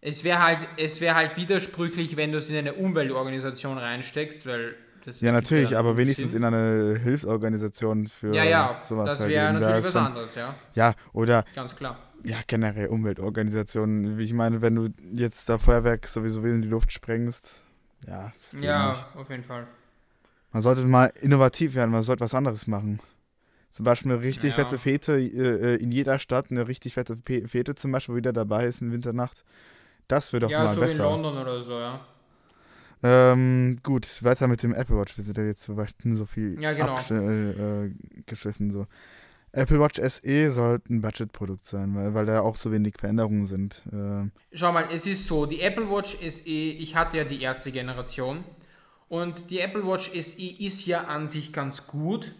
es 0.00 0.24
wäre 0.24 0.42
halt, 0.42 0.68
es 0.76 1.00
halt 1.00 1.36
widersprüchlich, 1.36 2.16
wenn 2.16 2.32
du 2.32 2.38
es 2.38 2.50
in 2.50 2.56
eine 2.56 2.74
Umweltorganisation 2.74 3.78
reinsteckst, 3.78 4.46
weil 4.46 4.76
ja, 5.20 5.32
natürlich, 5.32 5.76
aber 5.76 5.96
wenigstens 5.96 6.32
Sinn. 6.32 6.42
in 6.42 6.54
eine 6.54 6.98
Hilfsorganisation 6.98 8.08
für 8.08 8.34
ja, 8.34 8.44
ja, 8.44 8.82
sowas. 8.84 9.10
Das 9.10 9.20
halt 9.20 9.30
wäre 9.30 9.52
natürlich 9.52 9.70
da 9.70 9.84
was 9.84 9.92
schon, 9.92 10.02
anderes, 10.02 10.34
ja. 10.34 10.54
Ja, 10.74 10.94
oder. 11.12 11.44
Ganz 11.54 11.74
klar. 11.74 11.98
Ja, 12.24 12.36
generell 12.46 12.88
Umweltorganisationen. 12.88 14.18
Wie 14.18 14.24
ich 14.24 14.34
meine, 14.34 14.60
wenn 14.60 14.74
du 14.74 14.88
jetzt 15.14 15.48
da 15.48 15.58
Feuerwerk 15.58 16.06
sowieso 16.06 16.42
in 16.42 16.62
die 16.62 16.68
Luft 16.68 16.92
sprengst, 16.92 17.62
ja. 18.06 18.32
Ja, 18.60 18.90
nicht. 18.90 19.06
auf 19.16 19.30
jeden 19.30 19.44
Fall. 19.44 19.66
Man 20.52 20.62
sollte 20.62 20.82
mal 20.82 21.12
innovativ 21.20 21.74
werden, 21.74 21.90
man 21.90 22.02
sollte 22.02 22.24
was 22.24 22.34
anderes 22.34 22.66
machen. 22.66 23.00
Zum 23.70 23.84
Beispiel 23.84 24.12
eine 24.12 24.22
richtig 24.22 24.56
ja. 24.56 24.64
fette 24.64 24.78
Fete 24.78 25.18
äh, 25.18 25.76
in 25.76 25.92
jeder 25.92 26.18
Stadt, 26.18 26.50
eine 26.50 26.66
richtig 26.68 26.94
fette 26.94 27.18
Fete 27.24 27.74
zum 27.74 27.92
Beispiel, 27.92 28.14
wo 28.14 28.18
jeder 28.18 28.32
dabei 28.32 28.66
ist 28.66 28.82
in 28.82 28.92
Winternacht. 28.92 29.44
Das 30.08 30.32
wird 30.32 30.42
doch 30.42 30.50
ja, 30.50 30.64
mal 30.64 30.74
so 30.74 30.80
besser. 30.80 31.04
Ja, 31.04 31.10
so 31.10 31.16
in 31.16 31.22
London 31.22 31.42
oder 31.42 31.60
so, 31.60 31.78
ja. 31.78 32.00
Ähm, 33.02 33.76
gut, 33.82 34.24
weiter 34.24 34.48
mit 34.48 34.62
dem 34.62 34.74
Apple 34.74 34.96
Watch. 34.96 35.16
Wir 35.16 35.22
sind 35.22 35.36
ja 35.36 35.44
jetzt 35.44 35.62
so, 35.62 35.76
weit, 35.76 35.94
so 36.02 36.26
viel 36.26 36.60
ja, 36.60 36.72
genau. 36.72 36.96
abgeschiffen. 36.96 38.70
Äh, 38.70 38.72
so. 38.72 38.86
Apple 39.52 39.80
Watch 39.80 40.00
SE 40.00 40.50
sollte 40.50 40.92
ein 40.92 41.00
Budgetprodukt 41.00 41.64
sein, 41.66 41.94
weil, 41.94 42.14
weil 42.14 42.26
da 42.26 42.40
auch 42.40 42.56
so 42.56 42.70
wenig 42.72 42.94
Veränderungen 42.98 43.46
sind. 43.46 43.82
Äh. 43.92 44.28
Schau 44.52 44.72
mal, 44.72 44.86
es 44.92 45.06
ist 45.06 45.26
so, 45.26 45.46
die 45.46 45.60
Apple 45.60 45.88
Watch 45.88 46.16
SE, 46.28 46.50
ich 46.50 46.94
hatte 46.94 47.18
ja 47.18 47.24
die 47.24 47.40
erste 47.40 47.72
Generation 47.72 48.44
und 49.08 49.50
die 49.50 49.60
Apple 49.60 49.86
Watch 49.86 50.10
SE 50.10 50.42
ist 50.42 50.86
ja 50.86 51.04
an 51.04 51.26
sich 51.26 51.52
ganz 51.52 51.86
gut, 51.86 52.32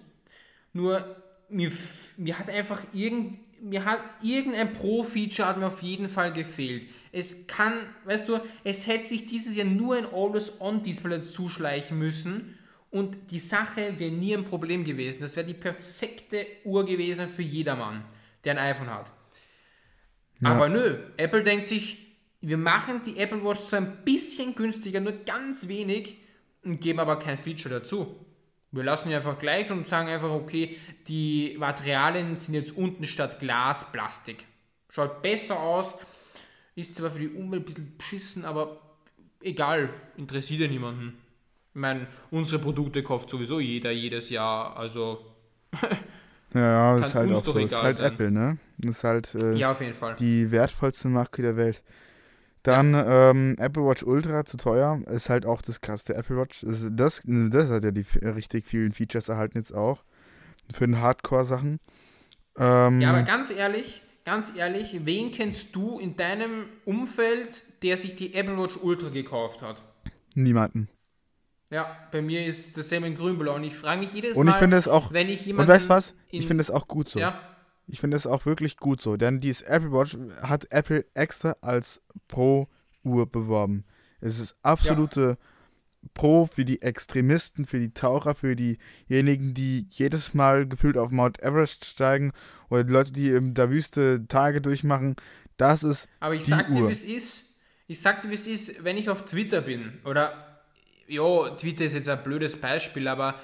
nur 0.72 1.04
mir, 1.48 1.72
mir 2.18 2.38
hat 2.38 2.50
einfach 2.50 2.82
irgend, 2.92 3.38
mir 3.62 3.84
hat 3.84 4.00
irgendein 4.22 4.72
Pro-Feature 4.72 5.48
hat 5.48 5.58
mir 5.58 5.66
auf 5.66 5.82
jeden 5.82 6.08
Fall 6.08 6.32
gefehlt. 6.32 6.88
Es 7.12 7.46
kann, 7.46 7.74
weißt 8.04 8.28
du, 8.28 8.40
es 8.64 8.86
hätte 8.86 9.06
sich 9.06 9.26
dieses 9.26 9.56
Jahr 9.56 9.66
nur 9.66 9.96
ein 9.96 10.06
Always-On-Display 10.06 11.22
zuschleichen 11.22 11.98
müssen 11.98 12.58
und 12.90 13.30
die 13.30 13.38
Sache 13.38 13.98
wäre 13.98 14.10
nie 14.10 14.34
ein 14.34 14.44
Problem 14.44 14.84
gewesen. 14.84 15.20
Das 15.20 15.36
wäre 15.36 15.46
die 15.46 15.54
perfekte 15.54 16.46
Uhr 16.64 16.84
gewesen 16.84 17.28
für 17.28 17.42
jedermann, 17.42 18.04
der 18.44 18.52
ein 18.52 18.58
iPhone 18.58 18.90
hat. 18.90 19.10
Ja. 20.40 20.50
Aber 20.50 20.68
nö, 20.68 20.98
Apple 21.16 21.42
denkt 21.42 21.66
sich, 21.66 21.98
wir 22.40 22.56
machen 22.56 23.02
die 23.04 23.18
Apple 23.18 23.44
Watch 23.44 23.60
so 23.60 23.76
ein 23.76 24.04
bisschen 24.04 24.54
günstiger, 24.54 25.00
nur 25.00 25.12
ganz 25.12 25.66
wenig 25.68 26.16
und 26.64 26.80
geben 26.80 27.00
aber 27.00 27.18
kein 27.18 27.36
Feature 27.36 27.80
dazu. 27.80 28.24
Wir 28.70 28.84
lassen 28.84 29.08
die 29.08 29.14
einfach 29.14 29.38
gleich 29.38 29.70
und 29.70 29.88
sagen 29.88 30.08
einfach, 30.08 30.30
okay, 30.30 30.76
die 31.06 31.56
Materialien 31.58 32.36
sind 32.36 32.54
jetzt 32.54 32.76
unten 32.76 33.04
statt 33.04 33.40
Glas 33.40 33.90
Plastik. 33.92 34.44
Schaut 34.90 35.22
besser 35.22 35.58
aus, 35.58 35.94
ist 36.74 36.96
zwar 36.96 37.10
für 37.10 37.18
die 37.18 37.28
Umwelt 37.28 37.62
ein 37.62 37.64
bisschen 37.64 37.96
beschissen, 37.96 38.44
aber 38.44 38.80
egal, 39.42 39.88
interessiert 40.16 40.60
ja 40.60 40.68
niemanden. 40.68 41.18
Ich 41.74 41.80
meine, 41.80 42.06
unsere 42.30 42.58
Produkte 42.58 43.02
kauft 43.02 43.30
sowieso 43.30 43.60
jeder 43.60 43.90
jedes 43.90 44.30
Jahr, 44.30 44.76
also. 44.76 45.24
ja, 46.54 46.60
ja, 46.60 46.98
ist 46.98 47.14
halt 47.14 47.32
auch 47.32 47.44
so. 47.44 47.58
Ist 47.58 47.80
halt 47.80 47.96
sein. 47.96 48.12
Apple, 48.12 48.30
ne? 48.30 48.58
Das 48.78 48.96
ist 48.96 49.04
halt 49.04 49.34
äh, 49.34 49.54
ja, 49.54 49.70
auf 49.70 49.80
jeden 49.80 49.94
Fall. 49.94 50.16
die 50.16 50.50
wertvollste 50.50 51.08
Marke 51.08 51.42
der 51.42 51.56
Welt. 51.56 51.82
Dann 52.68 52.94
ähm, 52.94 53.56
Apple 53.58 53.82
Watch 53.82 54.02
Ultra 54.02 54.44
zu 54.44 54.58
teuer, 54.58 55.00
ist 55.06 55.30
halt 55.30 55.46
auch 55.46 55.62
das 55.62 55.80
krasse 55.80 56.14
Apple 56.14 56.36
Watch. 56.36 56.60
Das, 56.60 56.86
das, 56.92 57.22
das 57.24 57.70
hat 57.70 57.82
ja 57.82 57.90
die 57.92 58.04
richtig 58.22 58.66
vielen 58.66 58.92
Features 58.92 59.30
erhalten 59.30 59.56
jetzt 59.56 59.74
auch. 59.74 60.04
Für 60.70 60.86
den 60.86 61.00
Hardcore-Sachen. 61.00 61.80
Ähm, 62.58 63.00
ja, 63.00 63.08
aber 63.08 63.22
ganz 63.22 63.50
ehrlich, 63.50 64.02
ganz 64.26 64.54
ehrlich, 64.54 65.00
wen 65.04 65.32
kennst 65.32 65.74
du 65.74 65.98
in 65.98 66.18
deinem 66.18 66.66
Umfeld, 66.84 67.64
der 67.82 67.96
sich 67.96 68.16
die 68.16 68.34
Apple 68.34 68.58
Watch 68.58 68.76
Ultra 68.76 69.08
gekauft 69.08 69.62
hat? 69.62 69.82
Niemanden. 70.34 70.90
Ja, 71.70 71.96
bei 72.12 72.20
mir 72.20 72.44
ist 72.44 72.76
das 72.76 72.90
Sam 72.90 73.04
in 73.04 73.16
Grünblau 73.16 73.54
und 73.54 73.64
ich 73.64 73.74
frage 73.74 74.02
mich 74.02 74.12
jedes 74.12 74.36
und 74.36 74.44
Mal, 74.44 74.52
ich 74.52 74.58
finde 74.58 74.76
es 74.76 74.88
auch, 74.88 75.10
wenn 75.10 75.30
ich 75.30 75.46
jemanden. 75.46 75.70
Und 75.70 75.74
weißt 75.74 75.86
du 75.86 75.94
was? 75.94 76.14
Ich 76.28 76.46
finde 76.46 76.60
es 76.60 76.70
auch 76.70 76.86
gut 76.86 77.08
so. 77.08 77.18
Ja. 77.18 77.40
Ich 77.88 78.00
finde 78.00 78.16
es 78.16 78.26
auch 78.26 78.44
wirklich 78.46 78.76
gut 78.76 79.00
so, 79.00 79.16
denn 79.16 79.40
dieses 79.40 79.62
Apple 79.62 79.92
Watch 79.92 80.16
hat 80.42 80.70
Apple 80.70 81.06
extra 81.14 81.56
als 81.62 82.02
Pro-Uhr 82.28 83.26
beworben. 83.30 83.84
Es 84.20 84.38
ist 84.38 84.56
absolute 84.62 85.20
ja. 85.20 85.36
Pro 86.14 86.46
für 86.46 86.64
die 86.64 86.82
Extremisten, 86.82 87.64
für 87.64 87.78
die 87.78 87.92
Taucher, 87.92 88.34
für 88.34 88.54
diejenigen, 88.54 89.54
die 89.54 89.86
jedes 89.90 90.34
Mal 90.34 90.68
gefühlt 90.68 90.96
auf 90.96 91.10
Mount 91.10 91.42
Everest 91.42 91.86
steigen 91.86 92.32
oder 92.68 92.84
die 92.84 92.92
Leute, 92.92 93.12
die 93.12 93.30
in 93.30 93.54
der 93.54 93.70
Wüste 93.70 94.26
Tage 94.28 94.60
durchmachen. 94.60 95.16
Das 95.56 95.82
ist. 95.82 96.08
Aber 96.20 96.34
ich 96.34 96.44
sag 96.44 96.72
dir, 96.72 96.86
wie 96.86 96.92
es 96.92 97.04
ist. 97.04 97.42
Ich 97.86 98.00
sag 98.00 98.22
dir, 98.22 98.30
wie 98.30 98.34
es 98.34 98.46
ist, 98.46 98.84
wenn 98.84 98.98
ich 98.98 99.08
auf 99.08 99.24
Twitter 99.24 99.62
bin 99.62 99.94
oder 100.04 100.62
ja, 101.06 101.48
Twitter 101.56 101.84
ist 101.84 101.94
jetzt 101.94 102.08
ein 102.08 102.22
blödes 102.22 102.60
Beispiel, 102.60 103.08
aber 103.08 103.40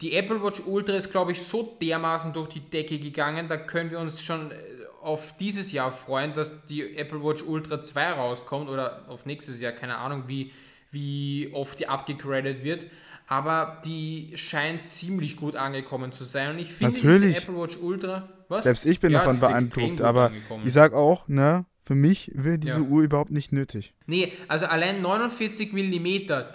die 0.00 0.14
Apple 0.14 0.42
Watch 0.42 0.62
Ultra 0.66 0.94
ist, 0.94 1.10
glaube 1.10 1.32
ich, 1.32 1.42
so 1.42 1.76
dermaßen 1.80 2.32
durch 2.32 2.48
die 2.48 2.60
Decke 2.60 2.98
gegangen, 2.98 3.48
da 3.48 3.56
können 3.56 3.90
wir 3.90 3.98
uns 3.98 4.22
schon 4.22 4.50
äh, 4.50 4.54
auf 5.02 5.36
dieses 5.38 5.72
Jahr 5.72 5.92
freuen, 5.92 6.34
dass 6.34 6.66
die 6.66 6.96
Apple 6.96 7.22
Watch 7.22 7.42
Ultra 7.42 7.80
2 7.80 8.12
rauskommt 8.12 8.68
oder 8.68 9.04
auf 9.08 9.26
nächstes 9.26 9.60
Jahr, 9.60 9.72
keine 9.72 9.98
Ahnung, 9.98 10.24
wie, 10.26 10.52
wie 10.90 11.50
oft 11.52 11.78
die 11.78 11.88
abgegradet 11.88 12.64
wird. 12.64 12.86
Aber 13.26 13.80
die 13.84 14.32
scheint 14.34 14.88
ziemlich 14.88 15.36
gut 15.36 15.54
angekommen 15.54 16.12
zu 16.12 16.24
sein. 16.24 16.50
Und 16.50 16.58
ich 16.58 16.72
finde 16.72 16.94
Natürlich. 16.94 17.36
diese 17.36 17.42
Apple 17.42 17.62
Watch 17.62 17.76
Ultra. 17.80 18.28
Was? 18.48 18.64
Selbst 18.64 18.84
ich 18.84 18.98
bin 18.98 19.12
ja, 19.12 19.20
davon 19.20 19.38
beeindruckt, 19.38 20.00
aber 20.00 20.26
angekommen. 20.26 20.66
ich 20.66 20.72
sag 20.72 20.92
auch, 20.92 21.28
ne, 21.28 21.64
für 21.84 21.94
mich 21.94 22.32
wäre 22.34 22.58
diese 22.58 22.80
ja. 22.80 22.86
Uhr 22.86 23.02
überhaupt 23.02 23.30
nicht 23.30 23.52
nötig. 23.52 23.94
Nee, 24.06 24.32
also 24.48 24.66
allein 24.66 25.00
49 25.00 25.72
mm, 25.72 26.06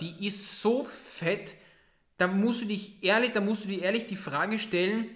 die 0.01 0.27
ist 0.27 0.61
so 0.61 0.85
fett, 0.85 1.55
da 2.17 2.27
musst 2.27 2.63
du 2.63 2.67
dich 2.67 3.03
ehrlich, 3.03 3.31
da 3.33 3.41
musst 3.41 3.65
du 3.65 3.69
dir 3.69 3.81
ehrlich 3.81 4.07
die 4.07 4.15
Frage 4.15 4.59
stellen, 4.59 5.07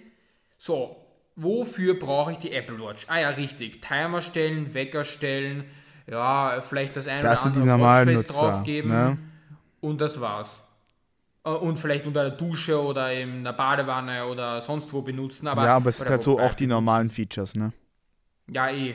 so, 0.58 0.96
wofür 1.36 1.98
brauche 1.98 2.32
ich 2.32 2.38
die 2.38 2.52
Apple 2.52 2.78
Watch? 2.80 3.06
Ah 3.08 3.20
ja, 3.20 3.30
richtig, 3.30 3.80
Timer 3.80 4.22
stellen, 4.22 4.74
Wecker 4.74 5.04
stellen, 5.04 5.64
ja, 6.06 6.60
vielleicht 6.60 6.96
das 6.96 7.06
eine 7.06 7.22
das 7.22 7.46
oder 7.46 7.62
andere 7.62 7.80
Watchface 7.80 8.26
draufgeben 8.26 8.90
ne? 8.90 9.18
und 9.80 10.00
das 10.00 10.20
war's. 10.20 10.60
Äh, 11.44 11.50
und 11.50 11.78
vielleicht 11.78 12.06
unter 12.06 12.22
der 12.22 12.36
Dusche 12.36 12.82
oder 12.82 13.12
in 13.12 13.44
der 13.44 13.52
Badewanne 13.52 14.26
oder 14.26 14.60
sonst 14.60 14.92
wo 14.92 15.02
benutzen. 15.02 15.46
Aber 15.46 15.64
ja, 15.64 15.76
aber 15.76 15.90
es 15.90 15.98
sind 15.98 16.10
halt 16.10 16.22
so 16.22 16.38
auch 16.38 16.54
die 16.54 16.66
normalen 16.66 17.10
Features, 17.10 17.54
ne? 17.54 17.72
Ja, 18.48 18.70
eh 18.70 18.94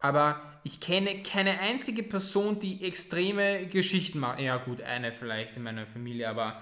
aber 0.00 0.40
ich 0.64 0.80
kenne 0.80 1.22
keine 1.22 1.60
einzige 1.60 2.02
Person, 2.02 2.60
die 2.60 2.84
extreme 2.84 3.66
Geschichten 3.66 4.18
macht. 4.20 4.40
Ja, 4.40 4.56
gut, 4.58 4.80
eine 4.80 5.12
vielleicht 5.12 5.56
in 5.56 5.64
meiner 5.64 5.86
Familie, 5.86 6.28
aber 6.28 6.60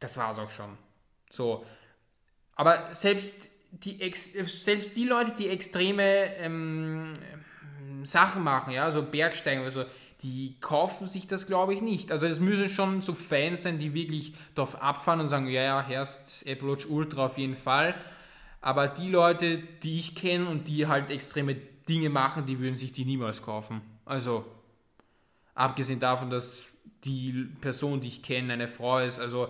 das 0.00 0.16
war 0.16 0.32
es 0.32 0.38
auch 0.38 0.50
schon. 0.50 0.76
So. 1.30 1.64
Aber 2.54 2.92
selbst 2.92 3.50
die, 3.70 3.98
selbst 4.14 4.96
die 4.96 5.04
Leute, 5.04 5.32
die 5.36 5.48
extreme 5.48 6.34
ähm, 6.36 7.12
Sachen 8.04 8.42
machen, 8.42 8.72
ja, 8.72 8.90
so 8.90 9.02
Bergsteigen 9.02 9.62
oder 9.62 9.70
so, 9.70 9.84
die 10.22 10.56
kaufen 10.60 11.06
sich 11.06 11.26
das, 11.26 11.46
glaube 11.46 11.74
ich, 11.74 11.80
nicht. 11.80 12.10
Also 12.10 12.26
es 12.26 12.40
müssen 12.40 12.68
schon 12.68 13.02
so 13.02 13.14
Fans 13.14 13.62
sein, 13.62 13.78
die 13.78 13.94
wirklich 13.94 14.34
darauf 14.54 14.82
abfahren 14.82 15.20
und 15.20 15.28
sagen, 15.28 15.46
ja, 15.46 15.62
ja, 15.62 15.86
herrscht 15.86 16.44
Apple 16.44 16.72
Watch 16.72 16.86
Ultra 16.86 17.26
auf 17.26 17.38
jeden 17.38 17.54
Fall. 17.54 17.94
Aber 18.60 18.88
die 18.88 19.08
Leute, 19.08 19.58
die 19.58 20.00
ich 20.00 20.16
kenne 20.16 20.48
und 20.48 20.66
die 20.66 20.88
halt 20.88 21.10
extreme 21.10 21.54
Dinge 21.88 22.10
machen, 22.10 22.46
die 22.46 22.58
würden 22.58 22.76
sich 22.76 22.90
die 22.90 23.04
niemals 23.04 23.42
kaufen. 23.42 23.80
Also, 24.04 24.44
abgesehen 25.54 26.00
davon, 26.00 26.30
dass 26.30 26.72
die 27.04 27.48
Person, 27.60 28.00
die 28.00 28.08
ich 28.08 28.22
kenne, 28.22 28.52
eine 28.52 28.66
Frau 28.66 28.98
ist, 28.98 29.20
also, 29.20 29.48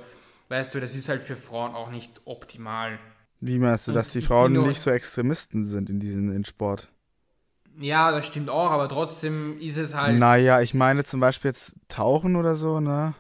weißt 0.49 0.75
du, 0.75 0.81
das 0.81 0.95
ist 0.95 1.09
halt 1.09 1.23
für 1.23 1.37
Frauen 1.37 1.75
auch 1.75 1.91
nicht 1.91 2.23
optimal. 2.25 2.99
Wie 3.41 3.59
meinst 3.59 3.87
du, 3.87 3.93
Und 3.93 3.97
dass 3.97 4.11
die 4.11 4.23
Frauen 4.23 4.53
nicht 4.53 4.81
so 4.81 4.91
Extremisten 4.91 5.65
sind 5.65 5.91
in 5.91 6.01
diesem 6.01 6.33
in 6.33 6.45
Sport? 6.45 6.89
Ja, 7.81 8.11
das 8.11 8.27
stimmt 8.27 8.51
auch, 8.51 8.71
aber 8.71 8.89
trotzdem 8.89 9.59
ist 9.61 9.77
es 9.77 9.95
halt. 9.95 10.19
Naja, 10.19 10.61
ich 10.61 10.75
meine 10.75 11.05
zum 11.05 11.21
Beispiel 11.21 11.51
jetzt 11.51 11.79
Tauchen 11.89 12.35
oder 12.35 12.57
so, 12.57 12.81
ne? 12.81 13.15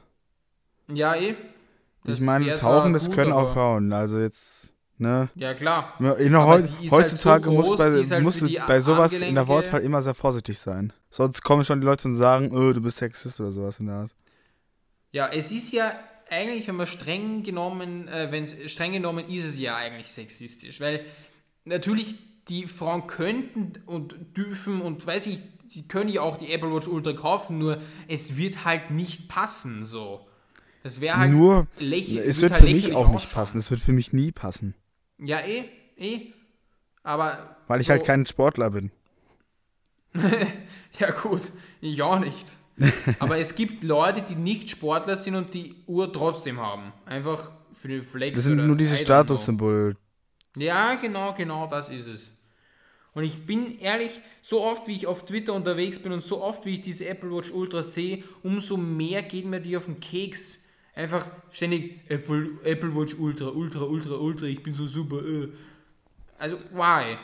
Ja, 0.88 1.14
eh. 1.14 1.36
Das 2.04 2.18
ich 2.18 2.24
meine, 2.24 2.52
Tauchen, 2.54 2.92
das 2.92 3.10
können 3.10 3.32
auch 3.32 3.52
Frauen. 3.52 3.92
Also 3.92 4.18
jetzt. 4.18 4.74
Ne? 5.00 5.28
Ja, 5.36 5.54
klar. 5.54 5.94
Heu 6.00 6.64
heutzutage 6.90 6.90
halt 6.90 7.44
so 7.44 7.50
groß, 7.50 7.68
musst, 7.68 7.78
bei, 7.78 8.16
halt 8.16 8.22
musst 8.24 8.42
du 8.42 8.48
bei 8.66 8.80
sowas 8.80 9.12
Armgelenke. 9.12 9.28
in 9.28 9.34
der 9.36 9.46
Wortwahl 9.46 9.82
immer 9.82 10.02
sehr 10.02 10.14
vorsichtig 10.14 10.58
sein. 10.58 10.92
Sonst 11.08 11.44
kommen 11.44 11.64
schon 11.64 11.80
die 11.80 11.84
Leute 11.84 12.08
und 12.08 12.16
sagen, 12.16 12.50
oh, 12.50 12.72
du 12.72 12.80
bist 12.80 12.96
Sexist 12.96 13.40
oder 13.40 13.52
sowas 13.52 13.78
in 13.78 13.86
der 13.86 13.94
Art. 13.94 14.10
Ja, 15.12 15.28
es 15.28 15.52
ist 15.52 15.72
ja 15.72 15.92
eigentlich, 16.30 16.66
wenn 16.68 16.76
man 16.76 16.86
streng 16.86 17.42
genommen, 17.42 18.08
äh, 18.08 18.30
wenn 18.30 18.68
streng 18.68 18.92
genommen 18.92 19.28
ist 19.28 19.44
es 19.44 19.58
ja 19.58 19.76
eigentlich 19.76 20.08
sexistisch, 20.08 20.80
weil 20.80 21.04
natürlich 21.64 22.16
die 22.48 22.66
Frauen 22.66 23.06
könnten 23.06 23.74
und 23.86 24.36
dürfen 24.36 24.80
und 24.80 25.06
weiß 25.06 25.26
ich, 25.26 25.40
sie 25.68 25.86
können 25.86 26.10
ja 26.10 26.22
auch 26.22 26.38
die 26.38 26.52
Apple 26.52 26.74
Watch 26.74 26.88
Ultra 26.88 27.12
kaufen, 27.12 27.58
nur 27.58 27.80
es 28.08 28.36
wird 28.36 28.64
halt 28.64 28.90
nicht 28.90 29.28
passen 29.28 29.86
so. 29.86 30.26
Das 30.82 31.00
wäre 31.00 31.16
halt 31.18 31.32
nur 31.32 31.66
lächerlich. 31.78 32.26
Es 32.26 32.40
wird, 32.40 32.52
wird 32.52 32.52
halt 32.52 32.62
für 32.62 32.76
mich 32.76 32.94
auch 32.94 33.10
nicht 33.10 33.32
passen. 33.32 33.58
Es 33.58 33.70
wird 33.70 33.80
für 33.80 33.92
mich 33.92 34.12
nie 34.12 34.32
passen. 34.32 34.74
Ja, 35.18 35.40
eh, 35.40 35.64
eh. 35.96 36.32
Aber. 37.02 37.56
Weil 37.66 37.80
ich 37.80 37.88
so 37.88 37.92
halt 37.92 38.04
kein 38.04 38.24
Sportler 38.26 38.70
bin. 38.70 38.90
ja, 40.98 41.10
gut, 41.10 41.50
ich 41.80 42.00
auch 42.00 42.18
nicht. 42.18 42.52
Aber 43.18 43.38
es 43.38 43.54
gibt 43.54 43.84
Leute, 43.84 44.22
die 44.22 44.34
nicht 44.34 44.70
Sportler 44.70 45.16
sind 45.16 45.34
und 45.34 45.54
die 45.54 45.74
Uhr 45.86 46.12
trotzdem 46.12 46.60
haben. 46.60 46.92
Einfach 47.06 47.52
für 47.72 47.88
den 47.88 48.02
Flex. 48.02 48.36
Das 48.36 48.44
sind 48.44 48.66
nur 48.66 48.76
diese 48.76 48.96
Statussymbole. 48.96 49.96
Ja, 50.56 50.94
genau, 50.94 51.34
genau, 51.34 51.66
das 51.66 51.90
ist 51.90 52.06
es. 52.06 52.32
Und 53.14 53.24
ich 53.24 53.46
bin 53.46 53.78
ehrlich, 53.80 54.20
so 54.42 54.62
oft 54.62 54.86
wie 54.86 54.94
ich 54.94 55.06
auf 55.06 55.24
Twitter 55.24 55.52
unterwegs 55.54 55.98
bin 55.98 56.12
und 56.12 56.22
so 56.22 56.42
oft 56.42 56.64
wie 56.64 56.76
ich 56.76 56.82
diese 56.82 57.08
Apple 57.08 57.30
Watch 57.30 57.50
Ultra 57.50 57.82
sehe, 57.82 58.22
umso 58.42 58.76
mehr 58.76 59.22
geht 59.22 59.44
mir 59.44 59.60
die 59.60 59.76
auf 59.76 59.86
den 59.86 59.98
Keks. 59.98 60.58
Einfach 60.94 61.26
ständig 61.50 62.00
Apple, 62.08 62.50
Apple 62.64 62.94
Watch 62.94 63.14
Ultra, 63.18 63.48
Ultra, 63.48 63.82
Ultra, 63.82 64.14
Ultra, 64.14 64.46
ich 64.46 64.62
bin 64.62 64.74
so 64.74 64.86
super. 64.86 65.24
Äh. 65.24 65.48
Also, 66.38 66.58
why? 66.72 67.16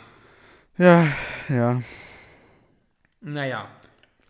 Ja, 0.78 1.06
ja. 1.48 1.82
Naja. 3.20 3.68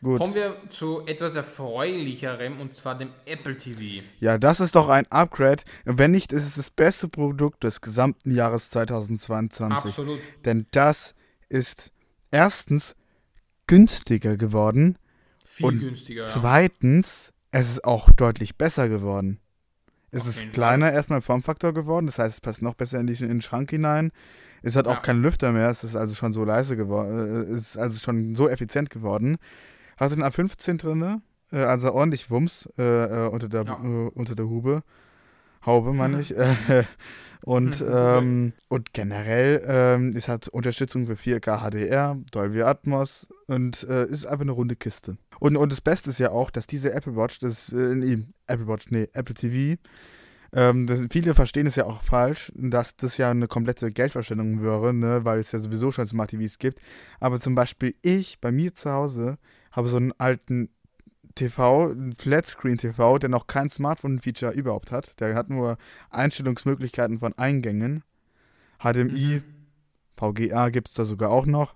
Gut. 0.05 0.19
Kommen 0.19 0.35
wir 0.35 0.57
zu 0.69 1.01
etwas 1.07 1.35
Erfreulicherem 1.35 2.61
und 2.61 2.75
zwar 2.75 2.99
dem 2.99 3.09
Apple 3.25 3.57
TV. 3.57 4.05
Ja, 4.21 4.37
das 4.37 4.61
ist 4.61 4.75
doch 4.75 4.91
ein 4.91 5.07
Upgrade. 5.11 5.63
Wenn 5.87 6.11
nicht, 6.11 6.31
ist 6.31 6.47
es 6.47 6.57
das 6.57 6.69
beste 6.69 7.09
Produkt 7.09 7.65
des 7.65 7.81
gesamten 7.81 8.31
Jahres 8.31 8.69
2022. 8.69 9.87
Absolut. 9.87 10.19
Denn 10.45 10.67
das 10.73 11.15
ist 11.49 11.91
erstens 12.31 12.95
günstiger 13.67 14.37
geworden. 14.37 14.99
Viel 15.47 15.67
und 15.67 15.79
günstiger. 15.79 16.25
Zweitens, 16.25 17.33
ja. 17.55 17.61
es 17.61 17.71
ist 17.71 17.85
auch 17.85 18.11
deutlich 18.11 18.57
besser 18.57 18.91
geworden. 18.91 19.41
Es 20.11 20.27
ist 20.27 20.53
kleiner 20.53 20.89
Fall. 20.89 20.95
erstmal 20.95 21.21
Formfaktor 21.23 21.73
geworden, 21.73 22.07
das 22.07 22.19
heißt, 22.19 22.35
es 22.35 22.41
passt 22.43 22.61
noch 22.61 22.75
besser 22.75 23.01
in, 23.01 23.07
die, 23.07 23.15
in 23.15 23.29
den 23.29 23.43
Schrank 23.43 23.71
hinein. 23.71 24.13
Es 24.63 24.77
hat 24.77 24.87
ja. 24.87 24.93
auch 24.93 25.03
keinen 25.03 25.23
Lüfter 25.23 25.51
mehr, 25.51 25.71
es 25.71 25.83
ist 25.83 25.97
also 25.97 26.15
schon 26.15 26.35
so 26.35 26.45
leise 26.45 26.77
geworden, 26.77 27.47
äh, 27.49 27.53
es 27.53 27.71
ist 27.71 27.79
also 27.79 27.99
schon 27.99 28.35
so 28.35 28.49
effizient 28.49 28.91
geworden. 28.91 29.39
Hast 29.97 30.13
du 30.13 30.21
den 30.21 30.25
A15 30.25 30.79
drin, 30.79 31.23
äh, 31.53 31.57
also 31.59 31.93
ordentlich 31.93 32.31
Wumms 32.31 32.69
äh, 32.79 32.83
äh, 32.83 33.29
unter, 33.29 33.49
der, 33.49 33.65
ja. 33.65 33.81
äh, 33.83 34.09
unter 34.11 34.35
der 34.35 34.47
Hube. 34.47 34.83
Haube, 35.65 35.93
meine 35.95 36.21
ich. 36.21 36.35
und, 37.43 37.83
ähm, 37.91 38.53
und 38.69 38.93
generell 38.93 39.65
ähm, 39.67 40.15
es 40.15 40.29
hat 40.29 40.49
Unterstützung 40.49 41.07
für 41.07 41.15
4K 41.15 41.71
HDR, 41.71 42.19
Dolby 42.33 42.63
Atmos 42.63 43.29
und 43.47 43.85
äh, 43.89 44.07
ist 44.07 44.27
einfach 44.27 44.43
eine 44.43 44.53
runde 44.53 44.77
Kiste. 44.77 45.17
Und, 45.41 45.57
und 45.57 45.73
das 45.73 45.81
Beste 45.81 46.11
ist 46.11 46.19
ja 46.19 46.31
auch, 46.31 46.51
dass 46.51 46.67
diese 46.67 46.93
Apple 46.93 47.17
Watch, 47.17 47.39
das 47.39 47.73
äh, 47.73 47.95
nee, 47.95 48.25
Apple 48.47 48.69
Watch, 48.69 48.91
nee, 48.91 49.09
Apple 49.13 49.35
TV, 49.35 49.81
ähm, 50.53 50.87
das, 50.87 51.07
viele 51.11 51.35
verstehen 51.35 51.67
es 51.67 51.77
ja 51.77 51.85
auch 51.85 52.03
falsch, 52.03 52.53
dass 52.55 52.97
das 52.97 53.17
ja 53.17 53.31
eine 53.31 53.49
komplette 53.49 53.91
Geldverschwendung 53.91 54.63
wäre, 54.63 54.95
ne, 54.95 55.25
weil 55.25 55.41
es 55.41 55.51
ja 55.51 55.59
sowieso 55.59 55.91
schon 55.91 56.07
Smart 56.07 56.31
TVs 56.31 56.59
gibt. 56.59 56.81
Aber 57.19 57.41
zum 57.41 57.55
Beispiel 57.55 57.95
ich 58.03 58.41
bei 58.41 58.53
mir 58.53 58.73
zu 58.73 58.91
Hause 58.91 59.39
habe 59.75 59.89
so 59.89 59.97
einen 59.97 60.13
alten 60.19 60.71
TV, 61.35 61.91
einen 61.91 62.13
Flatscreen-TV, 62.13 63.19
der 63.19 63.29
noch 63.29 63.47
kein 63.47 63.69
Smartphone-Feature 63.69 64.53
überhaupt 64.53 64.93
hat. 64.93 65.21
Der 65.21 65.35
hat 65.35 65.51
nur 65.51 65.79
Einstellungsmöglichkeiten 66.11 67.19
von 67.19 67.37
Eingängen. 67.37 68.05
HDMI, 68.79 69.43
mhm. 69.43 69.45
VGA 70.17 70.69
gibt 70.69 70.89
es 70.89 70.95
da 70.95 71.05
sogar 71.05 71.31
auch 71.31 71.47
noch. 71.47 71.75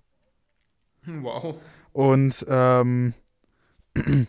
Wow. 1.07 1.57
Und 1.93 2.45
ähm, 2.49 3.15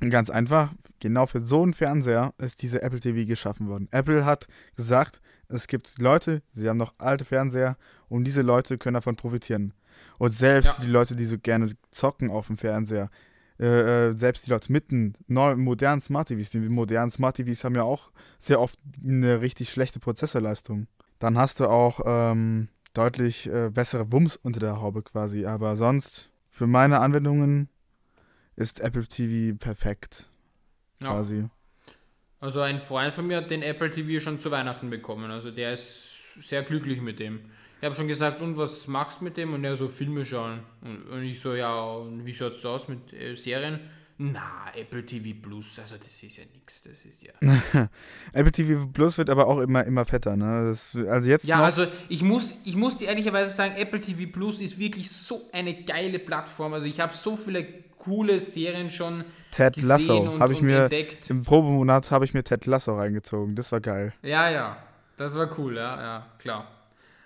ganz 0.00 0.30
einfach, 0.30 0.72
genau 1.00 1.26
für 1.26 1.40
so 1.40 1.62
einen 1.62 1.74
Fernseher 1.74 2.32
ist 2.38 2.62
diese 2.62 2.82
Apple 2.82 3.00
TV 3.00 3.26
geschaffen 3.26 3.68
worden. 3.68 3.88
Apple 3.90 4.24
hat 4.24 4.46
gesagt, 4.76 5.20
es 5.48 5.66
gibt 5.66 5.98
Leute, 5.98 6.42
sie 6.52 6.68
haben 6.68 6.78
noch 6.78 6.94
alte 6.98 7.24
Fernseher 7.24 7.76
und 8.08 8.24
diese 8.24 8.42
Leute 8.42 8.78
können 8.78 8.94
davon 8.94 9.16
profitieren. 9.16 9.74
Und 10.22 10.30
selbst 10.30 10.78
ja. 10.78 10.84
die 10.84 10.90
Leute, 10.92 11.16
die 11.16 11.24
so 11.24 11.36
gerne 11.36 11.72
zocken 11.90 12.30
auf 12.30 12.46
dem 12.46 12.56
Fernseher, 12.56 13.10
äh, 13.58 14.10
äh 14.10 14.12
selbst 14.12 14.46
die 14.46 14.50
Leute 14.50 14.70
mit 14.70 14.92
neuen, 15.26 15.58
modernen 15.58 16.00
Smart 16.00 16.28
TVs, 16.28 16.50
die 16.50 16.60
modernen 16.60 17.10
Smart 17.10 17.38
TVs 17.38 17.64
haben 17.64 17.74
ja 17.74 17.82
auch 17.82 18.12
sehr 18.38 18.60
oft 18.60 18.78
eine 19.04 19.40
richtig 19.40 19.72
schlechte 19.72 19.98
Prozessorleistung. 19.98 20.86
Dann 21.18 21.36
hast 21.36 21.58
du 21.58 21.66
auch 21.66 21.98
ähm, 22.06 22.68
deutlich 22.94 23.48
äh, 23.48 23.70
bessere 23.70 24.12
Wumms 24.12 24.36
unter 24.36 24.60
der 24.60 24.80
Haube 24.80 25.02
quasi. 25.02 25.44
Aber 25.44 25.76
sonst, 25.76 26.30
für 26.50 26.68
meine 26.68 27.00
Anwendungen 27.00 27.68
ist 28.54 28.78
Apple 28.78 29.08
TV 29.08 29.58
perfekt. 29.58 30.28
Quasi. 31.00 31.40
Ja. 31.40 31.50
Also 32.38 32.60
ein 32.60 32.78
Freund 32.78 33.12
von 33.12 33.26
mir 33.26 33.38
hat 33.38 33.50
den 33.50 33.62
Apple 33.62 33.90
TV 33.90 34.22
schon 34.22 34.38
zu 34.38 34.52
Weihnachten 34.52 34.88
bekommen. 34.88 35.32
Also 35.32 35.50
der 35.50 35.74
ist 35.74 36.11
sehr 36.40 36.62
glücklich 36.62 37.00
mit 37.00 37.18
dem. 37.18 37.40
Ich 37.80 37.84
habe 37.84 37.94
schon 37.96 38.08
gesagt, 38.08 38.40
und 38.40 38.56
was 38.56 38.86
machst 38.86 39.20
du 39.20 39.24
mit 39.24 39.36
dem? 39.36 39.54
Und 39.54 39.64
er 39.64 39.76
so, 39.76 39.88
Filme 39.88 40.24
schauen. 40.24 40.60
Und, 40.82 41.02
und 41.08 41.22
ich 41.24 41.40
so, 41.40 41.54
ja, 41.54 41.82
und 41.82 42.24
wie 42.24 42.32
schaut 42.32 42.52
es 42.52 42.64
aus 42.64 42.86
mit 42.86 43.12
äh, 43.12 43.34
Serien? 43.34 43.80
Na, 44.18 44.70
Apple 44.76 45.04
TV 45.04 45.36
Plus, 45.42 45.80
also 45.80 45.96
das 45.96 46.22
ist 46.22 46.36
ja 46.36 46.44
nichts, 46.52 46.82
das 46.82 47.04
ist 47.04 47.24
ja. 47.24 47.32
Apple 48.32 48.52
TV 48.52 48.86
Plus 48.86 49.18
wird 49.18 49.28
aber 49.28 49.48
auch 49.48 49.58
immer, 49.58 49.84
immer 49.84 50.04
fetter, 50.04 50.36
ne? 50.36 50.68
Das, 50.68 50.96
also 51.08 51.28
jetzt 51.28 51.44
ja, 51.44 51.60
also 51.60 51.86
ich 52.08 52.22
muss, 52.22 52.54
ich 52.64 52.76
muss 52.76 52.98
dir 52.98 53.08
ehrlicherweise 53.08 53.50
sagen, 53.50 53.74
Apple 53.76 54.00
TV 54.00 54.30
Plus 54.30 54.60
ist 54.60 54.78
wirklich 54.78 55.10
so 55.10 55.48
eine 55.52 55.82
geile 55.82 56.20
Plattform. 56.20 56.72
Also 56.74 56.86
ich 56.86 57.00
habe 57.00 57.12
so 57.14 57.36
viele 57.36 57.66
coole 57.98 58.38
Serien 58.38 58.90
schon 58.90 59.24
Ted 59.50 59.76
Lasso 59.82 60.38
habe 60.38 60.52
ich 60.52 60.62
mir 60.62 60.84
entdeckt. 60.84 61.28
im 61.28 61.42
Probemonat 61.42 62.10
habe 62.12 62.24
ich 62.24 62.32
mir 62.32 62.44
Ted 62.44 62.66
Lasso 62.66 62.96
reingezogen. 62.96 63.56
Das 63.56 63.72
war 63.72 63.80
geil. 63.80 64.12
Ja, 64.22 64.50
ja, 64.50 64.76
das 65.16 65.36
war 65.36 65.48
cool, 65.58 65.76
ja, 65.76 66.00
ja, 66.00 66.26
klar. 66.38 66.66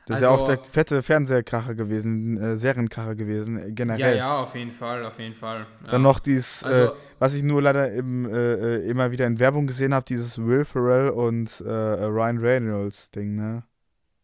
Das 0.06 0.22
also, 0.22 0.34
ist 0.34 0.38
ja 0.38 0.44
auch 0.44 0.46
der 0.46 0.58
fette 0.58 1.02
Fernsehkracher 1.02 1.74
gewesen, 1.74 2.38
äh, 2.38 2.56
Serienkracher 2.56 3.16
gewesen, 3.16 3.58
äh, 3.58 3.72
generell. 3.72 4.12
Ja, 4.12 4.16
ja, 4.16 4.38
auf 4.38 4.54
jeden 4.54 4.70
Fall, 4.70 5.04
auf 5.04 5.18
jeden 5.18 5.34
Fall. 5.34 5.66
Ja. 5.84 5.90
Dann 5.90 6.02
noch 6.02 6.20
dieses, 6.20 6.62
äh, 6.62 6.66
also, 6.66 6.92
äh, 6.92 6.96
was 7.18 7.34
ich 7.34 7.42
nur 7.42 7.60
leider 7.60 7.92
im, 7.92 8.24
äh, 8.24 8.76
äh, 8.76 8.88
immer 8.88 9.10
wieder 9.10 9.26
in 9.26 9.40
Werbung 9.40 9.66
gesehen 9.66 9.92
habe, 9.92 10.04
dieses 10.06 10.38
Will 10.38 10.64
Ferrell 10.64 11.10
und 11.10 11.60
Ryan 11.60 12.38
Reynolds 12.38 13.10
Ding, 13.10 13.34
ne? 13.34 13.64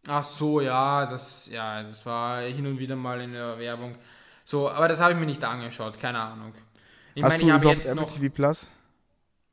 Ach 0.09 0.23
so, 0.23 0.61
ja, 0.61 1.07
das, 1.07 1.49
ja, 1.51 1.83
das 1.83 2.07
war 2.07 2.43
hin 2.43 2.67
und 2.67 2.79
wieder 2.79 2.95
mal 2.95 3.21
in 3.21 3.33
der 3.33 3.59
Werbung. 3.59 3.97
So, 4.45 4.69
aber 4.69 4.87
das 4.87 5.01
habe 5.01 5.13
ich 5.13 5.19
mir 5.19 5.27
nicht 5.27 5.43
angeschaut, 5.43 5.99
keine 5.99 6.21
Ahnung. 6.21 6.53
Ich 7.15 7.23
Hast 7.23 7.33
mein, 7.33 7.41
du 7.41 7.47
ich 7.47 7.55
überhaupt 7.55 7.85
jetzt 7.85 7.95
noch, 7.95 8.11
TV 8.11 8.33
Plus? 8.33 8.71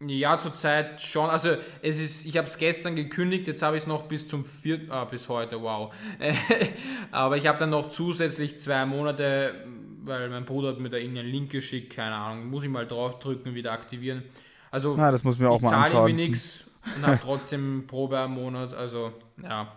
Ja, 0.01 0.39
zurzeit 0.39 1.01
schon. 1.01 1.29
Also 1.29 1.57
es 1.81 1.99
ist, 1.99 2.25
ich 2.25 2.37
habe 2.37 2.47
es 2.47 2.57
gestern 2.57 2.95
gekündigt, 2.95 3.47
jetzt 3.47 3.61
habe 3.61 3.75
ich 3.75 3.83
es 3.83 3.87
noch 3.87 4.03
bis 4.03 4.29
zum 4.29 4.45
vierten, 4.45 4.89
ah, 4.91 5.03
bis 5.03 5.27
heute, 5.27 5.61
wow. 5.61 5.93
Aber 7.11 7.35
ich 7.35 7.45
habe 7.47 7.59
dann 7.59 7.71
noch 7.71 7.89
zusätzlich 7.89 8.57
zwei 8.59 8.85
Monate, 8.85 9.65
weil 10.03 10.29
mein 10.29 10.45
Bruder 10.45 10.69
hat 10.69 10.79
mir 10.79 10.89
da 10.89 10.95
irgendeinen 10.95 11.29
Link 11.29 11.51
geschickt, 11.51 11.93
keine 11.93 12.15
Ahnung, 12.15 12.49
muss 12.49 12.63
ich 12.63 12.69
mal 12.69 12.87
draufdrücken, 12.87 13.55
wieder 13.55 13.73
aktivieren. 13.73 14.23
Also 14.71 14.95
Na, 14.95 15.11
das 15.11 15.25
muss 15.25 15.37
mir 15.37 15.49
auch 15.49 15.59
mal 15.59 15.73
anschauen. 15.73 15.85
Ich 15.85 15.91
zahle 15.91 16.09
irgendwie 16.09 16.29
nichts 16.29 16.63
und 16.95 17.05
habe 17.05 17.19
trotzdem 17.21 17.83
Probe 17.87 18.19
am 18.19 18.35
Monat, 18.35 18.73
also 18.73 19.11
ja. 19.43 19.73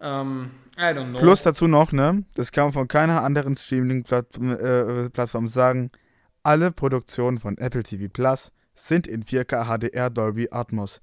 Ähm, 0.00 0.52
don't 0.78 1.10
know. 1.10 1.18
Plus 1.18 1.42
dazu 1.42 1.66
noch, 1.66 1.92
ne, 1.92 2.24
das 2.34 2.50
kann 2.50 2.64
man 2.64 2.72
von 2.72 2.88
keiner 2.88 3.22
anderen 3.22 3.56
Streaming-Plattform 3.56 5.44
äh, 5.44 5.48
sagen, 5.48 5.90
alle 6.44 6.70
Produktionen 6.70 7.38
von 7.38 7.58
Apple 7.58 7.82
TV 7.82 8.08
Plus 8.12 8.52
sind 8.74 9.06
in 9.06 9.24
4K 9.24 9.64
HDR 9.66 10.10
Dolby 10.10 10.48
Atmos. 10.50 11.00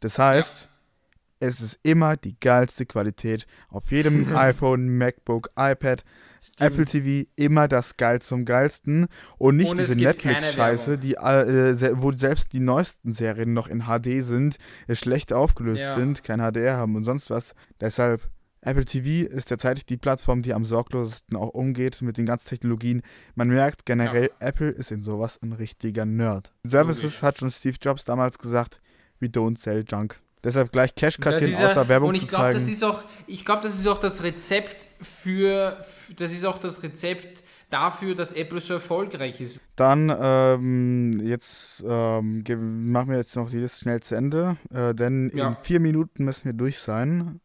Das 0.00 0.18
heißt, 0.18 0.64
ja. 0.64 1.46
es 1.46 1.60
ist 1.60 1.78
immer 1.82 2.16
die 2.16 2.38
geilste 2.38 2.86
Qualität 2.86 3.46
auf 3.68 3.90
jedem 3.90 4.36
iPhone, 4.36 4.98
MacBook, 4.98 5.50
iPad. 5.56 6.04
Stimmt. 6.42 6.60
Apple 6.60 6.84
TV 6.86 7.28
immer 7.36 7.68
das 7.68 7.98
geil 7.98 8.22
zum 8.22 8.46
geilsten 8.46 9.08
und 9.36 9.56
nicht 9.56 9.70
und 9.70 9.78
diese 9.78 9.94
Netflix-Scheiße, 9.94 10.96
die 10.96 11.16
äh, 11.16 11.92
wo 11.96 12.12
selbst 12.12 12.54
die 12.54 12.60
neuesten 12.60 13.12
Serien 13.12 13.52
noch 13.52 13.68
in 13.68 13.82
HD 13.82 14.24
sind, 14.24 14.56
schlecht 14.90 15.34
aufgelöst 15.34 15.82
ja. 15.82 15.94
sind, 15.94 16.24
kein 16.24 16.40
HDR 16.40 16.78
haben 16.78 16.96
und 16.96 17.04
sonst 17.04 17.28
was. 17.28 17.54
Deshalb 17.78 18.22
Apple 18.62 18.84
TV 18.84 19.28
ist 19.28 19.50
derzeit 19.50 19.88
die 19.88 19.96
Plattform, 19.96 20.42
die 20.42 20.52
am 20.52 20.64
sorglosesten 20.64 21.36
auch 21.36 21.48
umgeht 21.48 22.02
mit 22.02 22.18
den 22.18 22.26
ganzen 22.26 22.50
Technologien. 22.50 23.02
Man 23.34 23.48
merkt 23.48 23.86
generell, 23.86 24.30
ja. 24.40 24.46
Apple 24.48 24.68
ist 24.68 24.90
in 24.90 25.02
sowas 25.02 25.40
ein 25.42 25.52
richtiger 25.52 26.04
Nerd. 26.04 26.52
Services 26.64 27.22
hat 27.22 27.38
schon 27.38 27.50
Steve 27.50 27.76
Jobs 27.80 28.04
damals 28.04 28.38
gesagt, 28.38 28.80
we 29.18 29.28
don't 29.28 29.58
sell 29.58 29.84
junk. 29.88 30.20
Deshalb 30.42 30.72
gleich 30.72 30.94
Cash 30.94 31.18
kassieren, 31.18 31.54
außer 31.54 31.82
ja, 31.82 31.88
Werbung 31.88 32.14
zu 32.14 32.26
glaub, 32.26 32.40
zeigen. 32.40 32.58
Das 32.58 32.68
ist 32.68 32.82
auch, 32.82 33.02
ich 33.26 33.44
glaube, 33.44 33.62
das 33.62 33.78
ist 33.78 33.86
auch 33.86 34.00
das 34.00 34.22
Rezept 34.22 34.86
für, 35.00 35.84
das 36.16 36.32
ist 36.32 36.46
auch 36.46 36.58
das 36.58 36.82
Rezept 36.82 37.42
dafür, 37.68 38.14
dass 38.14 38.32
Apple 38.32 38.60
so 38.60 38.74
erfolgreich 38.74 39.40
ist. 39.40 39.60
Dann, 39.76 40.14
ähm, 40.18 41.20
jetzt 41.22 41.84
ähm, 41.86 42.42
machen 42.90 43.10
wir 43.10 43.18
jetzt 43.18 43.36
noch 43.36 43.50
die 43.50 43.58
Liste 43.58 43.80
schnell 43.80 44.00
zu 44.00 44.14
Ende, 44.14 44.56
äh, 44.72 44.94
denn 44.94 45.30
ja. 45.34 45.48
in 45.48 45.56
vier 45.62 45.80
Minuten 45.80 46.24
müssen 46.24 46.46
wir 46.46 46.52
durch 46.54 46.78
sein 46.78 47.40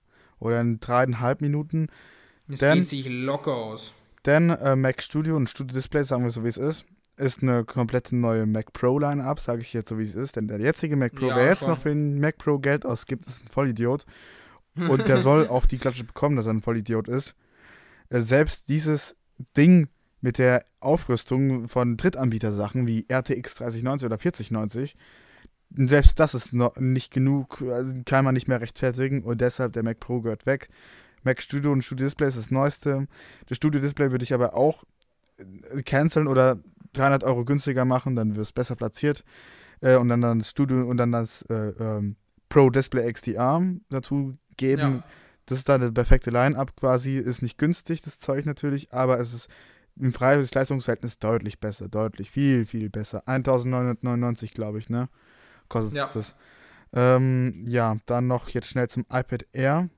oder 0.46 0.62
in 0.62 0.80
dreieinhalb 0.80 1.41
Minuten. 1.41 1.88
Es 2.48 2.60
denn, 2.60 2.80
geht 2.80 2.88
sich 2.88 3.08
locker 3.10 3.56
aus. 3.56 3.93
Denn 4.26 4.52
äh, 4.52 4.76
Mac 4.76 5.02
Studio 5.02 5.36
und 5.36 5.50
Studio 5.50 5.74
Display, 5.74 6.04
sagen 6.04 6.24
wir 6.24 6.30
so 6.30 6.43
wie 6.43 6.50
es 6.50 6.58
ist, 6.58 6.86
ist 7.18 7.41
eine 7.41 7.64
komplette 7.64 8.16
neue 8.16 8.46
Mac 8.46 8.72
Pro 8.74 9.00
Line-Up, 9.00 9.39
sage 9.39 9.62
ich 9.62 9.74
jetzt 9.74 9.89
so 9.89 9.98
wie 9.98 10.04
es 10.04 10.16
ist. 10.16 10.36
Denn 10.36 10.48
der 10.48 10.60
jetzige 10.60 10.96
Mac 10.96 11.16
Pro, 11.16 11.28
ja, 11.28 11.36
wer 11.36 11.46
jetzt 11.48 11.62
schon. 11.62 11.70
noch 11.70 11.80
für 11.80 11.89
den 11.89 12.20
Mac 12.20 12.38
Pro 12.38 12.60
Geld 12.60 12.86
ausgibt, 12.86 13.26
ist 13.26 13.43
ein 13.43 13.48
Vollidiot. 13.48 14.06
Und 14.76 15.08
der 15.08 15.20
soll 15.20 15.48
auch 15.48 15.66
die 15.66 15.78
Klatsche 15.78 16.04
bekommen, 16.04 16.36
dass 16.36 16.46
er 16.46 16.54
ein 16.54 16.62
Vollidiot 16.62 17.08
ist. 17.08 17.34
Äh, 18.10 18.20
selbst 18.20 18.70
dieses 18.70 19.16
Ding 19.58 19.88
mit 20.22 20.38
der 20.38 20.66
Aufrüstung 20.80 21.68
von 21.68 21.98
Drittanbietersachen 21.98 22.88
wie 22.88 23.06
RTX 23.10 23.56
3090 23.56 24.06
oder 24.06 24.18
4090 24.20 24.96
selbst 25.70 26.20
das 26.20 26.34
ist 26.34 26.53
noch 26.53 26.78
nicht 26.78 27.13
genug, 27.13 27.61
also 27.61 27.93
kann 28.05 28.26
man 28.26 28.34
nicht 28.34 28.47
mehr 28.47 28.61
rechtfertigen 28.61 29.24
und 29.24 29.41
deshalb 29.41 29.74
der 29.74 29.84
Mac 29.84 29.99
Pro 29.99 30.22
gehört 30.22 30.45
weg. 30.45 30.70
Mac 31.24 31.41
Studio 31.41 31.72
und 31.72 31.84
Studio 31.84 32.05
Display 32.05 32.28
ist 32.28 32.38
das 32.38 32.51
neueste. 32.51 33.07
Das 33.47 33.57
Studio 33.57 33.82
Display 33.82 34.11
würde 34.11 34.24
ich 34.24 34.34
aber 34.34 34.53
auch 34.55 34.84
äh, 35.38 35.82
canceln 35.82 36.28
oder 36.28 36.59
300 36.93 37.24
Euro 37.24 37.43
günstiger 37.43 37.84
machen, 37.84 38.16
dann 38.16 38.36
wird 38.36 38.45
es 38.45 38.53
besser 38.53 38.76
platziert. 38.76 39.24
Äh, 39.82 39.97
und 39.97 40.09
dann 40.09 40.22
das 40.22 40.49
Studio 40.49 40.88
und 40.88 40.97
dann 40.97 41.11
das 41.11 41.41
äh, 41.43 41.70
ähm, 41.80 42.16
Pro 42.49 42.70
Display 42.70 43.11
XDR 43.11 43.61
dazu 43.89 44.38
geben. 44.57 44.97
Ja. 44.97 45.03
Das 45.47 45.57
ist 45.59 45.70
dann 45.70 45.82
eine 45.82 45.91
perfekte 45.91 46.32
Line-Up 46.32 46.76
quasi. 46.76 47.18
Ist 47.18 47.41
nicht 47.41 47.57
günstig, 47.57 48.01
das 48.01 48.20
Zeug 48.20 48.45
natürlich, 48.45 48.93
aber 48.93 49.20
es 49.20 49.34
ist 49.34 49.49
im 49.97 50.11
Preis-Leistungsverhältnis 50.11 51.20
deutlich 51.20 51.59
besser, 51.59 51.88
deutlich, 51.88 52.32
viel, 52.32 52.66
viel 52.66 52.89
besser. 52.89 53.28
1999, 53.28 54.51
glaube 54.51 54.80
ich, 54.80 54.89
ne? 54.89 55.09
Kostet 55.68 55.97
ja. 55.97 56.09
das. 56.13 56.36
Ähm, 56.93 57.66
ja, 57.68 57.97
dann 58.05 58.28
noch 58.28 58.49
jetzt 58.49 58.70
schnell 58.70 58.88
zum 58.88 59.05
iPad 59.11 59.45
Air. 59.51 59.89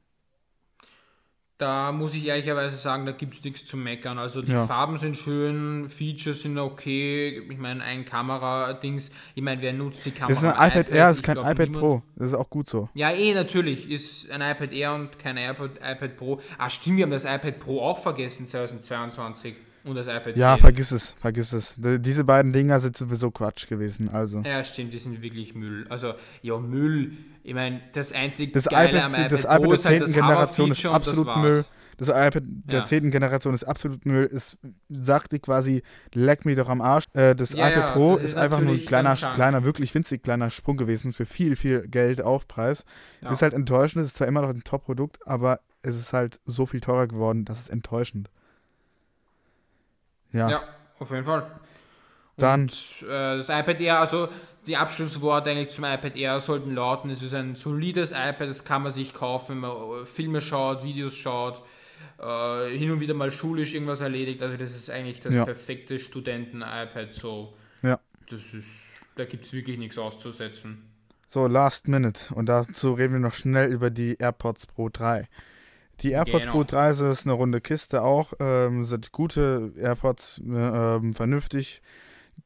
Da 1.59 1.91
muss 1.91 2.13
ich 2.13 2.27
ehrlicherweise 2.27 2.75
sagen, 2.75 3.07
da 3.07 3.13
gibt 3.13 3.33
es 3.33 3.43
nichts 3.43 3.65
zu 3.65 3.77
meckern. 3.77 4.19
Also 4.19 4.43
die 4.43 4.51
ja. 4.51 4.67
Farben 4.67 4.97
sind 4.97 5.17
schön, 5.17 5.89
Features 5.89 6.43
sind 6.43 6.59
okay. 6.59 7.41
Ich 7.49 7.57
meine, 7.57 7.83
ein 7.83 8.05
Kamera-Dings. 8.05 9.09
Ich 9.33 9.41
meine, 9.41 9.59
wer 9.63 9.73
nutzt 9.73 10.05
die 10.05 10.11
Kamera? 10.11 10.27
Das 10.27 10.37
ist 10.37 10.43
ein 10.43 10.51
iPad, 10.51 10.89
iPad 10.89 10.89
Air, 10.89 11.09
ist 11.09 11.23
kein 11.23 11.33
glaub, 11.35 11.45
iPad 11.47 11.69
niemand. 11.69 11.79
Pro. 11.79 12.03
Das 12.15 12.27
ist 12.27 12.35
auch 12.35 12.49
gut 12.49 12.69
so. 12.69 12.89
Ja, 12.93 13.09
eh, 13.09 13.33
natürlich. 13.33 13.89
Ist 13.89 14.29
ein 14.29 14.41
iPad 14.41 14.71
Air 14.71 14.93
und 14.93 15.17
kein 15.17 15.37
iPad, 15.37 15.77
iPad 15.77 16.15
Pro. 16.15 16.39
Ah, 16.59 16.69
stimmt, 16.69 16.97
wir 16.97 17.03
haben 17.03 17.11
das 17.11 17.25
iPad 17.25 17.57
Pro 17.57 17.81
auch 17.81 18.03
vergessen 18.03 18.45
2022 18.45 19.55
und 19.87 19.95
das 19.95 20.07
iPad 20.07 20.35
Ja, 20.37 20.55
10. 20.55 20.61
vergiss 20.61 20.91
es, 20.91 21.15
vergiss 21.19 21.53
es. 21.53 21.75
Diese 21.77 22.23
beiden 22.23 22.53
Dinger 22.53 22.79
sind 22.79 22.97
sowieso 22.97 23.31
Quatsch 23.31 23.67
gewesen, 23.67 24.09
also. 24.09 24.41
Ja, 24.41 24.63
stimmt, 24.63 24.93
die 24.93 24.99
sind 24.99 25.21
wirklich 25.21 25.55
Müll. 25.55 25.85
Also, 25.89 26.13
ja, 26.41 26.57
Müll. 26.57 27.13
Ich 27.43 27.53
meine, 27.53 27.81
das 27.93 28.11
einzige 28.11 28.51
das 28.51 28.65
Geile 28.65 28.97
iPad, 28.97 29.03
am 29.03 29.13
iPad, 29.13 29.31
das 29.31 29.43
iPad 29.45 29.71
der 29.71 29.77
10. 29.77 30.01
Halt 30.01 30.13
Generation 30.13 30.71
ist 30.71 30.85
absolut 30.85 31.37
Müll. 31.37 31.65
Das 31.97 32.09
iPad 32.09 32.43
der 32.45 32.79
ja. 32.79 32.85
10. 32.85 33.09
Generation 33.09 33.53
ist 33.55 33.63
absolut 33.63 34.05
Müll. 34.05 34.29
Es 34.31 34.57
sagte 34.89 35.39
quasi, 35.39 35.81
leck 36.13 36.45
mich 36.45 36.55
doch 36.55 36.69
am 36.69 36.79
Arsch. 36.79 37.05
Äh, 37.13 37.35
das 37.35 37.53
ja, 37.53 37.69
iPad 37.69 37.93
Pro 37.93 38.13
das 38.13 38.23
ist, 38.23 38.29
ist 38.31 38.37
einfach 38.37 38.61
nur 38.61 38.75
ein 38.75 38.85
kleiner, 38.85 39.15
kleiner, 39.15 39.63
wirklich 39.63 39.93
winzig 39.95 40.21
kleiner 40.21 40.51
Sprung 40.51 40.77
gewesen 40.77 41.11
für 41.11 41.25
viel, 41.25 41.55
viel 41.55 41.87
Geld 41.87 42.21
Aufpreis. 42.21 42.83
Ja. 43.21 43.31
Ist 43.31 43.41
halt 43.41 43.53
enttäuschend. 43.53 44.03
Es 44.03 44.09
ist 44.09 44.17
zwar 44.17 44.27
immer 44.27 44.41
noch 44.41 44.49
ein 44.49 44.63
Top-Produkt, 44.63 45.25
aber 45.25 45.59
es 45.81 45.95
ist 45.95 46.13
halt 46.13 46.39
so 46.45 46.65
viel 46.65 46.81
teurer 46.81 47.07
geworden, 47.07 47.45
das 47.45 47.61
ist 47.61 47.69
enttäuschend. 47.69 48.29
Ja. 50.31 50.49
Ja, 50.49 50.63
auf 50.99 51.11
jeden 51.11 51.23
Fall. 51.23 51.49
Dann. 52.37 52.61
Und, 52.63 53.03
äh, 53.03 53.37
das 53.37 53.49
iPad 53.49 53.81
Air, 53.81 53.99
also 53.99 54.29
die 54.67 54.77
Abschlussworte 54.77 55.49
eigentlich 55.49 55.69
zum 55.69 55.85
iPad 55.85 56.15
Air 56.15 56.39
sollten 56.39 56.75
lauten, 56.75 57.09
es 57.09 57.21
ist 57.21 57.33
ein 57.33 57.55
solides 57.55 58.11
iPad, 58.11 58.49
das 58.49 58.63
kann 58.63 58.83
man 58.83 58.91
sich 58.91 59.13
kaufen, 59.13 59.61
wenn 59.61 59.69
man 59.69 60.05
Filme 60.05 60.41
schaut, 60.41 60.83
Videos 60.83 61.15
schaut, 61.15 61.63
äh, 62.19 62.77
hin 62.77 62.91
und 62.91 62.99
wieder 62.99 63.13
mal 63.13 63.31
schulisch 63.31 63.73
irgendwas 63.73 64.01
erledigt. 64.01 64.41
Also 64.41 64.57
das 64.57 64.75
ist 64.75 64.89
eigentlich 64.89 65.21
das 65.21 65.33
ja. 65.33 65.45
perfekte 65.45 65.99
Studenten-iPad. 65.99 67.13
So, 67.13 67.53
ja. 67.81 67.99
das 68.29 68.53
ist, 68.53 69.01
da 69.15 69.25
gibt 69.25 69.45
es 69.45 69.53
wirklich 69.53 69.77
nichts 69.77 69.97
auszusetzen. 69.97 70.83
So, 71.27 71.47
Last 71.47 71.87
Minute. 71.87 72.33
Und 72.33 72.47
dazu 72.47 72.93
reden 72.93 73.13
wir 73.13 73.19
noch 73.19 73.33
schnell 73.33 73.71
über 73.71 73.89
die 73.89 74.15
AirPods 74.17 74.67
Pro 74.67 74.89
3. 74.89 75.27
Die 76.01 76.11
AirPods 76.11 76.45
genau. 76.45 76.57
Pro 76.57 76.63
3 76.63 76.89
ist 76.91 77.25
eine 77.25 77.33
runde 77.33 77.61
Kiste 77.61 78.03
auch. 78.03 78.33
Ähm, 78.39 78.83
sind 78.85 79.11
gute 79.11 79.73
AirPods, 79.77 80.39
äh, 80.39 81.13
vernünftig. 81.13 81.81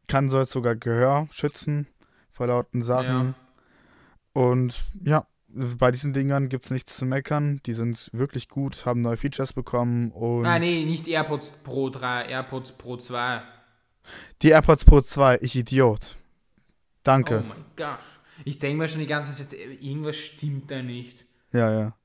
Kann 0.08 0.30
soll 0.30 0.45
sogar 0.45 0.76
Gehör 0.76 1.28
schützen 1.32 1.88
vor 2.32 2.47
lauten 2.47 2.82
Sachen. 2.82 3.36
Ja. 4.36 4.41
Und 4.41 4.82
ja, 5.04 5.28
bei 5.47 5.91
diesen 5.91 6.14
Dingern 6.14 6.47
gibt 6.47 6.66
es 6.66 6.72
nichts 6.72 6.95
zu 6.95 7.06
meckern. 7.06 7.60
Die 7.66 7.74
sind 7.74 8.10
wirklich 8.14 8.47
gut, 8.47 8.86
haben 8.86 9.02
neue 9.02 9.18
Features 9.18 9.54
bekommen. 9.54 10.12
Und 10.12 10.45
ah, 10.45 10.60
nee, 10.60 10.86
nicht 10.86 11.08
AirPods 11.08 11.52
Pro 11.64 11.89
3, 11.89 12.26
AirPods 12.28 12.72
Pro 12.74 12.97
2. 12.97 13.41
Die 14.41 14.49
AirPods 14.49 14.86
Pro 14.86 15.02
2, 15.02 15.39
ich 15.41 15.56
Idiot. 15.56 16.16
Danke. 17.04 17.43
Oh 17.43 17.47
mein 17.47 17.66
Gott. 17.76 17.99
Ich 18.45 18.60
denke 18.60 18.78
mir 18.78 18.88
schon 18.88 19.02
die 19.02 19.08
ganze 19.08 19.36
Zeit, 19.36 19.54
irgendwas 19.54 20.16
stimmt 20.16 20.72
da 20.72 20.82
nicht. 20.82 21.26
Ja, 21.52 21.72
ja. 21.72 21.95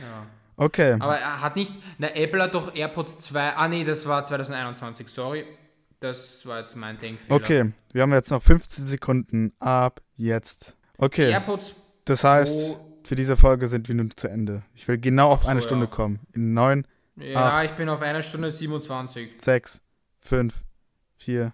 Ja. 0.00 0.26
Okay. 0.56 0.96
Aber 0.98 1.18
er 1.18 1.40
hat 1.40 1.56
nicht. 1.56 1.72
Na, 1.98 2.14
Apple 2.14 2.42
hat 2.42 2.54
doch 2.54 2.74
AirPods 2.74 3.18
2. 3.18 3.56
Ah, 3.56 3.68
nee, 3.68 3.84
das 3.84 4.06
war 4.06 4.22
2021, 4.24 5.08
sorry. 5.08 5.44
Das 6.00 6.44
war 6.46 6.58
jetzt 6.58 6.76
mein 6.76 6.98
Denkfehler. 6.98 7.36
Okay, 7.36 7.72
wir 7.92 8.02
haben 8.02 8.12
jetzt 8.12 8.30
noch 8.30 8.42
15 8.42 8.86
Sekunden 8.86 9.52
ab 9.60 10.00
jetzt. 10.16 10.76
Okay. 10.98 11.30
AirPods 11.30 11.74
Das 12.04 12.24
heißt, 12.24 12.76
Pro 12.76 12.92
für 13.04 13.14
diese 13.14 13.36
Folge 13.36 13.68
sind 13.68 13.88
wir 13.88 13.94
nun 13.94 14.10
zu 14.10 14.28
Ende. 14.28 14.62
Ich 14.74 14.86
will 14.88 14.98
genau 14.98 15.30
auf 15.30 15.42
so, 15.42 15.48
eine 15.48 15.60
Stunde 15.60 15.86
ja. 15.86 15.90
kommen. 15.90 16.20
In 16.32 16.54
9. 16.54 16.86
Ja, 17.16 17.58
acht, 17.58 17.64
ich 17.66 17.72
bin 17.72 17.88
auf 17.88 18.00
einer 18.00 18.22
Stunde 18.22 18.50
27. 18.50 19.32
6, 19.38 19.82
5, 20.20 20.62
4. 21.18 21.52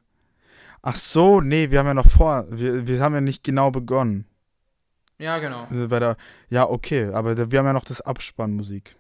Ach 0.83 0.97
so, 0.97 1.41
nee, 1.41 1.71
wir 1.71 1.81
haben 1.81 1.87
ja 1.87 1.95
noch 1.95 2.09
vor. 2.09 2.47
Wir, 2.51 2.87
wir 2.87 3.01
haben 3.01 3.15
ja 3.15 3.21
nicht 3.21 3.43
genau 3.43 3.71
begonnen. 3.71 4.28
Ja, 5.19 5.39
genau. 5.39 5.67
Äh, 5.73 5.89
bei 5.89 5.99
der, 5.99 6.17
ja, 6.49 6.69
okay, 6.69 7.13
aber 7.13 7.37
wir 7.51 7.59
haben 7.59 7.67
ja 7.67 7.73
noch 7.73 7.85
das 7.85 8.01
Abspannmusik. 8.01 8.97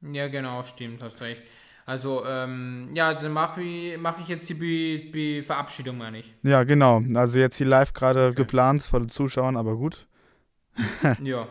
Ja, 0.00 0.28
genau, 0.28 0.64
stimmt, 0.64 1.02
hast 1.02 1.20
recht. 1.20 1.42
Also, 1.86 2.24
ähm, 2.24 2.90
ja, 2.94 3.12
dann 3.12 3.32
mache 3.32 3.62
ich, 3.62 3.98
mach 3.98 4.18
ich 4.18 4.28
jetzt 4.28 4.48
die 4.48 4.54
Be 4.54 5.10
Be 5.10 5.42
Verabschiedung, 5.42 5.98
meine 5.98 6.18
ich. 6.18 6.34
Ja, 6.42 6.64
genau. 6.64 7.02
Also 7.14 7.38
jetzt 7.38 7.58
hier 7.58 7.66
live 7.66 7.92
gerade 7.92 8.28
okay. 8.28 8.36
geplant 8.36 8.82
vor 8.82 9.00
den 9.00 9.10
Zuschauern, 9.10 9.56
aber 9.56 9.76
gut. 9.76 10.06
ja. 11.22 11.46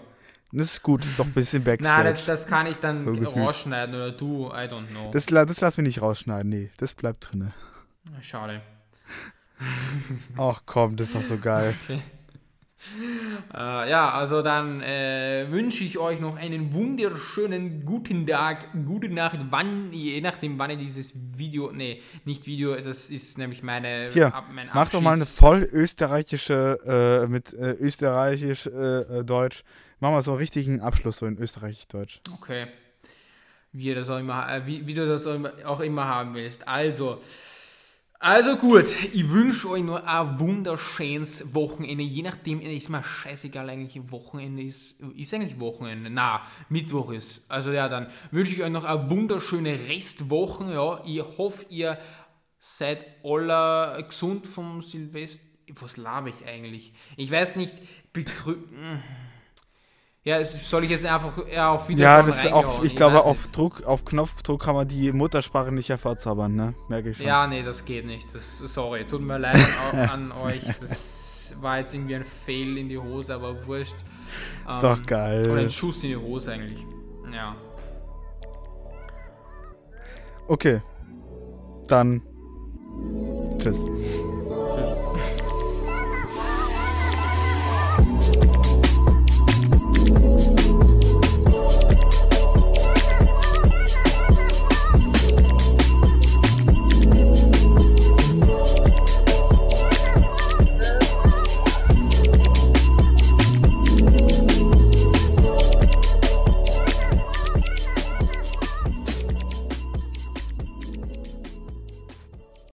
Das 0.51 0.67
ist 0.67 0.83
gut, 0.83 1.01
das 1.01 1.09
ist 1.09 1.19
doch 1.19 1.25
ein 1.25 1.33
bisschen 1.33 1.63
Backstage. 1.63 2.03
Nein, 2.03 2.13
das, 2.13 2.25
das, 2.25 2.47
kann 2.47 2.65
ich 2.65 2.77
dann 2.77 2.99
so 3.03 3.11
rausschneiden 3.11 3.95
oder 3.95 4.11
du, 4.11 4.47
I 4.47 4.67
don't 4.67 4.87
know. 4.87 5.11
Das, 5.11 5.27
das 5.27 5.61
lassen 5.61 5.77
wir 5.77 5.83
nicht 5.83 6.01
rausschneiden, 6.01 6.49
nee, 6.49 6.71
das 6.77 6.95
bleibt 6.95 7.31
drin. 7.31 7.51
Schade. 8.21 8.61
Ach 10.37 10.61
komm, 10.65 10.95
das 10.95 11.07
ist 11.07 11.15
doch 11.15 11.23
so 11.23 11.37
geil. 11.37 11.75
Okay. 11.83 12.01
Äh, 13.53 13.89
ja, 13.89 14.11
also 14.11 14.41
dann 14.41 14.81
äh, 14.81 15.47
wünsche 15.49 15.83
ich 15.83 15.97
euch 15.97 16.19
noch 16.19 16.35
einen 16.35 16.73
wunderschönen 16.73 17.85
guten 17.85 18.27
Tag, 18.27 18.67
gute 18.85 19.09
Nacht, 19.09 19.39
wann, 19.49 19.91
je 19.93 20.19
nachdem, 20.21 20.59
wann 20.59 20.71
ihr 20.71 20.77
dieses 20.77 21.13
Video, 21.37 21.71
nee, 21.71 22.01
nicht 22.25 22.45
Video, 22.45 22.75
das 22.75 23.09
ist 23.09 23.37
nämlich 23.37 23.63
meine, 23.63 24.09
Hier, 24.11 24.33
ab, 24.33 24.45
mein 24.51 24.69
mach 24.73 24.89
doch 24.89 25.01
mal 25.01 25.13
eine 25.13 25.25
voll 25.25 25.67
österreichische, 25.71 27.23
äh, 27.23 27.27
mit 27.27 27.53
äh, 27.53 27.71
österreichisch, 27.71 28.67
äh, 28.67 28.69
äh, 28.69 29.23
Deutsch, 29.23 29.63
mach 29.99 30.11
mal 30.11 30.21
so 30.21 30.31
einen 30.31 30.39
richtigen 30.39 30.81
Abschluss 30.81 31.17
so 31.17 31.25
in 31.25 31.37
österreichisch-Deutsch. 31.37 32.21
Okay. 32.33 32.67
Wie, 33.71 33.93
das 33.93 34.09
auch 34.09 34.19
immer, 34.19 34.61
wie, 34.65 34.85
wie 34.85 34.93
du 34.93 35.07
das 35.07 35.25
auch 35.25 35.79
immer 35.79 36.07
haben 36.07 36.35
willst. 36.35 36.67
Also, 36.67 37.21
also 38.23 38.55
gut, 38.55 38.85
ich 39.11 39.29
wünsche 39.29 39.69
euch 39.69 39.83
nur 39.83 40.07
ein 40.07 40.39
wunderschönes 40.39 41.53
Wochenende. 41.53 42.03
Je 42.03 42.21
nachdem, 42.21 42.61
ist 42.61 42.87
mir 42.87 43.03
scheißegal 43.03 43.69
eigentlich, 43.69 44.01
Wochenende 44.11 44.63
ist. 44.63 44.97
Ist 45.17 45.33
eigentlich 45.33 45.59
Wochenende? 45.59 46.09
Na, 46.09 46.41
Mittwoch 46.69 47.11
ist. 47.11 47.43
Also 47.49 47.73
ja, 47.73 47.89
dann 47.89 48.07
wünsche 48.31 48.53
ich 48.53 48.63
euch 48.63 48.69
noch 48.69 48.85
eine 48.85 49.09
wunderschöne 49.09 49.77
Restwoche. 49.89 50.73
Ja, 50.73 51.03
ich 51.05 51.21
hoffe, 51.37 51.65
ihr 51.67 51.97
seid 52.59 53.05
alle 53.25 54.01
gesund 54.07 54.47
vom 54.47 54.81
Silvester. 54.81 55.43
Was 55.81 55.97
laber 55.97 56.29
ich 56.29 56.47
eigentlich? 56.47 56.93
Ich 57.17 57.29
weiß 57.29 57.57
nicht, 57.57 57.75
betrügen. 58.13 59.03
Ja, 60.25 60.43
soll 60.45 60.85
ich 60.85 60.89
jetzt 60.89 61.05
einfach 61.05 61.33
ja, 61.53 61.71
auf 61.71 61.89
Wiedersehen 61.89 62.05
Ja, 62.05 62.23
das 62.23 62.45
auch, 62.47 62.79
ich, 62.79 62.91
ich 62.91 62.95
glaube, 62.95 63.23
auf 63.23 63.49
Druck, 63.49 63.83
auf 63.83 64.05
Knopfdruck 64.05 64.63
kann 64.63 64.73
man 64.73 64.87
die 64.87 65.11
Muttersprache 65.11 65.69
nicht 65.73 65.89
hervorzaubern, 65.89 66.55
ne? 66.55 66.73
Merke 66.87 67.09
ich 67.09 67.17
schon. 67.17 67.25
Ja, 67.25 67.45
nee, 67.45 67.61
das 67.61 67.83
geht 67.83 68.05
nicht. 68.05 68.33
Das, 68.33 68.59
sorry, 68.59 69.05
tut 69.05 69.21
mir 69.21 69.37
leid 69.37 69.57
an, 69.91 70.31
euch. 70.43 70.61
Das 70.79 71.57
war 71.59 71.79
jetzt 71.79 71.93
irgendwie 71.93 72.15
ein 72.15 72.23
Fail 72.23 72.77
in 72.77 72.87
die 72.87 72.97
Hose, 72.97 73.35
aber 73.35 73.67
wurscht. 73.67 73.95
Ist 74.69 74.75
ähm, 74.75 74.81
doch 74.81 75.05
geil. 75.05 75.49
Oder 75.51 75.61
ein 75.61 75.69
Schuss 75.69 76.01
in 76.03 76.11
die 76.11 76.15
Hose 76.15 76.53
eigentlich. 76.53 76.85
Ja. 77.33 77.57
Okay. 80.47 80.81
Dann. 81.87 82.21
Tschüss. 83.59 83.85